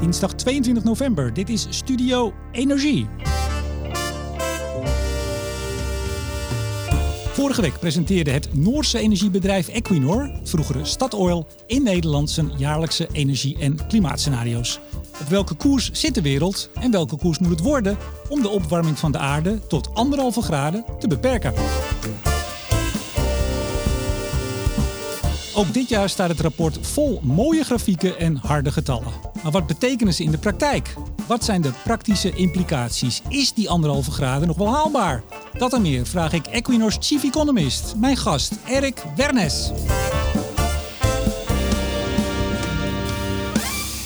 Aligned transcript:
Dinsdag 0.00 0.32
22 0.34 0.84
november. 0.84 1.32
Dit 1.32 1.48
is 1.48 1.66
Studio 1.70 2.32
Energie. 2.52 3.06
Vorige 7.32 7.60
week 7.60 7.78
presenteerde 7.78 8.30
het 8.30 8.54
Noorse 8.54 8.98
energiebedrijf 8.98 9.68
Equinor, 9.68 10.30
vroegere 10.44 10.84
Statoil, 10.84 11.46
in 11.66 11.82
Nederland 11.82 12.30
zijn 12.30 12.50
jaarlijkse 12.56 13.08
energie- 13.12 13.58
en 13.58 13.86
klimaatscenario's. 13.86 14.80
Op 15.20 15.28
welke 15.28 15.54
koers 15.54 15.90
zit 15.92 16.14
de 16.14 16.22
wereld 16.22 16.70
en 16.74 16.90
welke 16.90 17.16
koers 17.16 17.38
moet 17.38 17.50
het 17.50 17.60
worden 17.60 17.96
om 18.28 18.42
de 18.42 18.48
opwarming 18.48 18.98
van 18.98 19.12
de 19.12 19.18
aarde 19.18 19.66
tot 19.66 19.94
anderhalve 19.94 20.42
graden 20.42 20.84
te 20.98 21.08
beperken? 21.08 21.54
Ook 25.56 25.74
dit 25.74 25.88
jaar 25.88 26.08
staat 26.08 26.28
het 26.28 26.40
rapport 26.40 26.78
vol 26.86 27.20
mooie 27.22 27.64
grafieken 27.64 28.18
en 28.18 28.36
harde 28.36 28.72
getallen. 28.72 29.12
Maar 29.42 29.52
wat 29.52 29.66
betekenen 29.66 30.14
ze 30.14 30.22
in 30.22 30.30
de 30.30 30.38
praktijk? 30.38 30.94
Wat 31.26 31.44
zijn 31.44 31.62
de 31.62 31.72
praktische 31.84 32.34
implicaties? 32.34 33.22
Is 33.28 33.52
die 33.52 33.70
anderhalve 33.70 34.10
graden 34.10 34.48
nog 34.48 34.56
wel 34.56 34.74
haalbaar? 34.74 35.22
Dat 35.58 35.72
en 35.72 35.82
meer 35.82 36.06
vraag 36.06 36.32
ik 36.32 36.46
Equinor's 36.46 36.96
chief 37.00 37.24
economist, 37.24 37.96
mijn 37.96 38.16
gast 38.16 38.54
Erik 38.66 39.04
Wernes. 39.16 39.70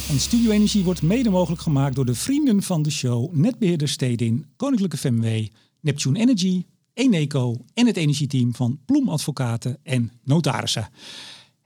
En 0.08 0.20
Studio 0.20 0.50
Energie 0.50 0.84
wordt 0.84 1.02
mede 1.02 1.30
mogelijk 1.30 1.62
gemaakt 1.62 1.94
door 1.94 2.06
de 2.06 2.14
vrienden 2.14 2.62
van 2.62 2.82
de 2.82 2.90
show 2.90 3.32
Netbeheerder 3.32 3.88
Stedin, 3.88 4.46
Koninklijke 4.56 4.96
FMW, 4.96 5.46
Neptune 5.80 6.18
Energy, 6.18 6.64
Eneco 6.94 7.64
en 7.74 7.86
het 7.86 7.96
energieteam 7.96 8.54
van 8.54 8.78
Ploem 8.84 9.08
Advocaten 9.08 9.78
en 9.82 10.12
Notarissen. 10.24 10.88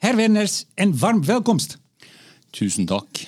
Herr 0.05 0.17
Wærness 0.17 0.67
en 0.77 0.91
warm 1.03 1.23
welkomst. 1.25 1.79
Tusen 2.53 2.85
takk. 2.87 3.23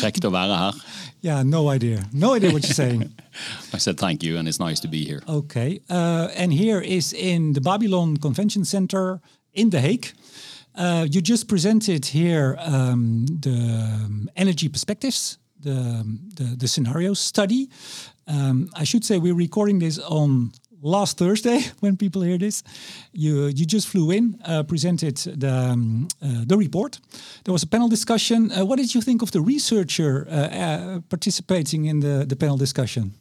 Kjekt 0.00 0.24
å 0.26 0.32
være 0.34 0.56
her. 0.58 0.78
Yeah, 1.22 1.44
no 1.46 1.70
idea. 1.70 2.00
No 2.12 2.34
idea 2.34 2.50
what 2.50 2.64
you're 2.64 2.74
saying. 2.74 3.04
I 3.72 3.78
said 3.78 3.96
thank 3.96 4.24
you 4.24 4.36
and 4.36 4.48
it's 4.48 4.58
nice 4.58 4.80
to 4.80 4.88
be 4.88 5.04
here. 5.04 5.22
Okay. 5.28 5.78
Uh, 5.88 6.26
and 6.34 6.52
here 6.52 6.80
is 6.80 7.12
in 7.12 7.52
the 7.52 7.60
Babylon 7.60 8.16
Convention 8.16 8.64
Center 8.64 9.20
in 9.54 9.70
The 9.70 9.80
Hague. 9.80 10.08
Uh, 10.74 11.06
you 11.08 11.20
just 11.20 11.46
presented 11.46 12.06
here 12.06 12.56
um, 12.58 13.26
the 13.28 13.54
um, 13.54 14.28
energy 14.34 14.68
perspectives, 14.68 15.38
the, 15.60 16.04
the, 16.34 16.56
the 16.56 16.66
scenario 16.66 17.14
study. 17.14 17.70
Um, 18.26 18.70
I 18.74 18.82
should 18.82 19.04
say 19.04 19.18
we're 19.18 19.38
recording 19.38 19.78
this 19.78 20.00
on 20.00 20.50
last 20.82 21.18
Thursday 21.18 21.60
when 21.80 21.96
people 21.96 22.22
hear 22.22 22.38
this. 22.38 22.62
You 23.12 23.46
you 23.46 23.66
just 23.66 23.88
flew 23.88 24.10
in, 24.10 24.38
uh, 24.44 24.62
presented 24.62 25.16
the 25.16 25.70
um, 25.72 26.08
uh, 26.22 26.44
the 26.46 26.56
report. 26.56 27.00
There 27.44 27.52
was 27.52 27.62
a 27.62 27.66
panel 27.66 27.88
discussion. 27.88 28.50
Uh, 28.50 28.64
what 28.64 28.78
did 28.78 28.94
you 28.94 29.02
think 29.02 29.22
of 29.22 29.30
the 29.30 29.40
researcher 29.40 30.26
uh, 30.28 30.34
uh, 30.34 31.00
participating 31.08 31.86
in 31.86 32.00
the 32.00 32.24
the 32.26 32.36
panel 32.36 32.56
discussion? 32.58 33.12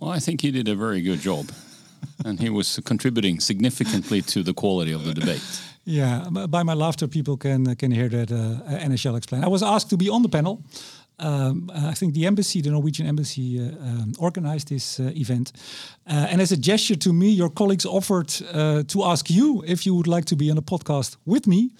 Well, 0.00 0.16
I 0.16 0.20
think 0.20 0.40
he 0.40 0.50
did 0.50 0.68
a 0.68 0.74
very 0.74 1.02
good 1.02 1.20
job, 1.20 1.50
and 2.24 2.40
he 2.40 2.50
was 2.50 2.80
contributing 2.84 3.40
significantly 3.40 4.22
to 4.22 4.42
the 4.42 4.52
quality 4.52 4.94
of 4.94 5.04
the 5.04 5.14
debate. 5.14 5.42
Yeah, 5.84 6.28
by 6.48 6.62
my 6.62 6.74
laughter, 6.74 7.08
people 7.08 7.36
can 7.36 7.74
can 7.76 7.90
hear 7.92 8.08
that, 8.08 8.30
uh, 8.30 8.82
and 8.82 8.92
I 8.92 8.96
shall 8.96 9.16
explain. 9.16 9.44
I 9.44 9.48
was 9.48 9.62
asked 9.62 9.88
to 9.90 9.96
be 9.96 10.10
on 10.10 10.22
the 10.22 10.28
panel. 10.28 10.58
Um, 11.20 11.70
I 11.74 11.94
think 11.94 12.14
the 12.14 12.26
embassy, 12.26 12.62
the 12.62 12.70
Norwegian 12.70 13.06
embassy, 13.06 13.60
uh, 13.60 13.64
um, 13.82 14.12
organized 14.18 14.68
this 14.68 14.98
uh, 14.98 15.12
event. 15.14 15.52
Uh, 16.06 16.26
and 16.30 16.40
as 16.40 16.52
a 16.52 16.56
gesture 16.56 16.96
to 16.96 17.12
me, 17.12 17.28
your 17.28 17.50
colleagues 17.50 17.84
offered 17.84 18.32
uh, 18.52 18.82
to 18.84 19.04
ask 19.04 19.28
you 19.28 19.62
if 19.66 19.84
you 19.84 19.94
would 19.94 20.06
like 20.06 20.24
to 20.26 20.36
be 20.36 20.50
on 20.50 20.58
a 20.58 20.62
podcast 20.62 21.16
with 21.26 21.46
me, 21.46 21.70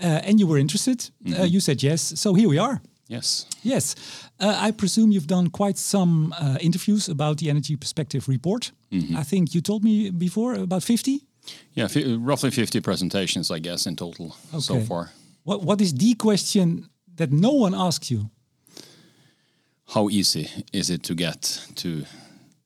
uh, 0.00 0.20
and 0.24 0.38
you 0.38 0.48
were 0.48 0.60
interested. 0.60 1.10
Mm 1.18 1.32
-hmm. 1.32 1.50
you 1.50 1.60
said 1.60 1.80
yes, 1.80 2.20
so 2.20 2.34
here 2.34 2.48
we 2.48 2.60
are. 2.60 2.80
Yes. 3.06 3.46
Yes. 3.60 3.94
I 4.38 4.72
presume 4.72 5.12
you've 5.12 5.26
done 5.26 5.50
quite 5.50 5.78
some 5.80 6.34
interviews 6.58 7.08
about 7.08 7.38
the 7.38 7.48
Energy 7.48 7.76
Perspective 7.76 8.30
report. 8.32 8.72
Mm 8.88 9.00
-hmm. 9.00 9.20
I 9.20 9.24
think 9.24 9.52
you 9.52 9.60
told 9.62 9.82
me 9.82 10.12
before 10.12 10.60
about 10.60 10.84
50? 10.84 11.20
Yeah, 11.72 11.88
roughly 12.26 12.50
50 12.50 12.80
presentations, 12.80 13.50
I 13.50 13.60
guess, 13.60 13.86
in 13.86 13.94
total 13.94 14.26
okay. 14.26 14.60
so 14.60 14.80
far. 14.80 15.12
What, 15.42 15.62
what 15.62 15.80
is 15.80 15.92
the 15.92 16.14
question 16.16 16.88
that 17.16 17.30
no 17.30 17.50
one 17.50 17.76
asks 17.76 18.08
you? 18.08 18.30
How 19.86 20.08
easy 20.08 20.48
is 20.72 20.90
it 20.90 21.02
to 21.02 21.14
get 21.14 21.66
to 21.76 22.04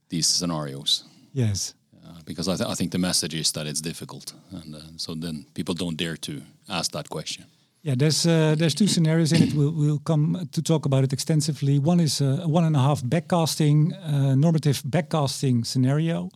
these 0.08 0.26
scenarios? 0.26 1.04
Yes. 1.32 1.74
Uh, 2.04 2.20
because 2.24 2.48
I, 2.48 2.56
th 2.56 2.70
I, 2.70 2.74
think 2.74 2.90
the 2.90 2.98
message 2.98 3.34
is 3.34 3.52
that 3.52 3.66
it's 3.66 3.82
difficult, 3.82 4.34
and 4.50 4.74
uh, 4.74 4.80
so 4.96 5.14
then 5.14 5.44
people 5.54 5.74
don't 5.74 5.96
dare 5.96 6.16
to 6.16 6.32
ask 6.68 6.92
that 6.92 7.08
question. 7.08 7.44
Yeah, 7.82 7.96
there's 7.96 8.26
uh, 8.26 8.54
there's 8.58 8.74
two 8.74 8.86
scenarios 8.86 9.32
in 9.32 9.42
it. 9.42 9.54
We'll, 9.54 9.72
we'll 9.72 10.02
come 10.02 10.48
to 10.50 10.62
talk 10.62 10.86
about 10.86 11.04
it 11.04 11.12
extensively. 11.12 11.78
One 11.78 12.02
is 12.02 12.20
a 12.20 12.46
one 12.46 12.64
and 12.64 12.76
a 12.76 12.80
half 12.80 13.02
backcasting, 13.02 13.92
uh, 13.92 14.34
normative 14.34 14.82
backcasting 14.82 15.64
scenario, 15.64 16.30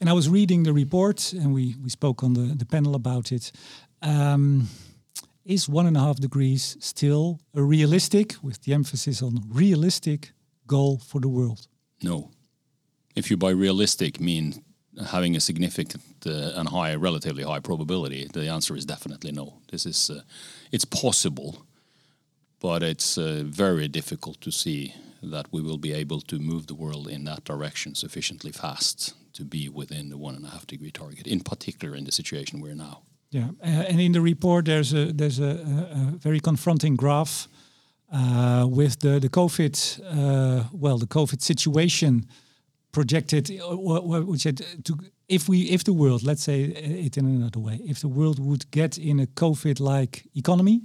and 0.00 0.08
I 0.08 0.12
was 0.12 0.28
reading 0.28 0.64
the 0.64 0.72
report, 0.72 1.32
and 1.32 1.54
we 1.54 1.76
we 1.82 1.88
spoke 1.90 2.24
on 2.24 2.34
the 2.34 2.54
the 2.56 2.66
panel 2.66 2.94
about 2.94 3.30
it. 3.32 3.52
Um, 4.02 4.68
is 5.48 5.68
one 5.68 5.86
and 5.86 5.96
a 5.96 6.00
half 6.00 6.20
degrees 6.20 6.76
still 6.78 7.40
a 7.54 7.62
realistic, 7.62 8.34
with 8.42 8.62
the 8.62 8.74
emphasis 8.74 9.22
on 9.22 9.42
realistic, 9.48 10.32
goal 10.66 10.98
for 10.98 11.20
the 11.20 11.28
world? 11.28 11.66
No. 12.02 12.30
If 13.16 13.30
you 13.30 13.36
by 13.38 13.50
realistic 13.50 14.20
mean 14.20 14.62
having 15.06 15.36
a 15.36 15.40
significant 15.40 16.02
uh, 16.26 16.52
and 16.54 16.68
high, 16.68 16.94
relatively 16.94 17.44
high 17.44 17.60
probability, 17.60 18.28
the 18.32 18.48
answer 18.48 18.76
is 18.76 18.84
definitely 18.84 19.32
no. 19.32 19.54
This 19.70 19.86
is, 19.86 20.10
uh, 20.10 20.20
it's 20.70 20.84
possible, 20.84 21.66
but 22.60 22.82
it's 22.82 23.16
uh, 23.16 23.42
very 23.46 23.88
difficult 23.88 24.40
to 24.42 24.50
see 24.50 24.94
that 25.22 25.46
we 25.50 25.62
will 25.62 25.78
be 25.78 25.94
able 25.94 26.20
to 26.20 26.38
move 26.38 26.66
the 26.66 26.74
world 26.74 27.08
in 27.08 27.24
that 27.24 27.44
direction 27.44 27.94
sufficiently 27.94 28.52
fast 28.52 29.14
to 29.32 29.44
be 29.44 29.68
within 29.68 30.10
the 30.10 30.18
one 30.18 30.34
and 30.34 30.44
a 30.44 30.50
half 30.50 30.66
degree 30.66 30.90
target, 30.90 31.26
in 31.26 31.40
particular 31.40 31.96
in 31.96 32.04
the 32.04 32.12
situation 32.12 32.60
we're 32.60 32.74
now. 32.74 33.00
Yeah, 33.30 33.48
uh, 33.62 33.84
and 33.88 34.00
in 34.00 34.12
the 34.12 34.20
report 34.20 34.64
there's 34.64 34.94
a 34.94 35.12
there's 35.12 35.38
a, 35.38 35.50
a 35.92 36.18
very 36.18 36.40
confronting 36.40 36.96
graph 36.96 37.48
uh, 38.10 38.66
with 38.68 38.98
the 39.00 39.20
the 39.20 39.28
COVID 39.28 40.00
uh, 40.04 40.64
well 40.72 40.98
the 40.98 41.06
COVID 41.06 41.42
situation 41.42 42.26
projected, 42.90 43.50
uh, 43.50 43.76
which 44.24 44.40
said 44.40 44.64
to 44.84 44.96
if 45.28 45.46
we 45.48 45.58
if 45.70 45.82
the 45.82 45.92
world 45.92 46.22
let's 46.22 46.42
say 46.42 46.62
it 47.04 47.16
in 47.18 47.26
another 47.26 47.60
way 47.60 47.80
if 47.84 47.98
the 48.00 48.08
world 48.08 48.38
would 48.38 48.70
get 48.70 48.96
in 48.96 49.20
a 49.20 49.26
COVID 49.26 49.78
like 49.78 50.26
economy, 50.34 50.80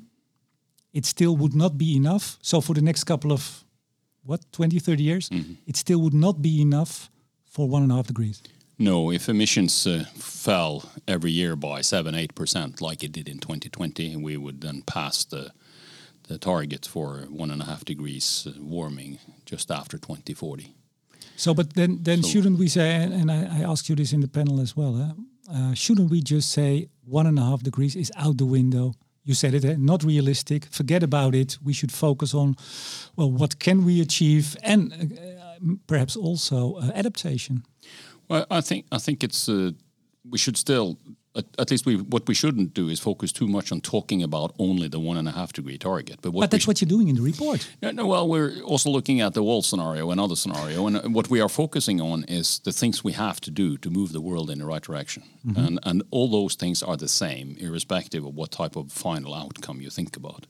it 0.91 1.05
still 1.05 1.37
would 1.37 1.55
not 1.55 1.77
be 1.77 1.95
enough. 1.95 2.37
So 2.41 2.61
for 2.61 2.73
the 2.73 2.81
next 2.81 3.05
couple 3.05 3.31
of 3.31 3.63
what 4.25 4.41
20 4.51 4.79
30 4.79 5.03
years, 5.03 5.29
mm 5.29 5.39
-hmm. 5.39 5.55
it 5.65 5.77
still 5.77 5.99
would 5.99 6.13
not 6.13 6.41
be 6.41 6.59
enough 6.59 7.09
for 7.45 7.69
one 7.69 7.83
and 7.83 7.91
a 7.91 7.95
half 7.95 8.07
degrees. 8.07 8.41
No, 8.79 9.11
if 9.11 9.29
emissions 9.29 9.85
uh, 9.85 10.05
fell 10.15 10.91
every 11.07 11.31
year 11.31 11.55
by 11.55 11.81
7 11.81 12.15
8%, 12.15 12.81
like 12.81 13.03
it 13.03 13.11
did 13.11 13.29
in 13.29 13.39
2020, 13.39 14.15
we 14.17 14.35
would 14.35 14.61
then 14.61 14.81
pass 14.81 15.23
the, 15.23 15.51
the 16.27 16.37
target 16.37 16.85
for 16.85 17.27
1.5 17.29 17.85
degrees 17.85 18.47
uh, 18.47 18.59
warming 18.59 19.19
just 19.45 19.69
after 19.71 19.97
2040. 19.97 20.75
So, 21.35 21.53
but 21.53 21.73
then, 21.73 21.99
then 22.01 22.23
so, 22.23 22.29
shouldn't 22.29 22.59
we 22.59 22.67
say, 22.67 22.95
and 22.95 23.31
I, 23.31 23.59
I 23.59 23.63
asked 23.63 23.89
you 23.89 23.95
this 23.95 24.13
in 24.13 24.21
the 24.21 24.27
panel 24.27 24.59
as 24.59 24.75
well, 24.75 25.15
uh, 25.51 25.73
shouldn't 25.73 26.09
we 26.09 26.21
just 26.21 26.51
say 26.51 26.89
1.5 27.09 27.63
degrees 27.63 27.95
is 27.95 28.11
out 28.17 28.37
the 28.37 28.45
window? 28.45 28.93
You 29.23 29.33
said 29.33 29.53
it, 29.53 29.63
eh? 29.63 29.75
not 29.77 30.03
realistic. 30.03 30.65
Forget 30.65 31.01
about 31.01 31.33
it. 31.33 31.57
We 31.63 31.73
should 31.73 31.91
focus 31.91 32.33
on, 32.33 32.55
well, 33.15 33.31
what 33.31 33.59
can 33.59 33.85
we 33.85 34.01
achieve, 34.01 34.57
and 34.63 34.91
uh, 34.93 35.75
perhaps 35.87 36.17
also 36.17 36.75
uh, 36.75 36.91
adaptation. 36.93 37.63
Well, 38.27 38.45
I 38.49 38.61
think 38.61 38.85
I 38.91 38.99
think 38.99 39.23
it's 39.23 39.49
uh, 39.49 39.71
we 40.29 40.37
should 40.37 40.57
still 40.57 40.97
at, 41.35 41.45
at, 41.57 41.71
least 41.71 41.85
we 41.85 41.97
what 41.97 42.27
we 42.27 42.33
shouldn't 42.33 42.73
do 42.73 42.89
is 42.89 42.99
focus 42.99 43.31
too 43.31 43.47
much 43.47 43.71
on 43.71 43.81
talking 43.81 44.23
about 44.23 44.53
only 44.59 44.87
the 44.87 44.99
one 44.99 45.17
and 45.17 45.27
a 45.27 45.31
half 45.31 45.53
degree 45.53 45.77
target. 45.77 46.19
But, 46.21 46.33
but 46.33 46.51
that's 46.51 46.67
what 46.67 46.81
you're 46.81 46.89
doing 46.89 47.07
in 47.07 47.15
the 47.15 47.21
report. 47.21 47.67
No, 47.81 47.91
no, 47.91 48.07
well, 48.07 48.27
we're 48.27 48.61
also 48.61 48.89
looking 48.89 49.21
at 49.21 49.33
the 49.33 49.43
world 49.43 49.65
scenario 49.65 50.11
and 50.11 50.19
other 50.19 50.35
scenario, 50.35 50.87
and 50.87 50.97
uh, 50.97 51.01
what 51.09 51.29
we 51.29 51.41
are 51.41 51.49
focusing 51.49 52.01
on 52.01 52.23
is 52.25 52.59
the 52.59 52.71
things 52.71 53.03
we 53.03 53.13
have 53.13 53.41
to 53.41 53.51
do 53.51 53.77
to 53.77 53.89
move 53.89 54.11
the 54.11 54.21
world 54.21 54.49
in 54.49 54.59
the 54.59 54.65
right 54.65 54.83
direction, 54.83 55.23
mm 55.43 55.53
-hmm. 55.53 55.65
and 55.65 55.79
and 55.83 56.03
all 56.09 56.29
those 56.29 56.55
things 56.57 56.83
are 56.83 56.97
the 56.97 57.07
same, 57.07 57.55
irrespective 57.57 58.27
of 58.27 58.33
what 58.35 58.51
type 58.51 58.79
of 58.79 58.91
final 58.91 59.33
outcome 59.33 59.81
you 59.81 59.91
think 59.91 60.15
about. 60.17 60.47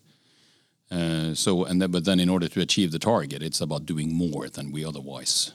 Uh, 0.92 1.34
so, 1.34 1.66
and 1.66 1.80
then, 1.80 1.92
but 1.92 2.04
then 2.04 2.20
in 2.20 2.30
order 2.30 2.50
to 2.50 2.60
achieve 2.60 2.90
the 2.92 3.00
target, 3.00 3.42
it's 3.42 3.62
about 3.62 3.86
doing 3.86 4.14
more 4.14 4.50
than 4.50 4.72
we 4.72 4.88
otherwise 4.88 5.54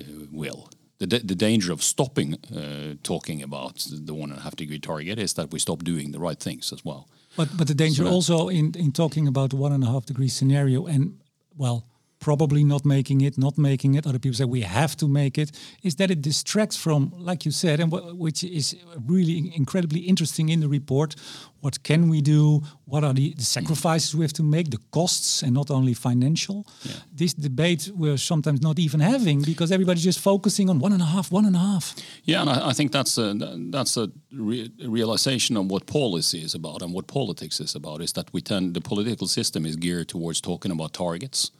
uh, 0.00 0.04
will 0.32 0.68
the, 0.98 1.06
the 1.06 1.34
danger 1.34 1.72
of 1.72 1.82
stopping 1.82 2.34
uh, 2.34 2.94
talking 3.02 3.42
about 3.42 3.86
the 3.90 4.14
one 4.14 4.30
and 4.30 4.38
a 4.38 4.42
half 4.42 4.56
degree 4.56 4.78
target 4.78 5.18
is 5.18 5.34
that 5.34 5.50
we 5.52 5.58
stop 5.58 5.84
doing 5.84 6.12
the 6.12 6.18
right 6.18 6.40
things 6.40 6.72
as 6.72 6.84
well. 6.84 7.08
But 7.36 7.56
but 7.56 7.66
the 7.66 7.74
danger 7.74 8.04
so 8.04 8.10
also 8.10 8.48
in 8.48 8.74
in 8.74 8.92
talking 8.92 9.28
about 9.28 9.50
the 9.50 9.56
one 9.56 9.72
and 9.72 9.84
a 9.84 9.86
half 9.86 10.06
degree 10.06 10.28
scenario 10.28 10.86
and 10.86 11.18
well 11.56 11.84
probably 12.26 12.64
not 12.64 12.84
making 12.84 13.20
it, 13.20 13.38
not 13.38 13.56
making 13.56 13.94
it. 13.94 14.04
Other 14.04 14.18
people 14.18 14.36
say 14.36 14.46
we 14.58 14.62
have 14.62 14.96
to 14.96 15.06
make 15.06 15.34
it. 15.42 15.48
Is 15.82 15.94
that 15.96 16.10
it 16.10 16.20
distracts 16.22 16.76
from, 16.84 17.12
like 17.28 17.40
you 17.46 17.52
said, 17.52 17.78
and 17.80 17.88
wh- 17.92 18.18
which 18.24 18.40
is 18.42 18.66
really 19.12 19.36
incredibly 19.54 20.00
interesting 20.00 20.48
in 20.48 20.58
the 20.60 20.68
report. 20.78 21.14
What 21.60 21.76
can 21.82 22.08
we 22.12 22.20
do? 22.20 22.62
What 22.92 23.02
are 23.04 23.14
the, 23.14 23.34
the 23.34 23.44
sacrifices 23.58 24.14
we 24.14 24.24
have 24.24 24.32
to 24.34 24.42
make? 24.42 24.66
The 24.70 24.82
costs, 24.90 25.42
and 25.44 25.52
not 25.60 25.70
only 25.70 25.94
financial. 25.94 26.58
Yeah. 26.64 26.92
This 27.20 27.32
debate 27.34 27.82
we're 28.02 28.18
sometimes 28.18 28.60
not 28.60 28.78
even 28.78 29.00
having 29.00 29.42
because 29.42 29.70
everybody's 29.76 30.04
just 30.04 30.20
focusing 30.20 30.68
on 30.68 30.76
one 30.80 30.92
and 30.92 31.02
a 31.02 31.10
half, 31.14 31.30
one 31.32 31.46
and 31.46 31.56
a 31.56 31.64
half. 31.70 31.94
Yeah, 32.24 32.40
and 32.42 32.50
I, 32.50 32.70
I 32.70 32.72
think 32.72 32.90
that's 32.92 33.18
a 33.18 33.34
that's 33.76 33.96
a 33.96 34.06
re- 34.32 34.70
realization 34.98 35.56
of 35.56 35.70
what 35.72 35.86
policy 35.86 36.40
is 36.46 36.54
about 36.54 36.82
and 36.82 36.92
what 36.94 37.06
politics 37.06 37.60
is 37.60 37.76
about. 37.76 38.00
Is 38.00 38.12
that 38.12 38.26
we 38.34 38.40
tend 38.40 38.74
the 38.74 38.80
political 38.80 39.28
system 39.28 39.64
is 39.66 39.76
geared 39.76 40.08
towards 40.08 40.40
talking 40.40 40.72
about 40.72 40.92
targets, 40.92 41.50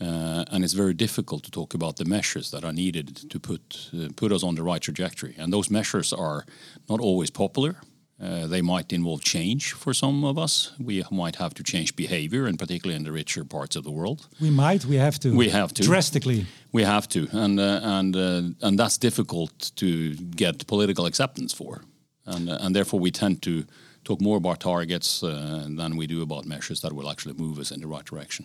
uh, 0.00 0.44
and 0.50 0.64
it's 0.64 0.72
very 0.72 0.94
difficult 0.94 1.42
to 1.44 1.50
talk 1.50 1.74
about 1.74 1.96
the 1.96 2.04
measures 2.04 2.50
that 2.50 2.64
are 2.64 2.72
needed 2.72 3.30
to 3.30 3.38
put 3.38 3.90
uh, 3.94 4.08
put 4.16 4.32
us 4.32 4.42
on 4.42 4.54
the 4.54 4.62
right 4.62 4.82
trajectory. 4.82 5.34
And 5.38 5.52
those 5.52 5.70
measures 5.70 6.12
are 6.12 6.44
not 6.88 7.00
always 7.00 7.30
popular. 7.30 7.76
Uh, 8.22 8.46
they 8.46 8.60
might 8.62 8.92
involve 8.92 9.22
change 9.22 9.72
for 9.72 9.94
some 9.94 10.24
of 10.24 10.36
us. 10.36 10.72
We 10.78 11.02
might 11.10 11.36
have 11.36 11.54
to 11.54 11.62
change 11.62 11.96
behavior, 11.96 12.46
and 12.46 12.58
particularly 12.58 12.96
in 12.96 13.04
the 13.04 13.12
richer 13.12 13.44
parts 13.44 13.76
of 13.76 13.84
the 13.84 13.90
world. 13.90 14.28
We 14.40 14.50
might, 14.50 14.84
we 14.84 14.96
have 14.96 15.18
to. 15.20 15.34
We 15.34 15.48
have 15.48 15.72
to. 15.74 15.82
Drastically. 15.82 16.46
We 16.72 16.84
have 16.84 17.08
to, 17.08 17.28
and 17.32 17.58
uh, 17.58 17.80
and 17.82 18.16
uh, 18.16 18.66
and 18.66 18.78
that's 18.78 18.98
difficult 18.98 19.72
to 19.76 20.14
get 20.36 20.66
political 20.66 21.06
acceptance 21.06 21.54
for, 21.54 21.82
and 22.26 22.48
uh, 22.48 22.58
and 22.60 22.74
therefore 22.74 23.00
we 23.00 23.10
tend 23.10 23.40
to 23.42 23.64
talk 24.10 24.20
more 24.20 24.36
about 24.36 24.58
targets 24.58 25.22
uh, 25.22 25.28
than 25.76 25.96
we 25.96 26.06
do 26.06 26.22
about 26.22 26.44
measures 26.44 26.80
that 26.80 26.92
will 26.92 27.08
actually 27.08 27.34
move 27.34 27.60
us 27.60 27.70
in 27.70 27.80
the 27.80 27.86
right 27.86 28.04
direction. 28.04 28.44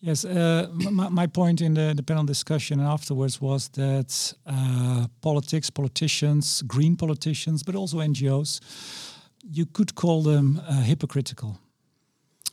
Yes, 0.00 0.24
uh, 0.24 0.66
my, 0.90 1.08
my 1.08 1.26
point 1.26 1.60
in 1.60 1.74
the, 1.74 1.94
the 1.96 2.02
panel 2.02 2.24
discussion 2.24 2.80
and 2.80 2.88
afterwards 2.88 3.40
was 3.40 3.68
that 3.68 4.34
uh, 4.46 5.06
politics, 5.20 5.70
politicians, 5.70 6.62
green 6.62 6.96
politicians, 6.96 7.62
but 7.62 7.74
also 7.74 7.98
NGOs, 7.98 8.60
you 9.52 9.66
could 9.66 9.94
call 9.94 10.22
them 10.22 10.60
hypocritical 10.84 11.58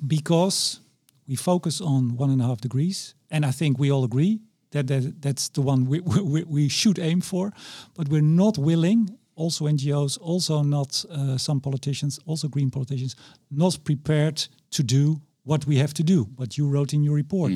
because 0.08 0.80
we 1.28 1.36
focus 1.36 1.82
on 1.82 2.18
one 2.18 2.30
and 2.30 2.42
a 2.42 2.46
half 2.46 2.62
degrees, 2.62 3.16
and 3.30 3.46
I 3.46 3.52
think 3.52 3.80
we 3.80 3.92
all 3.92 4.04
agree 4.04 4.40
that, 4.72 4.88
that 4.88 5.22
that's 5.22 5.50
the 5.50 5.62
one 5.62 5.86
we, 5.86 6.00
we, 6.34 6.44
we 6.44 6.70
should 6.70 7.00
aim 7.00 7.22
for, 7.22 7.54
but 7.96 8.10
we're 8.10 8.22
not 8.22 8.58
willing. 8.58 9.18
Also, 9.36 9.66
NGOs, 9.68 10.18
also 10.22 10.62
not 10.64 11.04
uh, 11.10 11.38
some 11.38 11.60
politicians, 11.60 12.20
also 12.26 12.48
green 12.48 12.70
politicians, 12.70 13.16
not 13.50 13.78
prepared 13.84 14.48
to 14.72 14.84
do 14.84 15.22
what 15.44 15.66
we 15.66 15.78
have 15.78 15.94
to 15.94 16.04
do, 16.04 16.28
what 16.36 16.58
you 16.58 16.68
wrote 16.68 16.94
in 16.94 17.04
your 17.04 17.16
report. 17.16 17.52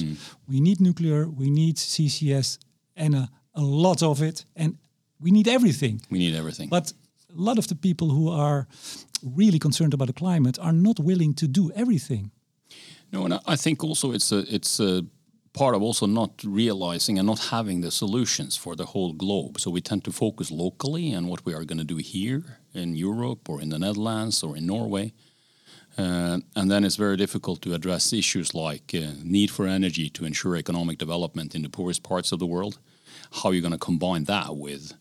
We 0.47 0.59
need 0.59 0.79
nuclear, 0.79 1.27
we 1.29 1.49
need 1.49 1.75
CCS, 1.77 2.57
and 2.95 3.15
a, 3.15 3.29
a 3.53 3.61
lot 3.61 4.01
of 4.01 4.21
it, 4.21 4.45
and 4.55 4.77
we 5.19 5.31
need 5.31 5.47
everything. 5.47 6.01
We 6.09 6.17
need 6.17 6.35
everything. 6.35 6.69
But 6.69 6.93
a 7.37 7.41
lot 7.41 7.57
of 7.57 7.67
the 7.67 7.75
people 7.75 8.09
who 8.09 8.29
are 8.29 8.65
really 9.21 9.59
concerned 9.59 9.93
about 9.93 10.07
the 10.07 10.13
climate 10.13 10.57
are 10.61 10.73
not 10.73 10.99
willing 10.99 11.33
to 11.35 11.47
do 11.47 11.71
everything. 11.75 12.31
No, 13.11 13.25
and 13.25 13.33
I- 13.33 13.53
I 13.53 13.55
think 13.57 13.83
also 13.83 14.11
it's 14.13 14.31
a 14.31 14.39
it's 14.55 14.79
a 14.79 15.05
part 15.55 15.73
of 15.73 15.81
also 15.81 16.05
not 16.05 16.43
realizing 16.43 17.17
and 17.17 17.27
not 17.27 17.39
having 17.39 17.81
the 17.81 17.89
solutions 17.89 18.57
for 18.57 18.75
the 18.75 18.85
whole 18.85 19.13
globe. 19.13 19.59
So 19.59 19.71
we 19.71 19.81
tend 19.81 20.03
to 20.03 20.11
focus 20.11 20.51
locally 20.51 21.15
on 21.15 21.27
what 21.27 21.45
we 21.45 21.53
are 21.53 21.63
going 21.63 21.77
to 21.77 21.93
do 21.95 21.97
here 21.97 22.43
in 22.73 22.95
Europe 22.95 23.49
or 23.49 23.61
in 23.61 23.69
the 23.69 23.79
Netherlands 23.79 24.43
or 24.43 24.57
in 24.57 24.67
Norway. 24.67 25.13
Uh, 25.97 26.39
and 26.57 26.69
then 26.69 26.83
it's 26.83 26.97
very 26.97 27.15
difficult 27.15 27.61
to 27.61 27.73
address 27.73 28.11
issues 28.11 28.53
like 28.53 28.93
uh, 28.93 29.13
need 29.23 29.49
for 29.49 29.65
energy 29.65 30.09
to 30.09 30.25
ensure 30.25 30.57
economic 30.57 30.97
development 30.97 31.55
in 31.55 31.61
the 31.61 31.69
poorest 31.69 32.03
parts 32.03 32.33
of 32.33 32.39
the 32.39 32.45
world. 32.45 32.77
How 33.31 33.49
are 33.49 33.53
you 33.53 33.61
going 33.61 33.79
to 33.79 33.85
combine 33.85 34.25
that 34.25 34.57
with 34.57 34.93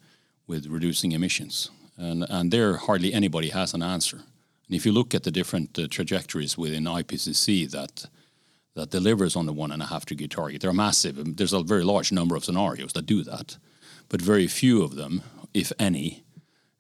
with 0.46 0.66
reducing 0.66 1.12
emissions? 1.12 1.70
And 1.96 2.24
and 2.28 2.52
there 2.52 2.76
hardly 2.76 3.12
anybody 3.12 3.48
has 3.48 3.74
an 3.74 3.82
answer. 3.82 4.18
And 4.66 4.76
if 4.76 4.86
you 4.86 4.92
look 4.92 5.14
at 5.14 5.24
the 5.24 5.32
different 5.32 5.78
uh, 5.78 5.88
trajectories 5.88 6.56
within 6.56 6.84
IPCC 6.84 7.70
that 7.72 8.08
that 8.74 8.90
delivers 8.90 9.36
on 9.36 9.46
the 9.46 9.52
one 9.52 9.72
and 9.72 9.82
a 9.82 9.86
half 9.86 10.04
degree 10.04 10.28
target, 10.28 10.60
they're 10.60 10.72
massive. 10.72 11.36
There's 11.36 11.52
a 11.52 11.62
very 11.62 11.84
large 11.84 12.12
number 12.12 12.36
of 12.36 12.44
scenarios 12.44 12.92
that 12.92 13.06
do 13.06 13.22
that, 13.24 13.56
but 14.08 14.20
very 14.20 14.46
few 14.48 14.82
of 14.82 14.94
them, 14.96 15.22
if 15.52 15.72
any, 15.78 16.24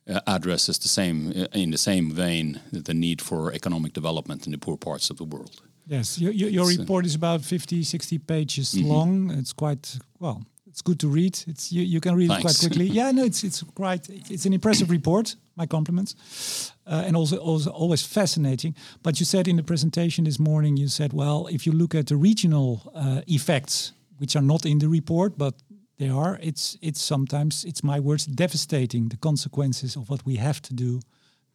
uh, 0.08 0.20
addresses 0.26 0.78
the 0.78 0.88
same 0.88 1.30
uh, 1.30 1.46
in 1.52 1.70
the 1.70 1.78
same 1.78 2.10
vein 2.10 2.60
the 2.72 2.92
need 2.94 3.22
for 3.22 3.52
economic 3.52 3.92
development 3.94 4.44
in 4.46 4.52
the 4.52 4.58
poor 4.58 4.76
parts 4.76 5.10
of 5.10 5.16
the 5.16 5.24
world. 5.24 5.62
Yes, 5.86 6.18
your, 6.18 6.32
your, 6.32 6.50
your 6.50 6.66
report 6.66 7.04
is 7.06 7.14
about 7.14 7.42
50, 7.42 7.82
60 7.82 8.18
pages 8.18 8.74
Mm-hmm. 8.74 8.88
long. 8.90 9.30
It's 9.30 9.52
quite, 9.52 9.98
well, 10.18 10.42
it's 10.74 10.82
good 10.82 10.98
to 10.98 11.08
read. 11.08 11.38
It's 11.46 11.70
You, 11.70 11.82
you 11.82 12.00
can 12.00 12.16
read 12.16 12.32
it 12.32 12.40
quite 12.40 12.58
quickly. 12.60 12.86
yeah, 12.86 13.12
no, 13.12 13.22
it's, 13.24 13.44
it's 13.44 13.62
quite, 13.62 14.08
it's 14.28 14.44
an 14.44 14.52
impressive 14.52 14.90
report. 14.90 15.36
My 15.54 15.66
compliments. 15.66 16.16
Uh, 16.84 17.04
and 17.06 17.14
also, 17.16 17.36
also 17.36 17.70
always 17.70 18.02
fascinating. 18.02 18.74
But 19.04 19.20
you 19.20 19.26
said 19.26 19.46
in 19.46 19.54
the 19.54 19.62
presentation 19.62 20.24
this 20.24 20.40
morning, 20.40 20.76
you 20.76 20.88
said, 20.88 21.12
well, 21.12 21.46
if 21.46 21.64
you 21.64 21.72
look 21.72 21.94
at 21.94 22.06
the 22.06 22.16
regional 22.16 22.90
uh, 22.92 23.20
effects, 23.28 23.92
which 24.18 24.34
are 24.34 24.42
not 24.42 24.66
in 24.66 24.80
the 24.80 24.88
report, 24.88 25.38
but 25.38 25.54
they 25.98 26.08
are, 26.08 26.40
it's, 26.42 26.76
it's 26.82 27.00
sometimes, 27.00 27.64
it's 27.64 27.84
my 27.84 28.00
words, 28.00 28.26
devastating, 28.26 29.10
the 29.10 29.16
consequences 29.16 29.94
of 29.94 30.08
what 30.08 30.26
we 30.26 30.38
have 30.38 30.60
to 30.62 30.74
do 30.74 31.00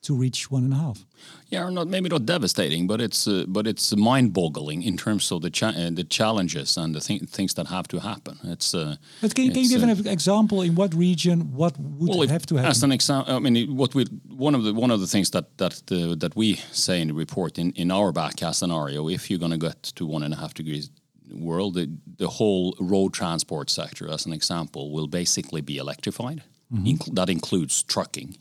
to 0.01 0.15
reach 0.15 0.51
one 0.51 0.63
and 0.63 0.73
a 0.73 0.77
half. 0.77 1.05
Yeah, 1.49 1.65
or 1.65 1.71
not 1.71 1.87
maybe 1.87 2.09
not 2.09 2.25
devastating, 2.25 2.87
but 2.87 3.01
it's 3.01 3.27
uh, 3.27 3.43
but 3.47 3.67
it's 3.67 3.95
mind-boggling 3.95 4.83
in 4.83 4.97
terms 4.97 5.31
of 5.31 5.41
the 5.41 5.49
cha- 5.49 5.75
uh, 5.75 5.89
the 5.95 6.03
challenges 6.03 6.77
and 6.77 6.95
the 6.95 7.01
thi- 7.01 7.25
things 7.25 7.53
that 7.53 7.67
have 7.67 7.87
to 7.87 7.99
happen. 7.99 8.37
It's 8.43 8.73
uh, 8.73 8.95
But 9.21 9.35
can, 9.35 9.51
can 9.51 9.63
you 9.63 9.69
give 9.69 9.83
uh, 9.83 9.91
an 9.91 10.07
example 10.07 10.61
in 10.61 10.75
what 10.75 10.93
region 10.93 11.51
what 11.55 11.77
would 11.77 12.09
well, 12.09 12.27
have 12.27 12.45
to 12.45 12.55
happen? 12.55 12.69
as 12.71 12.83
an 12.83 12.91
example, 12.91 13.35
I 13.35 13.39
mean, 13.39 13.75
what 13.75 13.93
we 13.95 14.05
one 14.37 14.55
of 14.55 14.63
the 14.63 14.73
one 14.73 14.93
of 14.93 14.99
the 14.99 15.07
things 15.07 15.29
that 15.31 15.57
that 15.57 15.81
uh, 15.91 16.15
that 16.19 16.35
we 16.35 16.55
say 16.71 17.01
in 17.01 17.07
the 17.07 17.13
report 17.13 17.57
in 17.57 17.71
in 17.75 17.91
our 17.91 18.13
backcast 18.13 18.55
scenario, 18.55 19.09
if 19.09 19.29
you're 19.29 19.39
going 19.39 19.59
to 19.59 19.67
get 19.67 19.83
to 19.95 20.05
one 20.05 20.23
and 20.25 20.33
a 20.33 20.37
half 20.37 20.53
degrees 20.53 20.89
world, 21.31 21.75
the, 21.75 21.87
the 22.17 22.27
whole 22.27 22.75
road 22.79 23.13
transport 23.13 23.69
sector, 23.69 24.09
as 24.09 24.25
an 24.25 24.33
example, 24.33 24.91
will 24.91 25.07
basically 25.07 25.61
be 25.61 25.77
electrified. 25.77 26.41
Incl- 26.71 27.15
that 27.15 27.29
includes 27.29 27.83
trucking. 27.83 28.37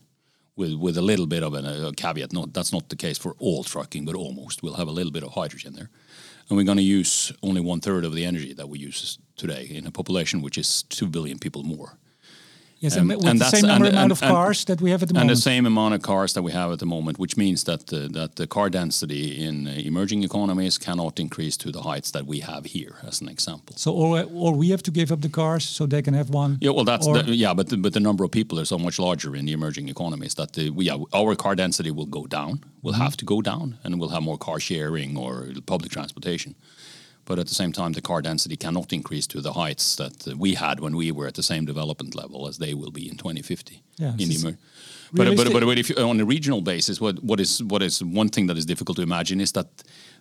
With, 0.59 0.75
with 0.75 0.99
a 0.99 1.03
little 1.03 1.27
bit 1.27 1.45
of 1.45 1.55
a, 1.55 1.87
a 1.87 1.93
caveat, 1.93 2.33
no, 2.33 2.47
that's 2.47 2.73
not 2.73 2.89
the 2.89 2.97
case 2.97 3.17
for 3.17 3.37
all 3.39 3.63
trucking, 3.63 4.05
but 4.05 4.17
almost. 4.17 4.61
We'll 4.61 4.75
have 4.75 4.89
a 4.89 4.97
little 4.99 5.13
bit 5.13 5.23
of 5.23 5.33
hydrogen 5.33 5.75
there, 5.75 5.89
and 6.49 6.57
we're 6.57 6.65
going 6.65 6.79
to 6.79 6.83
use 6.99 7.33
only 7.45 7.61
one 7.61 7.81
third 7.81 8.05
of 8.05 8.13
the 8.13 8.25
energy 8.25 8.53
that 8.55 8.69
we 8.69 8.81
use 8.81 9.19
today 9.37 9.69
in 9.71 9.87
a 9.87 9.93
population 9.93 10.43
which 10.43 10.59
is 10.59 10.83
two 10.83 11.07
billion 11.07 11.39
people 11.39 11.63
more. 11.63 11.97
Yes, 12.81 12.97
um, 12.97 13.11
and 13.11 13.21
with 13.21 13.27
and 13.31 13.41
the 13.41 13.45
same 13.51 13.67
number 13.67 13.87
and- 13.87 13.95
amount 13.97 14.13
and- 14.13 14.13
of 14.13 14.21
cars 14.21 14.65
that 14.65 14.81
we 14.81 14.91
have 14.91 15.03
at 15.03 15.09
the 15.09 15.15
moment. 15.15 15.31
and 15.31 15.37
the 15.39 15.43
same 15.43 15.67
amount 15.67 15.95
of 15.95 16.03
cars 16.03 16.33
that 16.33 16.43
we 16.43 16.53
have 16.53 16.73
at 16.73 16.79
the 16.79 16.87
moment, 16.87 17.19
which 17.19 17.37
means 17.37 17.65
that 17.65 17.93
uh, 17.93 18.09
that 18.19 18.31
the 18.37 18.47
car 18.47 18.71
density 18.71 19.25
in 19.47 19.67
uh, 19.67 19.73
emerging 19.91 20.25
economies 20.25 20.79
cannot 20.79 21.19
increase 21.19 21.57
to 21.57 21.71
the 21.73 21.81
heights 21.83 22.11
that 22.11 22.25
we 22.27 22.41
have 22.41 22.63
here, 22.67 22.95
as 23.07 23.21
an 23.21 23.29
example. 23.29 23.75
so, 23.77 23.93
or, 23.93 24.25
or 24.35 24.53
we 24.59 24.71
have 24.71 24.83
to 24.83 24.91
give 24.91 25.13
up 25.15 25.21
the 25.21 25.29
cars 25.31 25.65
so 25.65 25.87
they 25.87 26.03
can 26.03 26.15
have 26.15 26.31
one. 26.35 26.57
Yeah, 26.61 26.73
well, 26.75 26.85
that's 26.85 27.07
the, 27.07 27.35
yeah, 27.35 27.55
but 27.57 27.67
the, 27.69 27.77
but 27.77 27.93
the 27.93 28.01
number 28.01 28.25
of 28.25 28.31
people 28.31 28.59
are 28.61 28.65
so 28.67 28.79
much 28.79 28.99
larger 28.99 29.37
in 29.37 29.47
the 29.47 29.53
emerging 29.53 29.89
economies 29.89 30.35
that 30.35 30.53
the, 30.53 30.71
we- 30.71 30.91
our 31.13 31.35
car 31.37 31.55
density 31.57 31.91
will 31.91 32.07
go 32.11 32.27
down. 32.27 32.61
Will 32.83 32.93
Mm-hmm. 32.93 33.03
have 33.03 33.17
to 33.17 33.25
go 33.25 33.43
down, 33.43 33.77
and 33.83 33.99
we'll 33.99 34.09
have 34.17 34.23
more 34.23 34.39
car 34.39 34.61
sharing 34.61 35.17
or 35.19 35.49
public 35.67 35.91
transportation. 35.91 36.55
But 37.29 37.39
at 37.39 37.47
the 37.47 37.55
same 37.55 37.73
time, 37.73 37.93
the 37.93 38.01
car 38.01 38.23
density 38.23 38.57
cannot 38.57 38.91
increase 38.91 39.27
to 39.27 39.43
the 39.43 39.53
heights 39.53 39.97
that 39.97 40.35
we 40.39 40.55
had 40.55 40.81
when 40.81 40.97
we 40.97 41.13
were 41.13 41.27
at 41.27 41.35
the 41.35 41.43
same 41.43 41.67
development 41.67 42.15
level 42.15 42.49
as 42.49 42.57
they 42.57 42.73
will 42.73 42.91
be 42.91 43.07
in 43.07 43.19
2050. 43.19 43.83
Yeah, 43.99 44.13
in 44.13 44.31
the 44.31 44.57
but, 45.13 45.37
but, 45.37 45.53
but, 45.53 45.63
but 45.63 45.79
if 45.79 45.91
you, 45.91 45.97
on 45.97 46.19
a 46.21 46.25
regional 46.25 46.63
basis, 46.63 47.01
what, 47.03 47.23
what 47.23 47.39
is 47.39 47.63
what 47.63 47.83
is 47.83 48.03
one 48.03 48.31
thing 48.31 48.47
that 48.47 48.57
is 48.57 48.65
difficult 48.65 48.97
to 48.97 49.03
imagine 49.03 49.43
is 49.43 49.53
that 49.53 49.67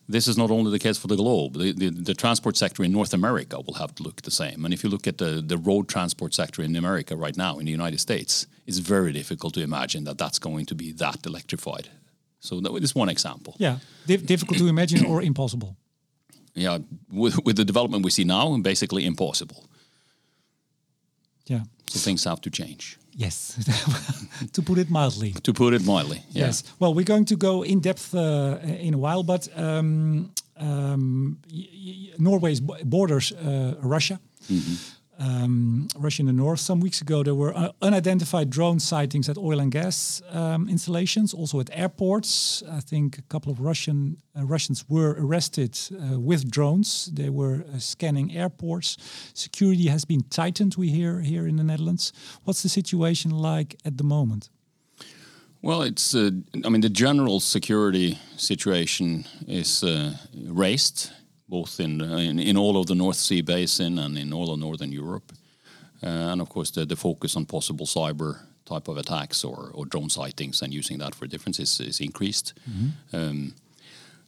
this 0.09 0.27
is 0.27 0.37
not 0.37 0.51
only 0.51 0.69
the 0.69 0.79
case 0.79 0.97
for 0.97 1.07
the 1.07 1.15
globe. 1.15 1.53
The, 1.53 1.71
the, 1.71 1.89
the 1.89 2.13
transport 2.13 2.57
sector 2.57 2.83
in 2.83 2.91
North 2.91 3.13
America 3.13 3.57
will 3.65 3.75
have 3.75 3.95
to 3.95 4.03
look 4.03 4.21
the 4.21 4.31
same. 4.31 4.65
And 4.65 4.73
if 4.73 4.83
you 4.83 4.89
look 4.89 5.07
at 5.07 5.17
the, 5.17 5.41
the 5.41 5.57
road 5.57 5.87
transport 5.87 6.33
sector 6.33 6.61
in 6.61 6.75
America 6.75 7.15
right 7.15 7.37
now, 7.37 7.59
in 7.59 7.65
the 7.65 7.71
United 7.71 7.99
States, 7.99 8.47
it's 8.65 8.79
very 8.79 9.13
difficult 9.13 9.53
to 9.53 9.61
imagine 9.61 10.03
that 10.05 10.17
that's 10.17 10.39
going 10.39 10.65
to 10.65 10.75
be 10.75 10.91
that 10.93 11.25
electrified. 11.25 11.89
So 12.39 12.59
that 12.59 12.73
is 12.83 12.93
one 12.95 13.09
example. 13.09 13.55
Yeah, 13.59 13.77
Dif- 14.05 14.25
difficult 14.25 14.59
to 14.59 14.67
imagine 14.67 15.05
or 15.05 15.21
impossible. 15.21 15.75
Yeah, 16.57 16.79
with, 17.11 17.35
with 17.45 17.55
the 17.55 17.63
development 17.65 18.03
we 18.03 18.09
see 18.11 18.23
now, 18.23 18.57
basically 18.57 19.05
impossible. 19.05 19.63
Yeah. 21.49 21.61
So 21.89 21.99
things 21.99 22.23
have 22.25 22.41
to 22.41 22.49
change, 22.49 22.97
Yes, 23.15 23.55
to 24.53 24.61
put 24.61 24.77
it 24.77 24.89
mildly. 24.89 25.33
to 25.43 25.53
put 25.53 25.73
it 25.73 25.81
mildly. 25.85 26.17
Yeah. 26.31 26.45
Yes. 26.47 26.63
Well, 26.79 26.93
we're 26.93 27.05
going 27.05 27.25
to 27.25 27.35
go 27.35 27.63
in 27.63 27.79
depth 27.79 28.13
uh, 28.13 28.57
in 28.79 28.93
a 28.93 28.97
while, 28.97 29.23
but 29.23 29.47
um, 29.55 30.31
um, 30.59 31.37
y- 31.51 31.67
y- 31.73 32.13
Norway's 32.17 32.59
borders 32.83 33.31
uh, 33.31 33.73
Russia. 33.81 34.19
Mm-hmm. 34.51 34.75
Um, 35.19 35.87
Russia 35.97 36.21
in 36.21 36.27
the 36.27 36.33
north. 36.33 36.59
Some 36.59 36.79
weeks 36.79 37.01
ago, 37.01 37.23
there 37.23 37.35
were 37.35 37.55
uh, 37.55 37.71
unidentified 37.81 38.49
drone 38.49 38.79
sightings 38.79 39.29
at 39.29 39.37
oil 39.37 39.59
and 39.59 39.71
gas 39.71 40.21
um, 40.31 40.69
installations, 40.69 41.33
also 41.33 41.59
at 41.59 41.69
airports. 41.73 42.63
I 42.69 42.79
think 42.79 43.17
a 43.17 43.21
couple 43.23 43.51
of 43.51 43.59
Russian 43.59 44.17
uh, 44.37 44.45
Russians 44.45 44.85
were 44.87 45.15
arrested 45.19 45.77
uh, 45.91 46.19
with 46.19 46.49
drones. 46.49 47.09
They 47.13 47.29
were 47.29 47.65
uh, 47.73 47.79
scanning 47.79 48.35
airports. 48.35 48.97
Security 49.33 49.87
has 49.87 50.05
been 50.05 50.23
tightened. 50.29 50.75
We 50.75 50.89
hear 50.89 51.21
here 51.21 51.47
in 51.47 51.55
the 51.55 51.63
Netherlands. 51.63 52.13
What's 52.43 52.63
the 52.63 52.69
situation 52.69 53.31
like 53.31 53.75
at 53.85 53.97
the 53.97 54.03
moment? 54.03 54.49
Well, 55.61 55.81
it's. 55.81 56.13
Uh, 56.13 56.31
I 56.65 56.69
mean, 56.69 56.81
the 56.81 56.89
general 56.89 57.39
security 57.39 58.19
situation 58.37 59.25
is 59.47 59.83
uh, 59.83 60.13
raised 60.45 61.11
both 61.47 61.79
in, 61.79 62.01
in, 62.01 62.39
in 62.39 62.57
all 62.57 62.77
of 62.77 62.87
the 62.87 62.95
North 62.95 63.17
Sea 63.17 63.41
basin 63.41 63.99
and 63.99 64.17
in 64.17 64.33
all 64.33 64.51
of 64.51 64.59
Northern 64.59 64.91
Europe, 64.91 65.31
uh, 66.03 66.31
and 66.31 66.41
of 66.41 66.49
course 66.49 66.71
the, 66.71 66.85
the 66.85 66.95
focus 66.95 67.35
on 67.35 67.45
possible 67.45 67.85
cyber 67.85 68.39
type 68.65 68.87
of 68.87 68.97
attacks 68.97 69.43
or, 69.43 69.71
or 69.73 69.85
drone 69.85 70.09
sightings 70.09 70.61
and 70.61 70.73
using 70.73 70.97
that 70.99 71.15
for 71.15 71.25
difference 71.25 71.59
is, 71.59 71.79
is 71.79 71.99
increased. 71.99 72.53
Mm-hmm. 72.69 73.15
Um, 73.15 73.53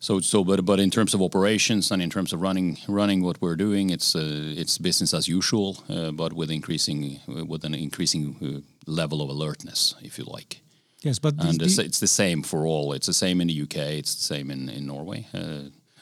so, 0.01 0.21
so, 0.21 0.45
but 0.45 0.63
but 0.63 0.79
in 0.79 0.89
terms 0.89 1.13
of 1.13 1.21
operations 1.21 1.91
and 1.91 2.01
in 2.01 2.09
terms 2.09 2.31
of 2.31 2.41
running 2.41 2.77
running 2.87 3.21
what 3.21 3.41
we're 3.41 3.57
doing, 3.57 3.89
it's 3.89 4.15
uh, 4.15 4.21
it's 4.55 4.77
business 4.77 5.13
as 5.13 5.27
usual, 5.27 5.83
uh, 5.89 6.11
but 6.11 6.31
with 6.31 6.49
increasing 6.49 7.19
with 7.27 7.65
an 7.65 7.75
increasing 7.75 8.35
uh, 8.41 8.61
level 8.89 9.21
of 9.21 9.29
alertness, 9.29 9.95
if 10.01 10.17
you 10.17 10.23
like. 10.23 10.61
Yes, 11.01 11.19
but 11.19 11.33
and 11.39 11.61
it's, 11.61 11.77
it's, 11.77 11.99
the 11.99 12.07
same 12.07 12.43
for 12.43 12.65
all. 12.65 12.93
It's 12.93 13.07
the 13.07 13.13
same 13.13 13.41
in 13.41 13.47
the 13.47 13.61
UK. 13.61 13.77
It's 13.99 14.15
the 14.15 14.35
same 14.35 14.49
in 14.51 14.69
in 14.69 14.85
Norway. 14.85 15.27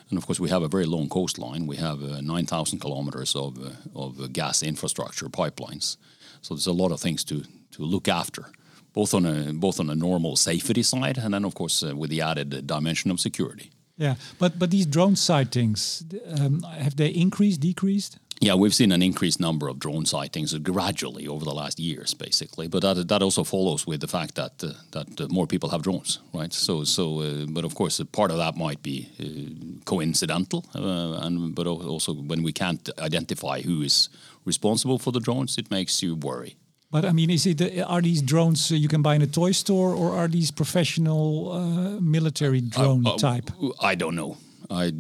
Uh, 0.08 0.10
and 0.10 0.18
of 0.18 0.26
course, 0.26 0.40
we 0.40 0.50
have 0.50 0.64
a 0.64 0.68
very 0.68 0.86
long 0.86 1.10
coastline. 1.10 1.68
We 1.68 1.78
have 1.78 2.04
uh, 2.04 2.22
9,000 2.22 2.80
kilometers 2.80 3.36
of, 3.36 3.58
uh, 3.58 3.72
of 3.96 4.34
gas 4.34 4.64
infrastructure 4.64 5.30
pipelines. 5.30 5.98
So 6.42 6.54
there's 6.54 6.68
a 6.68 6.72
lot 6.72 6.92
of 6.92 7.00
things 7.00 7.24
to, 7.26 7.44
to 7.72 7.84
look 7.84 8.08
after, 8.08 8.46
both 8.94 9.14
on 9.14 9.26
a 9.26 9.54
both 9.54 9.80
on 9.80 9.90
a 9.90 9.96
normal 9.96 10.36
safety 10.36 10.84
side, 10.84 11.18
and 11.18 11.34
then 11.34 11.46
of 11.46 11.54
course 11.54 11.84
uh, 11.84 11.96
with 11.96 12.10
the 12.10 12.22
added 12.22 12.68
dimension 12.68 13.12
of 13.12 13.20
security. 13.20 13.72
Yeah, 13.98 14.16
but 14.40 14.60
but 14.60 14.70
these 14.70 14.86
drone 14.86 15.16
sightings 15.16 16.04
um, 16.40 16.62
have 16.64 16.96
they 16.96 17.10
increased, 17.10 17.60
decreased? 17.60 18.20
Yeah, 18.40 18.54
we've 18.54 18.76
seen 18.76 18.92
an 18.92 19.02
increased 19.02 19.40
number 19.40 19.68
of 19.68 19.80
drone 19.80 20.06
sightings 20.06 20.54
gradually 20.60 21.28
over 21.28 21.44
the 21.44 21.54
last 21.54 21.80
years, 21.80 22.14
basically. 22.14 22.68
But 22.68 22.82
that 22.82 23.08
that 23.08 23.22
also 23.24 23.44
follows 23.44 23.88
with 23.88 24.00
the 24.00 24.08
fact 24.08 24.36
that 24.36 24.64
uh, 24.64 24.74
that 24.92 25.22
uh, 25.22 25.28
more 25.30 25.48
people 25.48 25.70
have 25.70 25.82
drones, 25.82 26.20
right? 26.34 26.54
So 26.54 26.84
so, 26.84 27.22
uh, 27.22 27.46
but 27.48 27.66
of 27.66 27.74
course, 27.74 28.00
part 28.12 28.32
of 28.32 28.38
that 28.38 28.56
might 28.56 28.84
be 28.84 29.10
uh, 29.20 29.84
coincidental, 29.86 30.66
uh, 30.76 31.26
and 31.26 31.56
but 31.56 31.68
also 31.68 32.14
when 32.14 32.44
we 32.44 32.52
can't 32.52 32.90
identify 33.00 33.62
who 33.62 33.82
is 33.82 34.10
responsible 34.46 35.00
for 35.00 35.12
the 35.12 35.20
drones, 35.20 35.58
it 35.58 35.72
makes 35.72 36.04
you 36.04 36.16
worry. 36.16 36.56
But 36.92 37.06
I 37.06 37.12
mean, 37.12 37.30
is 37.30 37.46
it 37.46 37.62
are 37.86 38.02
these 38.02 38.22
drones 38.22 38.72
you 38.72 38.88
can 38.88 39.02
buy 39.02 39.16
in 39.16 39.22
a 39.22 39.28
toy 39.28 39.54
store, 39.54 39.94
or 39.96 40.16
are 40.16 40.30
these 40.30 40.52
professional 40.52 42.00
military 42.02 42.62
drone 42.62 43.04
type? 43.18 43.50
I 43.82 43.96
don't 43.96 44.16
know. 44.16 44.38
I 44.70 44.94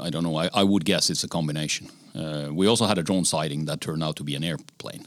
I 0.00 0.10
don't 0.10 0.24
know. 0.24 0.36
I, 0.36 0.50
I 0.52 0.64
would 0.64 0.84
guess 0.84 1.10
it's 1.10 1.24
a 1.24 1.28
combination. 1.28 1.88
Uh, 2.14 2.48
we 2.52 2.66
also 2.66 2.86
had 2.86 2.98
a 2.98 3.02
drone 3.02 3.24
sighting 3.24 3.66
that 3.66 3.80
turned 3.80 4.02
out 4.02 4.16
to 4.16 4.24
be 4.24 4.34
an 4.34 4.44
airplane. 4.44 5.06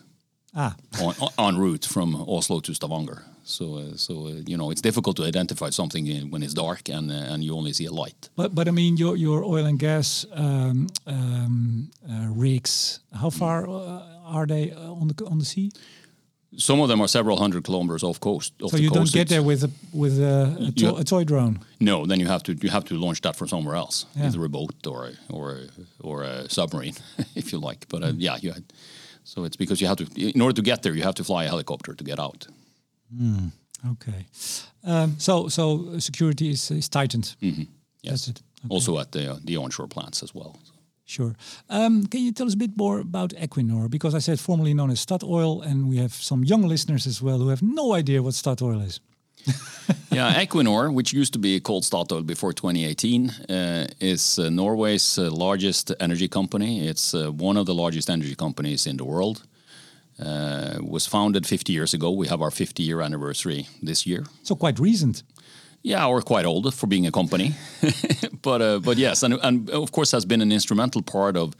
Ah. 0.58 0.76
on, 1.02 1.14
on 1.38 1.58
route 1.58 1.86
from 1.86 2.16
Oslo 2.16 2.62
to 2.62 2.74
Stavanger. 2.74 3.24
So, 3.44 3.76
uh, 3.76 3.96
so 3.96 4.28
uh, 4.28 4.42
you 4.48 4.58
know, 4.58 4.72
it's 4.72 4.82
difficult 4.82 5.18
to 5.18 5.24
identify 5.24 5.70
something 5.70 6.32
when 6.32 6.42
it's 6.42 6.54
dark 6.54 6.90
and 6.90 7.12
uh, 7.12 7.34
and 7.34 7.44
you 7.44 7.56
only 7.56 7.74
see 7.74 7.86
a 7.86 7.92
light. 7.92 8.30
But 8.36 8.56
but 8.56 8.68
I 8.68 8.72
mean, 8.72 8.98
your 8.98 9.16
your 9.18 9.44
oil 9.44 9.66
and 9.66 9.78
gas 9.78 10.26
um, 10.34 10.88
um, 11.06 11.92
uh, 12.10 12.28
rigs. 12.30 13.02
How 13.14 13.30
far 13.30 13.68
uh, 13.70 14.02
are 14.26 14.48
they 14.48 14.72
on 14.72 15.08
the 15.10 15.26
on 15.26 15.40
the 15.40 15.46
sea? 15.46 15.72
Some 16.58 16.82
of 16.82 16.88
them 16.88 17.02
are 17.02 17.08
several 17.08 17.38
hundred 17.38 17.64
kilometers 17.64 18.04
off 18.04 18.20
coast. 18.20 18.54
Off 18.62 18.72
so 18.72 18.78
you 18.78 18.90
coast. 18.90 19.14
don't 19.14 19.20
get 19.20 19.30
there 19.30 19.44
with 19.44 19.64
a, 19.64 19.70
with 19.94 20.20
a, 20.20 20.68
a, 20.68 20.72
to, 20.72 20.96
a, 20.96 21.04
toy 21.04 21.24
drone. 21.24 21.60
No, 21.80 22.06
then 22.06 22.20
you 22.20 22.28
have 22.28 22.44
to 22.44 22.54
you 22.54 22.70
have 22.70 22.86
to 22.86 22.96
launch 22.96 23.22
that 23.22 23.36
from 23.36 23.48
somewhere 23.48 23.76
else, 23.76 24.06
yeah. 24.16 24.28
either 24.28 24.44
a 24.46 24.50
boat 24.50 24.88
or 24.88 25.12
or 25.30 25.60
or 26.00 26.24
a 26.24 26.50
submarine, 26.50 26.96
if 27.36 27.52
you 27.52 27.60
like. 27.60 27.88
But 27.90 28.04
uh, 28.04 28.12
mm. 28.12 28.16
yeah, 28.20 28.38
you 28.42 28.54
had, 28.54 28.64
so 29.24 29.46
it's 29.46 29.58
because 29.58 29.82
you 29.82 29.88
have 29.88 29.98
to 29.98 30.06
in 30.16 30.42
order 30.42 30.56
to 30.56 30.62
get 30.62 30.82
there, 30.82 30.96
you 30.96 31.04
have 31.04 31.16
to 31.16 31.24
fly 31.24 31.46
a 31.46 31.48
helicopter 31.48 31.94
to 31.96 32.04
get 32.04 32.20
out. 32.20 32.48
Mm, 33.14 33.52
okay, 33.92 34.26
um, 34.84 35.16
so 35.20 35.50
so 35.50 36.00
security 36.00 36.50
is, 36.50 36.72
is 36.72 36.90
tightened. 36.90 37.36
Mm 37.42 37.54
-hmm. 37.54 37.68
Yes, 38.02 38.30
okay. 38.30 38.42
also 38.70 38.98
at 38.98 39.12
the 39.12 39.32
uh, 39.32 39.38
the 39.46 39.58
onshore 39.58 39.88
plants 39.88 40.24
as 40.24 40.34
well. 40.34 40.56
So. 40.64 40.75
Sure. 41.06 41.36
Um, 41.70 42.08
can 42.08 42.22
you 42.22 42.32
tell 42.32 42.48
us 42.48 42.56
a 42.56 42.58
bit 42.58 42.76
more 42.76 43.00
about 43.00 43.30
Equinor? 43.32 43.90
Because 43.90 44.16
I 44.16 44.20
said 44.20 44.40
formerly 44.40 44.74
known 44.74 44.90
as 44.90 45.06
Statoil, 45.06 45.64
and 45.64 45.88
we 45.88 45.98
have 45.98 46.14
some 46.14 46.44
young 46.44 46.64
listeners 46.64 47.06
as 47.06 47.22
well 47.22 47.38
who 47.38 47.50
have 47.50 47.62
no 47.62 47.94
idea 47.94 48.24
what 48.24 48.34
Statoil 48.34 48.84
is. 48.84 49.00
yeah, 50.12 50.44
Equinor, 50.44 50.92
which 50.92 51.14
used 51.14 51.34
to 51.34 51.40
be 51.40 51.60
called 51.60 51.84
Statoil 51.84 52.26
before 52.26 52.54
2018, 52.54 53.30
uh, 53.30 53.88
is 54.00 54.40
uh, 54.40 54.50
Norway's 54.50 55.20
uh, 55.20 55.30
largest 55.30 55.92
energy 56.00 56.28
company. 56.28 56.88
It's 56.88 57.14
uh, 57.14 57.32
one 57.32 57.56
of 57.58 57.68
the 57.68 57.76
largest 57.76 58.10
energy 58.10 58.36
companies 58.36 58.88
in 58.88 58.98
the 58.98 59.06
world. 59.06 59.44
Uh, 60.18 60.78
was 60.82 61.06
founded 61.06 61.46
50 61.46 61.74
years 61.74 61.94
ago. 61.94 62.10
We 62.10 62.30
have 62.30 62.42
our 62.42 62.50
50 62.50 62.82
year 62.82 63.02
anniversary 63.02 63.68
this 63.84 64.08
year. 64.08 64.24
So 64.44 64.56
quite 64.56 64.80
recent. 64.80 65.24
Yeah, 65.86 66.08
or 66.08 66.22
quite 66.22 66.48
old 66.48 66.74
for 66.74 66.88
being 66.88 67.06
a 67.06 67.12
company, 67.12 67.54
but 68.42 68.62
uh, 68.62 68.80
but 68.80 68.98
yes, 68.98 69.22
and 69.24 69.36
and 69.44 69.70
of 69.70 69.92
course 69.92 70.12
has 70.13 70.25
been 70.25 70.42
an 70.42 70.51
instrumental 70.51 71.04
part 71.04 71.38
of 71.38 71.54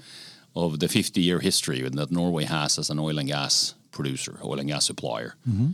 of 0.56 0.80
the 0.80 0.88
50 0.88 1.22
year 1.22 1.40
history 1.40 1.82
that 1.90 2.10
Norway 2.12 2.46
has 2.46 2.80
as 2.80 2.90
an 2.90 2.98
oil 2.98 3.20
and 3.20 3.28
gas 3.28 3.76
producer, 3.92 4.40
oil 4.44 4.60
and 4.60 4.70
gas 4.70 4.86
supplier. 4.86 5.36
Mm-hmm. 5.48 5.72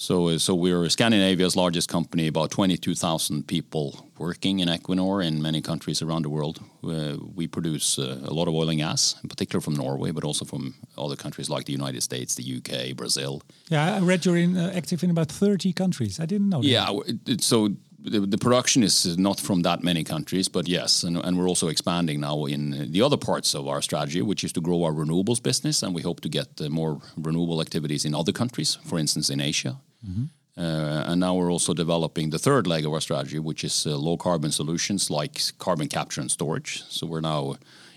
So 0.00 0.38
so 0.38 0.54
we're 0.54 0.88
Scandinavia's 0.88 1.56
largest 1.56 1.90
company, 1.90 2.26
about 2.26 2.50
22,000 2.50 3.46
people 3.46 4.06
working 4.16 4.60
in 4.60 4.68
Equinor 4.68 5.22
in 5.22 5.42
many 5.42 5.60
countries 5.60 6.00
around 6.00 6.22
the 6.22 6.30
world. 6.30 6.58
Uh, 6.82 7.18
we 7.34 7.46
produce 7.46 7.98
uh, 7.98 8.18
a 8.24 8.32
lot 8.32 8.48
of 8.48 8.54
oil 8.54 8.70
and 8.70 8.78
gas, 8.78 9.16
in 9.22 9.28
particular 9.28 9.60
from 9.60 9.74
Norway, 9.74 10.10
but 10.10 10.24
also 10.24 10.46
from 10.46 10.74
other 10.96 11.16
countries 11.16 11.50
like 11.50 11.66
the 11.66 11.74
United 11.74 12.02
States, 12.02 12.34
the 12.34 12.56
UK, 12.56 12.96
Brazil. 12.96 13.42
Yeah, 13.68 13.96
I 13.96 14.00
read 14.00 14.24
you're 14.24 14.38
in, 14.38 14.56
uh, 14.56 14.72
active 14.74 15.04
in 15.04 15.10
about 15.10 15.28
30 15.28 15.74
countries. 15.74 16.18
I 16.18 16.24
didn't 16.24 16.48
know 16.48 16.62
that. 16.62 16.66
Yeah, 16.66 17.36
so 17.38 17.68
the, 17.98 18.20
the, 18.20 18.38
production 18.38 18.82
is 18.82 19.18
not 19.18 19.38
from 19.38 19.60
that 19.62 19.82
many 19.82 20.02
countries, 20.02 20.48
but 20.48 20.66
yes, 20.66 21.04
and, 21.04 21.18
and, 21.18 21.36
we're 21.36 21.48
also 21.48 21.68
expanding 21.68 22.20
now 22.20 22.46
in 22.46 22.90
the 22.90 23.02
other 23.02 23.18
parts 23.18 23.54
of 23.54 23.68
our 23.68 23.82
strategy, 23.82 24.22
which 24.22 24.44
is 24.44 24.52
to 24.52 24.62
grow 24.62 24.82
our 24.84 24.92
renewables 24.92 25.42
business, 25.42 25.82
and 25.82 25.94
we 25.94 26.00
hope 26.00 26.20
to 26.20 26.30
get 26.30 26.48
more 26.70 27.02
renewable 27.18 27.60
activities 27.60 28.06
in 28.06 28.14
other 28.14 28.32
countries, 28.32 28.78
for 28.86 28.98
instance, 28.98 29.28
in 29.28 29.42
Asia. 29.42 29.76
Mm-hmm. 30.06 30.24
Uh, 30.56 31.04
and 31.06 31.20
now 31.20 31.34
we're 31.34 31.50
also 31.50 31.72
developing 31.72 32.30
the 32.30 32.38
third 32.38 32.66
leg 32.66 32.84
of 32.84 32.92
our 32.92 33.00
strategy, 33.00 33.38
which 33.38 33.64
is 33.64 33.86
uh, 33.86 33.96
low 33.96 34.16
carbon 34.16 34.50
solutions 34.50 35.10
like 35.10 35.40
carbon 35.58 35.88
capture 35.88 36.20
and 36.20 36.30
storage. 36.30 36.82
So 36.88 37.06
we're 37.06 37.20
now 37.20 37.56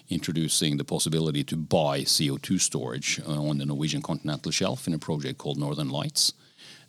introducing 0.10 0.77
the 0.77 0.83
possibility 0.83 1.43
to 1.43 1.55
buy 1.55 2.01
CO2 2.01 2.62
storage 2.62 3.19
uh, 3.27 3.50
on 3.50 3.57
the 3.57 3.65
Norwegian 3.65 4.01
continental 4.01 4.51
shelf 4.51 4.88
in 4.88 4.93
a 4.93 5.00
project 5.00 5.38
called 5.39 5.57
Northern 5.57 5.89
Lights. 5.89 6.33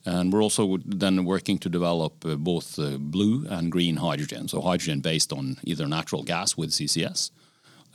And 0.06 0.32
we're 0.32 0.42
also 0.42 0.78
then 0.84 1.24
working 1.24 1.58
to 1.58 1.68
develop 1.68 2.24
uh, 2.26 2.36
both 2.36 2.78
uh, 2.78 2.98
blue 2.98 3.46
and 3.48 3.72
green 3.72 3.96
hydrogen. 3.96 4.48
So 4.48 4.60
hydrogen 4.60 5.00
based 5.00 5.32
on 5.32 5.56
either 5.64 5.86
natural 5.86 6.22
gas 6.22 6.56
with 6.56 6.70
CCS, 6.70 7.30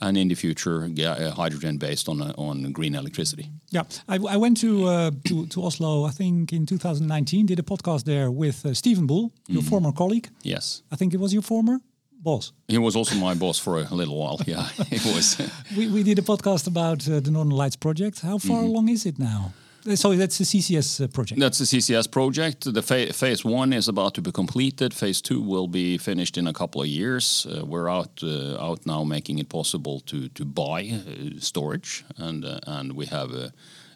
and 0.00 0.16
in 0.16 0.28
the 0.28 0.34
future, 0.34 0.84
uh, 0.84 1.30
hydrogen 1.30 1.78
based 1.78 2.08
on 2.08 2.20
uh, 2.22 2.32
on 2.36 2.72
green 2.72 2.94
electricity. 2.94 3.50
Yeah, 3.70 3.84
I, 4.08 4.18
I 4.28 4.36
went 4.36 4.60
to, 4.60 4.86
uh, 4.86 5.10
to, 5.28 5.46
to 5.46 5.62
Oslo. 5.62 6.04
I 6.04 6.10
think 6.10 6.52
in 6.52 6.66
2019, 6.66 7.46
did 7.46 7.58
a 7.58 7.62
podcast 7.62 8.04
there 8.04 8.30
with 8.30 8.66
uh, 8.66 8.74
Stephen 8.74 9.06
Bull, 9.06 9.32
your 9.46 9.62
mm. 9.62 9.68
former 9.68 9.92
colleague. 9.92 10.28
Yes, 10.42 10.82
I 10.92 10.96
think 10.96 11.14
it 11.14 11.20
was 11.20 11.32
your 11.32 11.42
former 11.42 11.78
boss. 12.22 12.52
He 12.68 12.78
was 12.78 12.96
also 12.96 13.14
my 13.16 13.34
boss 13.34 13.58
for 13.58 13.78
a 13.78 13.94
little 13.94 14.16
while. 14.16 14.40
Yeah, 14.46 14.68
it 14.90 15.04
was. 15.04 15.36
we 15.76 15.88
we 15.88 16.02
did 16.02 16.18
a 16.18 16.22
podcast 16.22 16.66
about 16.66 17.08
uh, 17.08 17.20
the 17.20 17.30
Northern 17.30 17.56
Lights 17.56 17.76
project. 17.76 18.20
How 18.20 18.38
far 18.38 18.56
mm 18.56 18.64
-hmm. 18.64 18.70
along 18.70 18.88
is 18.88 19.04
it 19.04 19.18
now? 19.18 19.52
Uh, 19.86 19.96
so 19.96 20.14
that's 20.14 20.38
the 20.38 20.44
CCS 20.44 21.04
uh, 21.04 21.08
project. 21.08 21.40
That's 21.40 21.58
the 21.58 21.64
CCS 21.64 22.10
project. 22.10 22.72
The 22.72 22.82
fa 22.82 23.12
phase 23.12 23.44
one 23.44 23.72
is 23.72 23.88
about 23.88 24.14
to 24.14 24.22
be 24.22 24.32
completed. 24.32 24.92
Phase 24.92 25.22
two 25.22 25.40
will 25.40 25.68
be 25.68 25.98
finished 25.98 26.36
in 26.36 26.46
a 26.46 26.52
couple 26.52 26.82
of 26.82 26.88
years. 26.88 27.46
Uh, 27.46 27.64
we're 27.64 27.88
out 27.88 28.22
uh, 28.22 28.70
out 28.70 28.86
now 28.86 29.04
making 29.04 29.38
it 29.38 29.48
possible 29.48 30.00
to 30.00 30.28
to 30.28 30.44
buy 30.44 30.90
uh, 30.90 31.40
storage, 31.40 32.04
and 32.16 32.44
uh, 32.44 32.58
and 32.66 32.92
we 32.92 33.06
have 33.06 33.30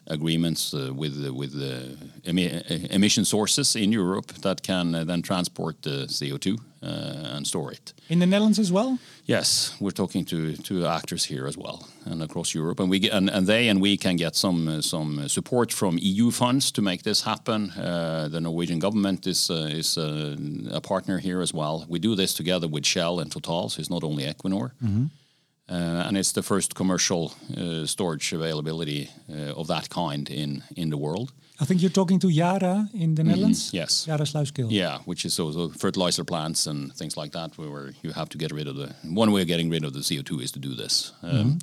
agreements 0.07 0.73
with 0.73 1.29
with 1.29 1.53
emi 2.23 2.89
emission 2.91 3.25
sources 3.25 3.75
in 3.75 3.91
Europe 3.91 4.33
that 4.41 4.61
can 4.61 4.91
then 4.91 5.21
transport 5.21 5.81
the 5.81 6.07
CO2 6.07 6.59
and 7.35 7.45
store 7.47 7.71
it. 7.71 7.93
In 8.07 8.19
the 8.19 8.25
Netherlands 8.25 8.59
as 8.59 8.71
well. 8.71 8.97
Yes, 9.25 9.75
we're 9.79 9.95
talking 9.95 10.25
to 10.25 10.55
to 10.63 10.85
actors 10.85 11.25
here 11.25 11.47
as 11.47 11.57
well 11.57 11.79
and 12.05 12.21
across 12.21 12.53
Europe, 12.53 12.79
and 12.79 12.91
we 12.91 12.99
get, 12.99 13.13
and, 13.13 13.29
and 13.29 13.47
they 13.47 13.69
and 13.69 13.81
we 13.81 13.97
can 13.97 14.15
get 14.17 14.35
some 14.35 14.67
uh, 14.67 14.81
some 14.81 15.27
support 15.27 15.73
from 15.73 15.97
EU 16.01 16.31
funds 16.31 16.71
to 16.71 16.81
make 16.81 17.01
this 17.03 17.23
happen. 17.23 17.71
Uh, 17.71 18.27
the 18.31 18.39
Norwegian 18.39 18.79
government 18.79 19.27
is 19.27 19.49
uh, 19.49 19.77
is 19.79 19.97
uh, 19.97 20.35
a 20.71 20.81
partner 20.81 21.19
here 21.19 21.41
as 21.41 21.53
well. 21.53 21.85
We 21.89 21.99
do 21.99 22.15
this 22.15 22.33
together 22.33 22.67
with 22.67 22.85
Shell 22.85 23.19
and 23.19 23.31
Total, 23.31 23.69
so 23.69 23.79
it's 23.79 23.89
not 23.89 24.03
only 24.03 24.25
Equinor. 24.25 24.71
Mm 24.81 24.93
-hmm. 24.93 25.09
Uh, 25.67 26.07
and 26.07 26.17
it's 26.17 26.31
the 26.31 26.43
first 26.43 26.75
commercial 26.75 27.33
uh, 27.57 27.85
storage 27.85 28.31
availability 28.31 29.09
uh, 29.29 29.59
of 29.59 29.67
that 29.67 29.89
kind 29.89 30.29
in, 30.29 30.63
in 30.75 30.89
the 30.89 30.97
world. 30.97 31.31
I 31.61 31.65
think 31.65 31.81
you're 31.81 31.89
talking 31.93 32.19
to 32.19 32.27
Yara 32.27 32.89
in 32.93 33.15
the 33.15 33.23
Netherlands. 33.23 33.71
Yes. 33.73 34.05
Yara 34.07 34.25
Sluiskil. 34.25 34.67
Yeah, 34.69 34.99
which 35.05 35.25
is 35.25 35.39
also 35.39 35.69
fertilizer 35.69 36.23
plants 36.25 36.67
and 36.67 36.93
things 36.93 37.15
like 37.17 37.31
that, 37.31 37.57
where 37.57 37.93
you 38.03 38.11
have 38.13 38.27
to 38.29 38.37
get 38.37 38.51
rid 38.51 38.67
of 38.67 38.75
the. 38.75 38.93
One 39.03 39.31
way 39.31 39.41
of 39.41 39.47
getting 39.47 39.69
rid 39.71 39.83
of 39.85 39.93
the 39.93 39.99
CO2 40.01 40.41
is 40.41 40.51
to 40.51 40.59
do 40.59 40.75
this. 40.75 41.13
Um, 41.23 41.59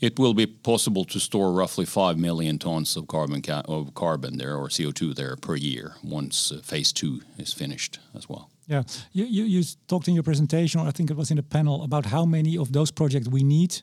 It 0.00 0.18
will 0.18 0.34
be 0.34 0.46
possible 0.46 1.04
to 1.04 1.18
store 1.20 1.52
roughly 1.60 1.84
five 1.86 2.14
million 2.18 2.58
tons 2.58 2.96
of 2.96 3.06
carbon 3.06 3.40
ca- 3.42 3.62
of 3.68 3.92
carbon 3.94 4.36
there 4.38 4.56
or 4.56 4.68
CO2 4.68 5.14
there 5.14 5.36
per 5.36 5.54
year 5.56 5.92
once 6.02 6.54
uh, 6.54 6.60
phase 6.62 6.92
two 6.92 7.20
is 7.38 7.54
finished 7.54 8.00
as 8.14 8.28
well. 8.28 8.48
Yeah, 8.66 8.82
you, 9.12 9.24
you 9.26 9.44
you 9.44 9.62
talked 9.86 10.08
in 10.08 10.14
your 10.14 10.24
presentation, 10.24 10.80
or 10.80 10.88
I 10.88 10.92
think 10.92 11.10
it 11.10 11.16
was 11.16 11.30
in 11.30 11.36
the 11.36 11.42
panel, 11.48 11.82
about 11.82 12.06
how 12.06 12.26
many 12.26 12.58
of 12.58 12.68
those 12.72 12.92
projects 12.92 13.28
we 13.28 13.42
need 13.42 13.82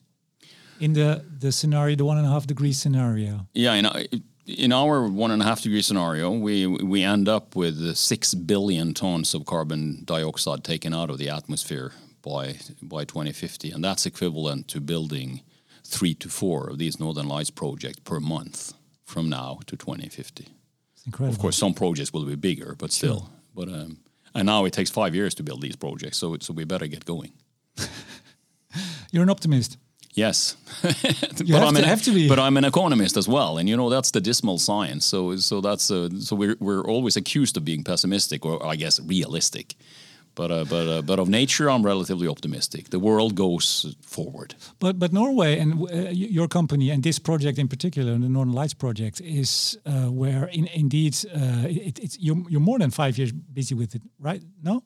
in 0.78 0.92
the 0.92 1.22
the 1.40 1.50
scenario, 1.52 1.96
the 1.96 2.04
one 2.04 2.18
and 2.18 2.26
a 2.26 2.30
half 2.30 2.44
degree 2.46 2.72
scenario. 2.72 3.46
Yeah, 3.54 3.78
in, 3.78 3.86
our- 3.86 4.04
in 4.58 4.72
our 4.72 5.06
one 5.06 5.30
and 5.30 5.42
a 5.42 5.44
half 5.44 5.62
degree 5.62 5.82
scenario, 5.82 6.30
we 6.30 6.66
we 6.66 7.02
end 7.02 7.28
up 7.28 7.56
with 7.56 7.96
six 7.96 8.34
billion 8.34 8.94
tons 8.94 9.34
of 9.34 9.46
carbon 9.46 10.02
dioxide 10.04 10.64
taken 10.64 10.94
out 10.94 11.10
of 11.10 11.18
the 11.18 11.28
atmosphere 11.28 11.92
by 12.22 12.56
by 12.82 13.04
2050, 13.04 13.70
and 13.70 13.84
that's 13.84 14.06
equivalent 14.06 14.68
to 14.68 14.80
building 14.80 15.42
three 15.84 16.14
to 16.14 16.28
four 16.28 16.68
of 16.68 16.78
these 16.78 17.00
Northern 17.00 17.28
Lights 17.28 17.50
projects 17.50 18.00
per 18.00 18.20
month 18.20 18.74
from 19.04 19.28
now 19.28 19.60
to 19.66 19.76
2050. 19.76 20.48
It's 20.94 21.06
incredible. 21.06 21.34
Of 21.34 21.40
course, 21.40 21.56
some 21.56 21.74
projects 21.74 22.12
will 22.12 22.24
be 22.24 22.36
bigger, 22.36 22.74
but 22.78 22.92
still. 22.92 23.30
But 23.54 23.68
um, 23.68 23.98
and 24.34 24.46
now 24.46 24.64
it 24.64 24.72
takes 24.72 24.90
five 24.90 25.14
years 25.14 25.34
to 25.34 25.42
build 25.42 25.62
these 25.62 25.76
projects, 25.76 26.18
so 26.18 26.36
so 26.40 26.52
we 26.52 26.64
better 26.64 26.86
get 26.86 27.04
going. 27.04 27.32
you're 29.10 29.22
an 29.22 29.30
optimist. 29.30 29.78
Yes, 30.14 30.56
You 30.82 30.90
but 31.54 31.60
have 31.60 31.68
I'm 31.68 31.74
to- 31.74 31.82
an, 31.82 31.88
have 31.88 32.02
to 32.02 32.10
be. 32.12 32.28
But 32.28 32.38
I'm 32.38 32.56
an 32.56 32.64
economist 32.64 33.16
as 33.16 33.28
well, 33.28 33.58
and 33.58 33.68
you 33.68 33.76
know 33.76 33.90
that's 33.90 34.10
the 34.10 34.20
dismal 34.20 34.58
science. 34.58 35.06
So 35.06 35.36
so 35.36 35.60
that's 35.60 35.90
uh, 35.90 36.08
so 36.20 36.36
we're 36.36 36.56
we're 36.58 36.82
always 36.84 37.16
accused 37.16 37.56
of 37.56 37.64
being 37.64 37.84
pessimistic, 37.84 38.44
or 38.44 38.72
I 38.72 38.76
guess 38.76 39.00
realistic. 39.00 39.74
But 40.34 40.50
uh, 40.50 40.64
but 40.64 40.88
uh, 40.88 41.02
but 41.02 41.18
of 41.18 41.28
nature, 41.28 41.70
I'm 41.70 41.86
relatively 41.86 42.28
optimistic. 42.28 42.88
The 42.90 42.98
world 42.98 43.34
goes 43.34 43.94
forward. 44.00 44.54
But 44.78 44.98
but 44.98 45.12
Norway 45.12 45.58
and 45.60 45.72
uh, 45.74 46.10
your 46.12 46.48
company 46.48 46.90
and 46.92 47.02
this 47.02 47.18
project 47.20 47.58
in 47.58 47.68
particular, 47.68 48.12
the 48.18 48.28
Northern 48.28 48.54
Lights 48.54 48.74
project, 48.74 49.20
is 49.20 49.78
uh, 49.86 50.10
where 50.10 50.48
in, 50.52 50.66
indeed 50.74 51.14
uh, 51.34 51.68
it, 51.68 51.98
it's 51.98 52.16
you're, 52.18 52.44
you're 52.48 52.64
more 52.64 52.78
than 52.80 52.90
five 52.90 53.12
years 53.18 53.32
busy 53.32 53.74
with 53.74 53.94
it, 53.94 54.02
right? 54.18 54.42
No, 54.62 54.82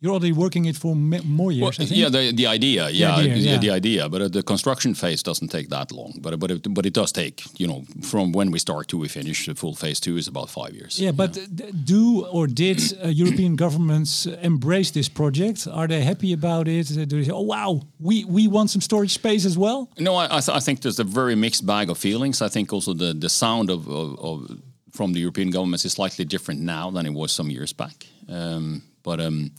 you're 0.00 0.12
already 0.12 0.32
working 0.32 0.66
it 0.66 0.76
for 0.76 0.94
more 0.94 1.46
Well, 1.48 1.50
years. 1.52 1.80
I 1.80 1.84
think. 1.86 2.00
yeah, 2.00 2.10
the 2.10 2.32
the 2.32 2.46
idea, 2.46 2.88
yeah, 2.90 3.16
idea, 3.16 3.34
the, 3.34 3.40
yeah. 3.40 3.58
the 3.60 3.70
idea. 3.70 4.08
But 4.08 4.20
uh, 4.22 4.28
the 4.28 4.42
construction 4.42 4.94
phase 4.94 5.22
doesn't 5.22 5.48
take 5.50 5.68
that 5.68 5.90
long. 5.92 6.12
But 6.20 6.38
but 6.38 6.50
it, 6.50 6.74
but 6.74 6.84
it 6.86 6.94
does 6.94 7.12
take, 7.12 7.42
you 7.58 7.66
know, 7.66 7.82
from 8.02 8.32
when 8.32 8.50
we 8.52 8.58
start 8.58 8.86
to 8.88 8.98
we 8.98 9.08
finish. 9.08 9.46
The 9.46 9.54
full 9.54 9.74
phase 9.74 10.00
two 10.00 10.16
is 10.18 10.28
about 10.28 10.50
five 10.50 10.74
years. 10.74 10.98
Yeah, 10.98 11.14
but 11.16 11.32
d- 11.32 11.72
do 11.84 12.26
or 12.30 12.46
did 12.46 12.78
uh, 13.02 13.08
European 13.08 13.56
governments 13.56 14.26
uh, 14.26 14.36
embrace 14.42 14.90
this 14.92 15.08
project? 15.08 15.66
Are 15.66 15.86
they 15.88 16.02
happy 16.04 16.32
about 16.32 16.66
it? 16.68 16.90
Uh, 16.90 17.04
Do 17.06 17.16
they 17.16 17.24
say, 17.24 17.32
"Oh 17.32 17.46
wow, 17.46 17.80
we 17.98 18.24
we 18.24 18.48
want 18.48 18.70
some 18.70 18.82
storage 18.82 19.10
space 19.12 19.46
as 19.46 19.56
well"? 19.56 19.88
No, 19.98 20.12
I, 20.22 20.24
I, 20.24 20.40
th- 20.40 20.56
I 20.56 20.60
think 20.60 20.80
there's 20.80 21.00
a 21.00 21.04
very 21.04 21.34
mixed 21.36 21.64
bag 21.64 21.90
of 21.90 21.98
feelings. 21.98 22.42
I 22.42 22.48
think 22.48 22.72
also 22.72 22.94
the, 22.94 23.14
the 23.14 23.28
sound 23.28 23.70
of, 23.70 23.88
of, 23.88 24.18
of 24.18 24.50
from 24.92 25.12
the 25.12 25.20
European 25.20 25.50
governments 25.50 25.84
is 25.84 25.92
slightly 25.92 26.24
different 26.24 26.60
now 26.60 26.90
than 26.92 27.06
it 27.06 27.12
was 27.14 27.32
some 27.32 27.50
years 27.52 27.72
back. 27.74 28.06
Um, 28.28 28.82
but 29.02 29.20
um, 29.20 29.50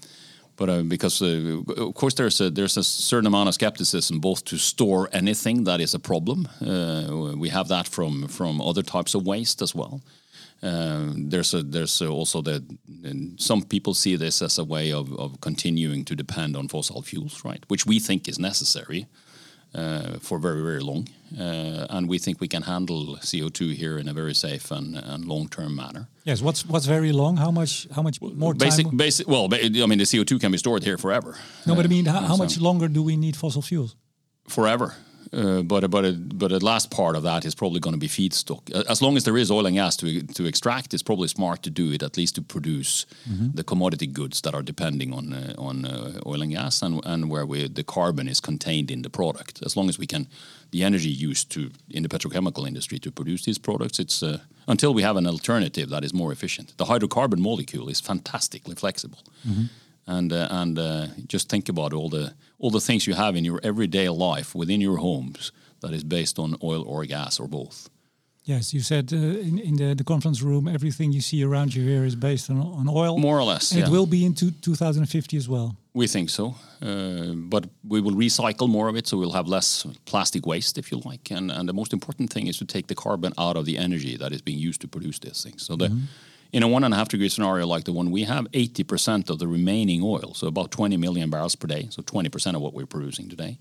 but 0.58 0.70
uh, 0.70 0.82
because 0.82 1.22
uh, 1.22 1.62
of 1.78 1.94
course 1.94 2.16
there's 2.16 2.42
a 2.42 2.50
there's 2.50 2.78
a 2.78 2.84
certain 2.84 3.28
amount 3.28 3.48
of 3.48 3.54
skepticism 3.54 4.20
both 4.20 4.44
to 4.44 4.58
store 4.58 5.08
anything 5.14 5.64
that 5.64 5.80
is 5.80 5.94
a 5.94 6.00
problem. 6.00 6.48
Uh, 6.62 7.38
we 7.38 7.50
have 7.50 7.68
that 7.68 7.88
from 7.88 8.28
from 8.28 8.62
other 8.62 8.84
types 8.84 9.16
of 9.16 9.26
waste 9.26 9.62
as 9.62 9.76
well. 9.76 10.02
Uh, 10.64 11.14
there's 11.16 11.54
a, 11.54 11.62
there's 11.62 12.02
also 12.02 12.42
the 12.42 12.64
and 13.04 13.40
some 13.40 13.62
people 13.62 13.94
see 13.94 14.18
this 14.18 14.42
as 14.42 14.58
a 14.58 14.64
way 14.64 14.92
of, 14.92 15.14
of 15.20 15.40
continuing 15.40 16.04
to 16.06 16.16
depend 16.16 16.58
on 16.58 16.68
fossil 16.68 17.02
fuels, 17.02 17.46
right? 17.46 17.64
Which 17.68 17.86
we 17.86 18.00
think 18.00 18.28
is 18.28 18.40
necessary 18.40 19.06
for 20.22 20.40
very 20.40 20.62
very 20.62 20.80
long, 20.82 21.08
uh, 21.40 21.86
and 21.90 22.10
we 22.10 22.18
think 22.20 22.40
we 22.42 22.48
can 22.48 22.64
handle 22.64 23.18
CO2 23.22 23.74
here 23.76 23.98
in 24.00 24.08
a 24.08 24.14
very 24.14 24.34
safe 24.34 24.72
and, 24.72 24.96
and 24.98 25.26
long 25.26 25.48
term 25.50 25.76
manner. 25.76 26.08
Yes. 26.26 26.42
What's 26.42 26.66
what's 26.66 26.86
very 26.88 27.12
long? 27.12 27.38
How 27.38 27.52
much 27.52 27.88
how 27.96 28.02
much 28.02 28.22
more 28.22 28.54
Basic, 28.54 28.86
time? 28.86 28.98
basic. 28.98 29.28
Well, 29.28 29.48
ba- 29.48 29.64
I 29.64 29.86
mean, 29.88 30.00
the 30.00 30.06
CO2 30.06 30.40
can 30.40 30.52
be 30.52 30.58
stored 30.58 30.84
here 30.84 30.98
forever. 30.98 31.36
no, 31.66 31.76
but 31.76 31.86
I 31.86 31.88
Uh, 31.88 31.90
mean, 31.90 32.06
how, 32.06 32.20
how 32.22 32.36
so- 32.36 32.44
much 32.44 32.58
longer 32.60 32.88
do 32.90 33.04
we 33.04 33.16
need 33.16 33.36
fossil 33.36 33.62
fuels? 33.62 33.96
forever. 34.48 34.96
Uh, 35.34 35.62
but 35.62 35.90
but 35.90 36.04
but 36.38 36.50
the 36.50 36.66
last 36.66 36.90
part 36.92 37.16
of 37.16 37.24
that 37.24 37.46
is 37.46 37.56
probably 37.56 37.80
going 37.80 37.94
to 37.94 38.00
be 38.00 38.08
feedstock. 38.08 38.72
As 38.90 39.02
long 39.02 39.18
as 39.18 39.24
there 39.24 39.38
is 39.38 39.52
oil 39.52 39.66
and 39.66 39.76
gas 39.76 39.98
to 39.98 40.22
to 40.22 40.46
extract, 40.46 40.94
it's 40.94 41.04
probably 41.04 41.28
smart 41.28 41.64
to 41.64 41.70
do 41.70 41.92
it 41.92 42.04
at 42.04 42.18
least 42.18 42.36
to 42.36 42.42
produce 42.42 43.06
the 43.56 43.64
commodity 43.64 44.08
goods 44.08 44.42
that 44.42 44.54
are 44.54 44.64
depending 44.64 45.14
on 45.14 45.34
uh, 45.34 45.54
on 45.58 45.86
uh, 45.86 46.20
oil 46.26 46.42
and 46.42 46.52
gas 46.52 46.82
and 46.82 47.06
and 47.06 47.30
where 47.30 47.46
we, 47.46 47.68
the 47.68 47.84
carbon 47.84 48.28
is 48.28 48.40
contained 48.40 48.92
in 48.92 49.02
the 49.02 49.10
product. 49.10 49.62
As 49.66 49.76
long 49.76 49.90
as 49.90 50.00
we 50.00 50.06
can, 50.08 50.28
the 50.72 50.84
energy 50.84 51.10
used 51.10 51.50
to 51.52 51.60
in 51.90 52.04
the 52.04 52.10
petrochemical 52.10 52.68
industry 52.68 53.00
to 53.00 53.12
produce 53.12 53.44
these 53.46 53.60
products, 53.60 54.00
it's 54.00 54.24
uh, 54.24 54.38
until 54.68 54.94
we 54.94 55.04
have 55.04 55.18
an 55.18 55.28
alternative 55.28 55.90
that 55.90 56.04
is 56.04 56.14
more 56.14 56.32
efficient. 56.34 56.74
The 56.78 56.86
hydrocarbon 56.86 57.40
molecule 57.40 57.90
is 57.92 58.02
fantastically 58.02 58.76
flexible 58.76 59.20
and 60.08 60.32
uh, 60.34 60.48
and 60.50 60.80
uh, 60.80 61.08
just 61.28 61.50
think 61.50 61.70
about 61.70 61.94
all 61.94 62.10
the 62.10 62.34
all 62.60 62.72
the 62.72 62.82
things 62.82 63.06
you 63.06 63.14
have 63.16 63.36
in 63.36 63.46
your 63.46 63.60
everyday 63.64 64.10
life 64.10 64.56
within 64.56 64.82
your 64.82 64.98
homes 64.98 65.52
that 65.82 65.94
is 65.94 66.04
based 66.04 66.40
on 66.40 66.56
oil 66.64 66.84
or 66.88 67.06
gas 67.06 67.40
or 67.40 67.48
both. 67.48 67.90
Yes, 68.44 68.74
you 68.74 68.80
said 68.80 69.12
uh, 69.12 69.18
in, 69.18 69.60
in 69.60 69.76
the, 69.76 69.94
the 69.94 70.06
conference 70.06 70.42
room, 70.42 70.70
everything 70.70 71.12
you 71.12 71.20
see 71.20 71.44
around 71.44 71.76
you 71.76 71.84
here 71.84 72.06
is 72.06 72.16
based 72.16 72.50
on, 72.50 72.62
on 72.62 72.88
oil. 72.88 73.18
More 73.18 73.38
or 73.38 73.44
less, 73.44 73.74
yeah. 73.74 73.84
it 73.84 73.90
will 73.90 74.06
be 74.06 74.24
into 74.24 74.52
2050 74.52 75.36
as 75.36 75.50
well. 75.50 75.76
We 75.94 76.08
think 76.08 76.30
so, 76.30 76.56
uh, 76.82 77.34
but 77.36 77.66
we 77.86 78.00
will 78.00 78.16
recycle 78.16 78.70
more 78.70 78.88
of 78.88 78.96
it, 78.96 79.06
so 79.06 79.18
we'll 79.18 79.34
have 79.34 79.50
less 79.50 79.86
plastic 80.06 80.46
waste, 80.46 80.78
if 80.78 80.92
you 80.92 81.02
like. 81.04 81.30
And 81.30 81.52
and 81.52 81.68
the 81.68 81.74
most 81.74 81.92
important 81.92 82.32
thing 82.32 82.48
is 82.48 82.58
to 82.60 82.66
take 82.66 82.88
the 82.88 82.96
carbon 82.96 83.34
out 83.38 83.58
of 83.58 83.66
the 83.66 83.78
energy 83.78 84.16
that 84.18 84.32
is 84.32 84.42
being 84.42 84.60
used 84.60 84.80
to 84.82 84.88
produce 84.88 85.20
these 85.20 85.44
things. 85.44 85.66
So 85.66 85.76
the 85.76 85.90
in 86.52 86.64
a 86.64 86.68
one 86.68 86.84
and 86.84 86.94
a 86.94 86.98
half 86.98 87.10
degree 87.10 87.30
scenario 87.30 87.66
like 87.68 87.84
the 87.84 87.92
one 87.92 88.12
we 88.12 88.24
have, 88.24 88.46
80% 88.52 89.30
of 89.30 89.38
the 89.40 89.48
remaining 89.48 90.02
oil, 90.04 90.34
so 90.34 90.48
about 90.48 90.72
20 90.72 90.98
million 90.98 91.30
barrels 91.30 91.56
per 91.56 91.68
day, 91.68 91.88
so 91.90 92.02
20% 92.02 92.56
of 92.56 92.62
what 92.62 92.74
we're 92.74 92.86
producing 92.86 93.30
today, 93.30 93.58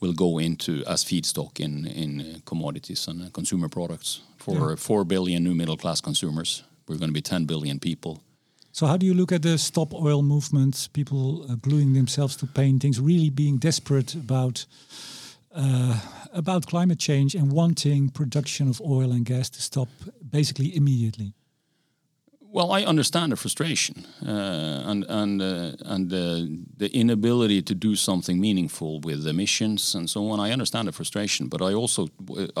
will 0.00 0.12
go 0.12 0.38
into 0.38 0.82
as 0.86 1.04
feedstock 1.04 1.60
in 1.60 1.86
in 1.86 2.20
uh, 2.20 2.38
commodities 2.44 3.08
and 3.08 3.22
uh, 3.22 3.28
consumer 3.32 3.68
products 3.68 4.20
for 4.38 4.70
Yeah. 4.70 4.76
4 4.76 5.04
billion 5.04 5.42
new 5.42 5.54
middle 5.54 5.76
class 5.76 6.00
consumers. 6.00 6.64
We're 6.88 6.98
going 6.98 7.14
to 7.14 7.20
be 7.20 7.22
10 7.22 7.46
billion 7.46 7.78
people. 7.78 8.20
So 8.72 8.86
how 8.86 8.96
do 8.96 9.06
you 9.06 9.14
look 9.14 9.32
at 9.32 9.42
the 9.42 9.58
stop 9.58 9.92
oil 9.94 10.22
movement? 10.22 10.88
People 10.92 11.44
uh, 11.48 11.56
gluing 11.60 11.92
themselves 11.94 12.36
to 12.36 12.46
paintings, 12.46 12.98
really 12.98 13.30
being 13.30 13.58
desperate 13.60 14.14
about 14.14 14.66
uh, 15.54 16.00
about 16.32 16.66
climate 16.66 16.98
change 16.98 17.34
and 17.34 17.52
wanting 17.52 18.08
production 18.10 18.68
of 18.68 18.80
oil 18.80 19.12
and 19.12 19.24
gas 19.26 19.50
to 19.50 19.60
stop 19.60 19.88
basically 20.30 20.74
immediately. 20.74 21.32
Well, 22.54 22.70
I 22.70 22.84
understand 22.84 23.32
the 23.32 23.36
frustration 23.36 24.06
uh, 24.26 24.90
and 24.90 25.06
and 25.08 25.40
uh, 25.40 25.72
and 25.86 26.10
the 26.10 26.58
the 26.76 26.88
inability 26.94 27.62
to 27.62 27.74
do 27.74 27.96
something 27.96 28.38
meaningful 28.40 29.00
with 29.00 29.24
the 29.24 29.30
emissions 29.30 29.94
and 29.94 30.10
so 30.10 30.28
on. 30.30 30.38
I 30.38 30.52
understand 30.52 30.86
the 30.88 30.92
frustration, 30.92 31.48
but 31.48 31.62
I 31.62 31.72
also 31.72 32.08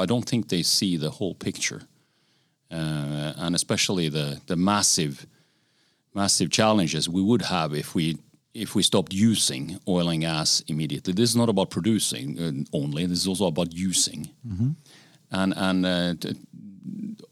I 0.02 0.06
don't 0.06 0.26
think 0.26 0.48
they 0.48 0.62
see 0.62 0.96
the 0.96 1.10
whole 1.10 1.34
picture, 1.34 1.82
uh, 2.70 3.34
and 3.36 3.54
especially 3.54 4.08
the 4.08 4.40
the 4.46 4.56
massive 4.56 5.26
massive 6.14 6.48
challenges 6.50 7.06
we 7.08 7.20
would 7.20 7.42
have 7.42 7.74
if 7.74 7.94
we 7.94 8.16
if 8.54 8.74
we 8.74 8.82
stopped 8.82 9.12
using 9.12 9.78
oil 9.86 10.08
and 10.08 10.22
gas 10.22 10.62
immediately. 10.68 11.12
This 11.12 11.30
is 11.30 11.36
not 11.36 11.48
about 11.50 11.68
producing 11.68 12.38
uh, 12.38 12.52
only. 12.72 13.06
This 13.06 13.18
is 13.18 13.28
also 13.28 13.46
about 13.46 13.74
using, 13.74 14.30
and 15.30 15.52
and 15.56 15.84
uh, 15.84 16.14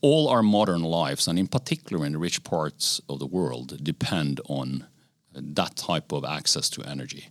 all 0.00 0.28
our 0.28 0.42
modern 0.42 0.82
lives, 0.82 1.28
and 1.28 1.38
in 1.38 1.46
particular 1.46 2.06
in 2.06 2.12
the 2.12 2.18
rich 2.18 2.42
parts 2.42 3.00
of 3.08 3.18
the 3.18 3.26
world, 3.26 3.82
depend 3.82 4.40
on 4.46 4.86
that 5.32 5.76
type 5.76 6.12
of 6.12 6.24
access 6.24 6.68
to 6.70 6.82
energy. 6.82 7.28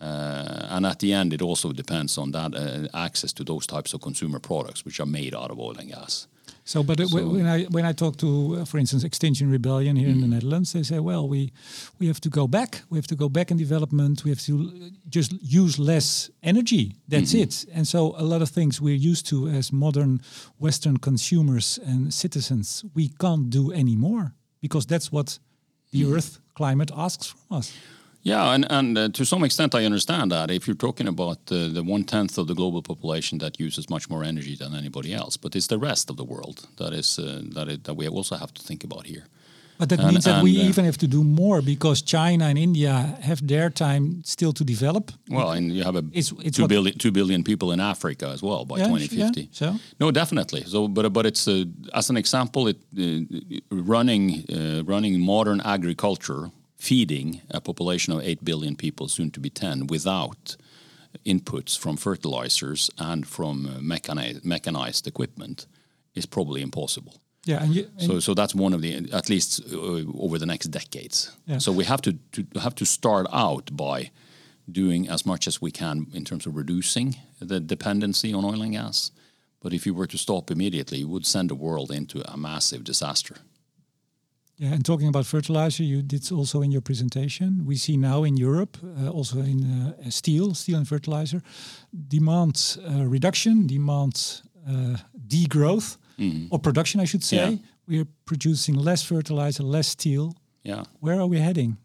Uh, 0.00 0.66
and 0.70 0.86
at 0.86 1.00
the 1.00 1.12
end, 1.12 1.32
it 1.32 1.42
also 1.42 1.72
depends 1.72 2.18
on 2.18 2.30
that 2.30 2.54
uh, 2.54 2.96
access 2.96 3.32
to 3.32 3.44
those 3.44 3.66
types 3.66 3.92
of 3.94 4.00
consumer 4.00 4.38
products, 4.38 4.84
which 4.84 5.00
are 5.00 5.06
made 5.06 5.34
out 5.34 5.50
of 5.50 5.58
oil 5.58 5.76
and 5.76 5.90
gas. 5.90 6.28
So, 6.68 6.82
but 6.82 7.00
it, 7.00 7.10
when 7.12 7.46
I 7.46 7.64
when 7.70 7.86
I 7.86 7.94
talk 7.94 8.16
to, 8.18 8.58
uh, 8.60 8.64
for 8.66 8.76
instance, 8.78 9.02
Extinction 9.02 9.50
Rebellion 9.50 9.96
here 9.96 10.10
in 10.10 10.20
the 10.20 10.26
Netherlands, 10.26 10.72
they 10.72 10.82
say, 10.82 10.98
well, 10.98 11.26
we 11.26 11.50
we 11.98 12.06
have 12.08 12.20
to 12.20 12.28
go 12.28 12.46
back. 12.46 12.82
We 12.90 12.98
have 12.98 13.06
to 13.06 13.16
go 13.16 13.28
back 13.30 13.50
in 13.50 13.56
development. 13.56 14.22
We 14.22 14.30
have 14.30 14.42
to 14.42 14.54
uh, 14.54 14.90
just 15.08 15.32
use 15.40 15.78
less 15.78 16.30
energy. 16.42 16.94
That's 17.08 17.32
it. 17.32 17.64
And 17.74 17.86
so, 17.86 18.14
a 18.18 18.22
lot 18.22 18.42
of 18.42 18.50
things 18.50 18.82
we're 18.82 19.10
used 19.10 19.26
to 19.28 19.48
as 19.58 19.72
modern 19.72 20.20
Western 20.58 20.98
consumers 20.98 21.78
and 21.86 22.12
citizens, 22.12 22.84
we 22.94 23.08
can't 23.08 23.48
do 23.48 23.72
anymore 23.72 24.34
because 24.60 24.86
that's 24.86 25.10
what 25.10 25.38
the 25.92 26.04
Earth 26.04 26.38
climate 26.54 26.90
asks 26.94 27.28
from 27.28 27.58
us. 27.58 27.72
Yeah, 28.22 28.52
and, 28.54 28.66
and 28.70 28.98
uh, 28.98 29.08
to 29.12 29.24
some 29.24 29.44
extent, 29.46 29.74
I 29.74 29.84
understand 29.84 30.30
that. 30.32 30.50
If 30.50 30.66
you're 30.66 30.76
talking 30.76 31.08
about 31.08 31.38
uh, 31.50 31.68
the 31.72 31.82
one 31.82 32.04
tenth 32.04 32.36
of 32.38 32.46
the 32.46 32.54
global 32.54 32.82
population 32.82 33.38
that 33.38 33.58
uses 33.60 33.88
much 33.88 34.10
more 34.10 34.24
energy 34.24 34.56
than 34.56 34.74
anybody 34.74 35.14
else, 35.14 35.36
but 35.38 35.54
it's 35.56 35.66
the 35.68 35.78
rest 35.78 36.10
of 36.10 36.16
the 36.16 36.24
world 36.24 36.66
that 36.76 36.92
is 36.92 37.18
uh, 37.18 37.40
that 37.54 37.68
it, 37.68 37.84
that 37.84 37.94
we 37.96 38.08
also 38.08 38.36
have 38.36 38.52
to 38.54 38.62
think 38.62 38.84
about 38.84 39.06
here. 39.06 39.24
But 39.78 39.88
that 39.90 40.00
And- 40.00 40.08
means 40.10 40.24
that 40.24 40.42
we 40.42 40.50
and, 40.56 40.66
uh, 40.66 40.68
even 40.70 40.84
have 40.84 40.96
to 40.98 41.06
do 41.06 41.22
more 41.22 41.62
because 41.62 42.02
China 42.02 42.44
and 42.46 42.58
India 42.58 43.16
have 43.20 43.46
their 43.46 43.70
time 43.70 44.22
still 44.24 44.52
to 44.52 44.64
develop. 44.64 45.12
Well, 45.30 45.52
and 45.52 45.70
you 45.72 45.84
have 45.84 45.94
a 45.96 46.02
It's- 46.12 46.32
it's 46.44 46.56
two 46.56 46.66
billion 46.66 46.98
two 46.98 47.12
billion 47.12 47.42
people 47.44 47.72
in 47.72 47.80
Africa 47.80 48.26
as 48.32 48.42
well 48.42 48.64
by 48.64 48.78
Yeah, 48.78 48.88
2050. 48.88 49.40
yeah, 49.40 49.46
so? 49.52 49.78
no, 50.00 50.10
definitely. 50.10 50.64
So, 50.66 50.88
but 50.88 51.12
but 51.12 51.24
it's 51.26 51.46
uh, 51.46 51.64
as 51.94 52.10
an 52.10 52.16
example, 52.16 52.68
it 52.70 52.76
uh, 52.98 53.20
running 53.70 54.44
uh, 54.52 54.82
running 54.84 55.20
modern 55.24 55.60
agriculture, 55.64 56.50
feeding 56.78 57.42
a 57.50 57.60
population 57.60 58.14
of 58.14 58.20
eight 58.22 58.44
billion 58.44 58.76
people, 58.76 59.08
soon 59.08 59.30
to 59.30 59.40
be 59.40 59.50
ten, 59.50 59.86
without 59.86 60.56
inputs 61.24 61.76
from 61.78 61.96
fertilizers 61.96 62.90
and 62.98 63.26
from 63.26 63.66
uh, 63.66 63.80
mechanized, 63.80 64.44
mechanized 64.44 65.06
equipment 65.06 65.66
is 66.14 66.26
probably 66.26 66.62
impossible. 66.62 67.14
Yeah, 67.44 67.62
and, 67.62 67.74
you, 67.74 67.88
and 67.98 68.02
So, 68.02 68.20
so 68.20 68.34
that's 68.34 68.54
one 68.54 68.74
of 68.74 68.82
the 68.82 69.10
at 69.12 69.28
least 69.28 69.62
uh, 69.72 70.04
over 70.18 70.38
the 70.38 70.46
next 70.46 70.70
decades. 70.70 71.32
Yeah. 71.46 71.58
So 71.58 71.72
we 71.72 71.84
have 71.84 72.02
to, 72.02 72.12
to 72.32 72.60
have 72.60 72.74
to 72.74 72.84
start 72.84 73.26
out 73.32 73.76
by 73.76 74.10
doing 74.70 75.08
as 75.08 75.24
much 75.24 75.46
as 75.48 75.62
we 75.62 75.70
can 75.70 76.06
in 76.12 76.24
terms 76.24 76.46
of 76.46 76.54
reducing 76.56 77.16
the 77.40 77.60
dependency 77.60 78.34
on 78.34 78.44
oil 78.44 78.62
and 78.62 78.72
gas. 78.72 79.10
But 79.60 79.72
if 79.72 79.86
you 79.86 79.94
were 79.94 80.06
to 80.06 80.18
stop 80.18 80.50
immediately, 80.50 80.98
you 80.98 81.08
would 81.08 81.26
send 81.26 81.48
the 81.48 81.54
world 81.54 81.90
into 81.90 82.22
a 82.30 82.36
massive 82.36 82.84
disaster. 82.84 83.36
Yeah, 84.60 84.74
and 84.74 84.84
talking 84.84 85.08
about 85.08 85.24
fertilizer, 85.24 85.84
you 85.84 86.02
did 86.02 86.32
also 86.32 86.62
in 86.62 86.72
your 86.72 86.82
presentation. 86.82 87.64
We 87.64 87.76
see 87.76 87.96
now 87.96 88.24
in 88.24 88.36
Europe, 88.36 88.76
uh, 88.82 89.08
also 89.08 89.38
in 89.38 89.64
uh, 89.64 90.10
steel, 90.10 90.54
steel 90.54 90.78
and 90.78 90.88
fertilizer, 90.88 91.42
demand 92.08 92.76
uh, 92.84 93.06
reduction, 93.06 93.68
demand 93.68 94.42
uh, 94.68 94.96
degrowth, 95.28 95.96
or 96.50 96.58
production, 96.58 97.00
I 97.00 97.06
should 97.06 97.22
say. 97.22 97.50
Yeah. 97.50 97.56
We 97.86 98.00
are 98.00 98.06
producing 98.24 98.74
less 98.74 99.04
fertilizer, 99.04 99.62
less 99.62 99.86
steel. 99.86 100.34
Yeah. 100.64 100.82
Where 101.00 101.20
are 101.20 101.28
we 101.28 101.38
heading? 101.38 101.76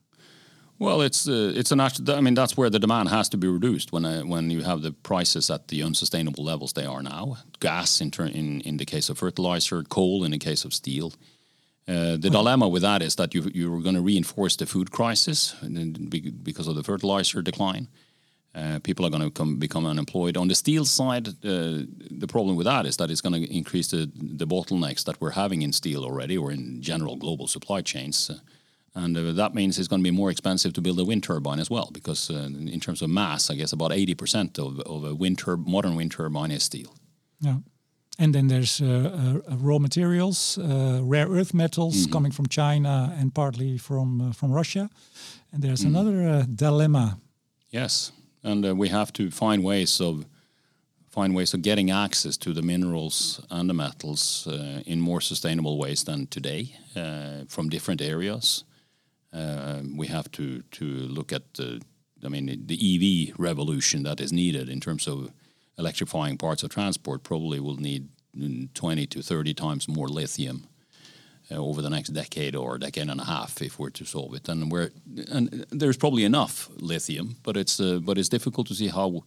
Well, 0.80 1.02
it's 1.02 1.28
uh, 1.28 1.54
it's 1.56 1.72
a 1.72 1.76
natural. 1.76 2.18
I 2.18 2.22
mean, 2.22 2.34
that's 2.34 2.58
where 2.58 2.70
the 2.70 2.80
demand 2.80 3.10
has 3.10 3.30
to 3.30 3.38
be 3.38 3.48
reduced 3.48 3.92
when 3.94 4.06
uh, 4.06 4.24
when 4.26 4.50
you 4.50 4.64
have 4.64 4.82
the 4.82 4.92
prices 4.92 5.50
at 5.50 5.68
the 5.68 5.84
unsustainable 5.84 6.44
levels 6.44 6.74
they 6.74 6.86
are 6.86 7.04
now. 7.04 7.38
Gas 7.60 8.02
in 8.02 8.12
turn 8.12 8.30
in 8.30 8.62
in 8.62 8.78
the 8.78 8.86
case 8.86 9.12
of 9.12 9.18
fertilizer, 9.18 9.84
coal 9.84 10.26
in 10.26 10.32
the 10.32 10.40
case 10.40 10.66
of 10.66 10.74
steel. 10.74 11.14
Uh, 11.86 12.16
the 12.18 12.30
dilemma 12.30 12.68
with 12.68 12.82
that 12.82 13.02
is 13.02 13.16
that 13.16 13.34
you 13.34 13.52
you're 13.54 13.82
going 13.82 13.96
to 13.96 14.02
reinforce 14.02 14.56
the 14.56 14.66
food 14.66 14.90
crisis 14.90 15.56
and 15.62 15.76
then 15.76 15.94
be- 16.10 16.32
because 16.32 16.68
of 16.70 16.76
the 16.76 16.84
fertilizer 16.84 17.42
decline. 17.42 17.88
Uh, 18.56 18.80
people 18.84 19.04
are 19.04 19.10
going 19.10 19.24
to 19.24 19.32
come, 19.32 19.58
become 19.58 19.86
unemployed. 19.86 20.38
On 20.38 20.48
the 20.48 20.54
steel 20.54 20.86
side, 20.86 21.28
uh, 21.28 21.82
the 22.12 22.28
problem 22.28 22.56
with 22.56 22.66
that 22.66 22.86
is 22.86 22.98
that 22.98 23.10
it's 23.10 23.22
going 23.22 23.34
to 23.34 23.52
increase 23.52 23.88
the, 23.88 24.12
the 24.16 24.46
bottlenecks 24.46 25.04
that 25.06 25.20
we're 25.20 25.32
having 25.32 25.64
in 25.64 25.74
steel 25.74 26.04
already, 26.04 26.38
or 26.38 26.52
in 26.52 26.80
general 26.80 27.16
global 27.16 27.48
supply 27.48 27.82
chains. 27.82 28.30
And 28.94 29.18
uh, 29.18 29.32
that 29.32 29.56
means 29.56 29.80
it's 29.80 29.88
going 29.88 30.04
to 30.04 30.12
be 30.12 30.16
more 30.16 30.30
expensive 30.30 30.72
to 30.74 30.82
build 30.82 31.00
a 31.00 31.04
wind 31.04 31.24
turbine 31.24 31.60
as 31.60 31.72
well, 31.72 31.90
because 31.92 32.30
uh, 32.30 32.44
in 32.44 32.80
terms 32.80 33.02
of 33.02 33.10
mass, 33.10 33.50
I 33.50 33.56
guess 33.56 33.74
about 33.74 33.90
80% 33.90 34.60
of, 34.60 34.80
of 34.82 35.04
a 35.04 35.16
wind 35.16 35.40
tur- 35.40 35.58
modern 35.58 35.96
wind 35.96 36.12
turbine 36.12 36.52
is 36.52 36.62
steel. 36.62 36.96
Yeah. 37.40 37.58
And 38.20 38.34
then 38.34 38.48
there's 38.48 38.80
uh, 38.80 39.42
uh, 39.50 39.56
raw 39.58 39.80
materials, 39.80 40.58
uh, 40.58 41.00
rare 41.02 41.28
earth 41.28 41.54
metals 41.54 42.08
coming 42.12 42.32
from 42.32 42.48
China 42.48 43.16
and 43.20 43.34
partly 43.34 43.78
from 43.78 44.22
uh, 44.22 44.34
from 44.34 44.52
Russia. 44.52 44.90
And 45.52 45.64
there's 45.64 45.84
another 45.84 46.28
uh, 46.28 46.46
dilemma. 46.56 47.18
Yes, 47.70 48.12
and 48.44 48.66
uh, 48.66 48.76
we 48.76 48.90
have 48.90 49.12
to 49.14 49.32
find 49.32 49.64
ways 49.64 50.02
of 50.02 50.26
find 51.10 51.36
ways 51.36 51.54
of 51.54 51.62
getting 51.62 51.92
access 51.92 52.38
to 52.38 52.54
the 52.54 52.62
minerals 52.62 53.42
and 53.50 53.70
the 53.70 53.74
metals 53.74 54.48
uh, 54.48 54.82
in 54.86 55.00
more 55.00 55.22
sustainable 55.22 55.78
ways 55.78 56.04
than 56.04 56.28
today 56.28 56.76
uh, 56.96 57.46
from 57.48 57.70
different 57.70 58.02
areas. 58.02 58.66
We 59.98 60.08
have 60.08 60.30
to 60.32 60.62
to 60.72 60.86
look 60.86 61.32
at 61.32 61.54
the, 61.54 61.82
I 62.26 62.30
mean, 62.30 62.68
the 62.68 62.78
EV 62.78 63.40
revolution 63.40 64.04
that 64.04 64.20
is 64.20 64.32
needed 64.32 64.70
in 64.70 64.80
terms 64.80 65.08
of 65.08 65.32
electrifying 65.78 66.38
parts 66.38 66.64
of 66.64 66.70
transport. 66.70 67.24
Probably 67.24 67.60
will 67.60 67.78
need 67.78 68.10
mm, 68.38 68.74
twenty 68.74 69.08
to 69.08 69.22
thirty 69.22 69.54
times 69.54 69.88
more 69.88 70.08
lithium 70.08 70.68
uh, 71.52 71.56
over 71.56 71.82
the 71.82 71.90
next 71.90 72.10
decade 72.10 72.56
or 72.56 72.78
decade 72.78 73.10
and 73.10 73.22
a 73.22 73.26
half 73.26 73.62
if 73.62 73.80
we're 73.80 73.90
to 73.90 74.06
solve 74.06 74.34
it. 74.34 74.50
And 74.50 74.72
we're 74.72 74.92
and 75.32 75.66
there's 75.72 75.98
probably 75.98 76.24
enough 76.24 76.70
lithium, 76.78 77.38
but 77.44 77.58
it's 77.58 77.80
uh, 77.80 78.00
but 78.02 78.18
it's 78.18 78.30
difficult 78.30 78.68
to 78.68 78.76
see 78.76 78.88
how 78.88 79.24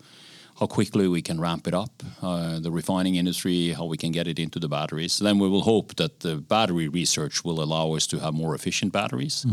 how 0.58 0.66
quickly 0.66 1.06
we 1.06 1.20
can 1.20 1.38
ramp 1.40 1.66
it 1.68 1.74
up. 1.74 2.02
Uh, 2.22 2.58
the 2.58 2.70
refining 2.70 3.16
industry, 3.16 3.72
how 3.72 3.84
we 3.84 3.96
can 3.96 4.12
get 4.12 4.26
it 4.26 4.38
into 4.38 4.58
the 4.58 4.68
batteries. 4.68 5.18
Then 5.18 5.38
we 5.38 5.48
will 5.48 5.62
hope 5.62 5.96
that 5.96 6.20
the 6.20 6.36
battery 6.36 6.88
research 6.88 7.44
will 7.44 7.62
allow 7.62 7.94
us 7.94 8.06
to 8.06 8.18
have 8.20 8.32
more 8.32 8.54
efficient 8.54 8.92
batteries. 8.92 9.44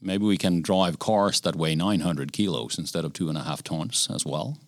Maybe 0.00 0.24
we 0.24 0.36
can 0.36 0.62
drive 0.62 0.98
cars 0.98 1.40
that 1.40 1.56
weigh 1.56 1.74
900 1.76 2.32
kilos 2.32 2.78
instead 2.78 3.04
of 3.04 3.12
two 3.12 3.28
and 3.28 3.38
a 3.38 3.42
half 3.42 3.62
tons 3.62 4.08
as 4.12 4.26
well. 4.26 4.58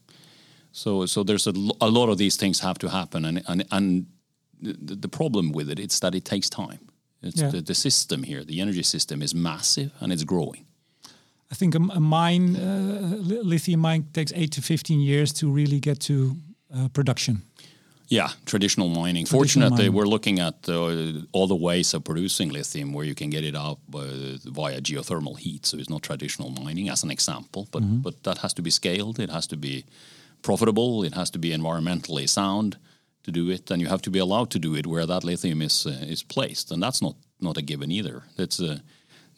So, 0.83 1.07
so 1.07 1.25
there's 1.25 1.47
a, 1.47 1.53
a 1.81 1.89
lot 1.99 2.09
of 2.09 2.17
these 2.17 2.37
things 2.39 2.61
have 2.61 2.79
to 2.79 2.89
happen, 2.89 3.25
and 3.25 3.43
and, 3.47 3.65
and 3.71 4.07
the, 4.87 4.97
the 5.01 5.09
problem 5.09 5.53
with 5.53 5.71
it 5.71 5.79
is 5.79 5.99
that 6.01 6.15
it 6.15 6.25
takes 6.25 6.49
time. 6.49 6.79
It's 7.23 7.41
Yeah. 7.43 7.51
the, 7.53 7.63
the 7.63 7.75
system 7.75 8.23
here, 8.23 8.45
the 8.45 8.61
energy 8.61 8.83
system, 8.83 9.23
is 9.23 9.33
massive 9.35 9.91
and 10.01 10.13
it's 10.13 10.25
growing. 10.25 10.65
I 11.53 11.55
think 11.55 11.75
a, 11.75 11.79
a 11.79 12.01
mine, 12.01 12.57
uh, 12.57 13.17
lithium 13.45 13.81
mine, 13.81 14.05
takes 14.13 14.33
eight 14.35 14.51
to 14.53 14.61
fifteen 14.63 15.01
years 15.01 15.33
to 15.33 15.55
really 15.55 15.81
get 15.81 15.99
to 16.01 16.15
uh, 16.75 16.89
production. 16.93 17.43
Yeah, 18.11 18.29
traditional 18.45 18.89
mining. 18.89 19.27
Traditional 19.27 19.39
Fortunately, 19.39 19.77
mining. 19.89 19.93
we're 19.97 20.11
looking 20.11 20.39
at 20.41 20.69
uh, 20.69 21.23
all 21.33 21.47
the 21.47 21.63
ways 21.69 21.95
of 21.95 22.03
producing 22.03 22.53
lithium 22.53 22.93
where 22.95 23.07
you 23.09 23.15
can 23.15 23.31
get 23.31 23.45
it 23.45 23.55
out 23.57 23.79
by, 23.89 24.07
via 24.45 24.81
geothermal 24.81 25.37
heat. 25.39 25.67
So 25.67 25.77
it's 25.77 25.89
not 25.91 26.03
traditional 26.03 26.51
mining, 26.65 26.89
as 26.91 27.03
an 27.05 27.11
example, 27.11 27.67
but 27.71 27.83
Mm-hmm. 27.83 28.03
but 28.03 28.15
that 28.23 28.39
has 28.39 28.55
to 28.55 28.63
be 28.63 28.71
scaled. 28.71 29.19
It 29.19 29.31
has 29.31 29.47
to 29.47 29.57
be 29.57 29.85
profitable. 30.43 31.05
It 31.05 31.15
has 31.15 31.31
to 31.31 31.39
be 31.39 31.51
environmentally 31.51 32.29
sound 32.29 32.77
to 33.25 33.31
do 33.31 33.51
it, 33.51 33.71
and 33.71 33.81
you 33.83 33.89
have 33.89 34.03
to 34.03 34.11
be 34.11 34.19
allowed 34.19 34.51
to 34.51 34.59
do 34.59 34.75
it 34.75 34.87
where 34.87 35.07
that 35.07 35.25
lithium 35.25 35.63
is 35.63 35.87
uh, 35.87 36.13
is 36.13 36.23
placed, 36.23 36.71
and 36.73 36.83
that's 36.83 37.01
not 37.01 37.17
not 37.41 37.57
a 37.57 37.63
given 37.63 37.91
either. 37.91 38.23
It's 38.37 38.61
uh, 38.61 38.79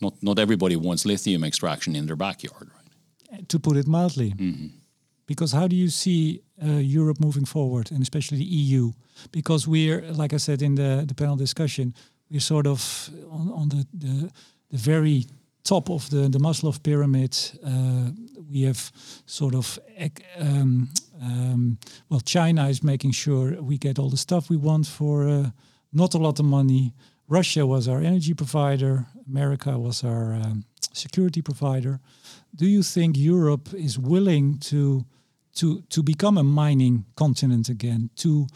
not 0.01 0.15
not 0.23 0.39
everybody 0.39 0.77
wants 0.77 1.05
lithium 1.05 1.45
extraction 1.45 1.97
in 1.97 2.07
their 2.07 2.17
backyard, 2.17 2.71
right? 2.75 3.49
to 3.49 3.59
put 3.59 3.77
it 3.77 3.87
mildly. 3.87 4.35
Because 5.27 5.53
how 5.53 5.69
do 5.69 5.77
you 5.77 5.89
see 5.89 6.41
uh, 6.61 6.81
Europe 6.99 7.21
moving 7.21 7.47
forward, 7.47 7.93
and 7.93 8.03
especially 8.03 8.39
the 8.39 8.45
EU? 8.45 8.93
Because 9.31 9.69
we're, 9.69 10.03
like 10.13 10.35
I 10.35 10.39
said 10.39 10.61
in 10.61 10.75
the, 10.75 11.05
the 11.07 11.15
panel 11.15 11.37
discussion, 11.37 11.95
we're 12.29 12.41
sort 12.41 12.67
of 12.67 13.11
on, 13.31 13.53
on 13.53 13.69
the, 13.69 13.87
the 13.95 14.31
the 14.71 14.77
very 14.77 15.27
top 15.65 15.91
of 15.91 16.09
the, 16.11 16.29
the 16.29 16.39
Maslow 16.39 16.81
pyramid. 16.83 17.37
Uh, 17.65 18.11
we 18.51 18.63
have 18.63 18.91
sort 19.27 19.55
of, 19.55 19.79
um, 20.39 20.89
um, 21.23 21.79
well, 22.09 22.21
China 22.21 22.69
is 22.69 22.83
making 22.83 23.13
sure 23.13 23.61
we 23.63 23.79
get 23.79 23.99
all 23.99 24.11
the 24.11 24.17
stuff 24.17 24.51
we 24.51 24.57
want 24.57 24.87
for 24.87 25.29
uh, 25.29 25.51
not 25.93 26.15
a 26.15 26.19
lot 26.19 26.39
of 26.39 26.45
money. 26.45 26.95
Russia 27.29 27.65
was 27.67 27.89
our 27.89 28.01
energy 28.01 28.35
provider. 28.35 29.07
America 29.29 29.79
was 29.79 30.03
our 30.05 30.35
um, 30.35 30.65
security 30.93 31.43
provider. 31.43 32.01
Do 32.55 32.67
you 32.67 32.83
think 32.83 33.17
Europe 33.17 33.73
is 33.75 33.99
willing 33.99 34.59
to 34.59 35.05
to 35.55 35.83
to 35.89 36.03
become 36.03 36.39
a 36.39 36.43
mining 36.43 37.05
continent 37.15 37.69
again? 37.69 38.11
To 38.17 38.47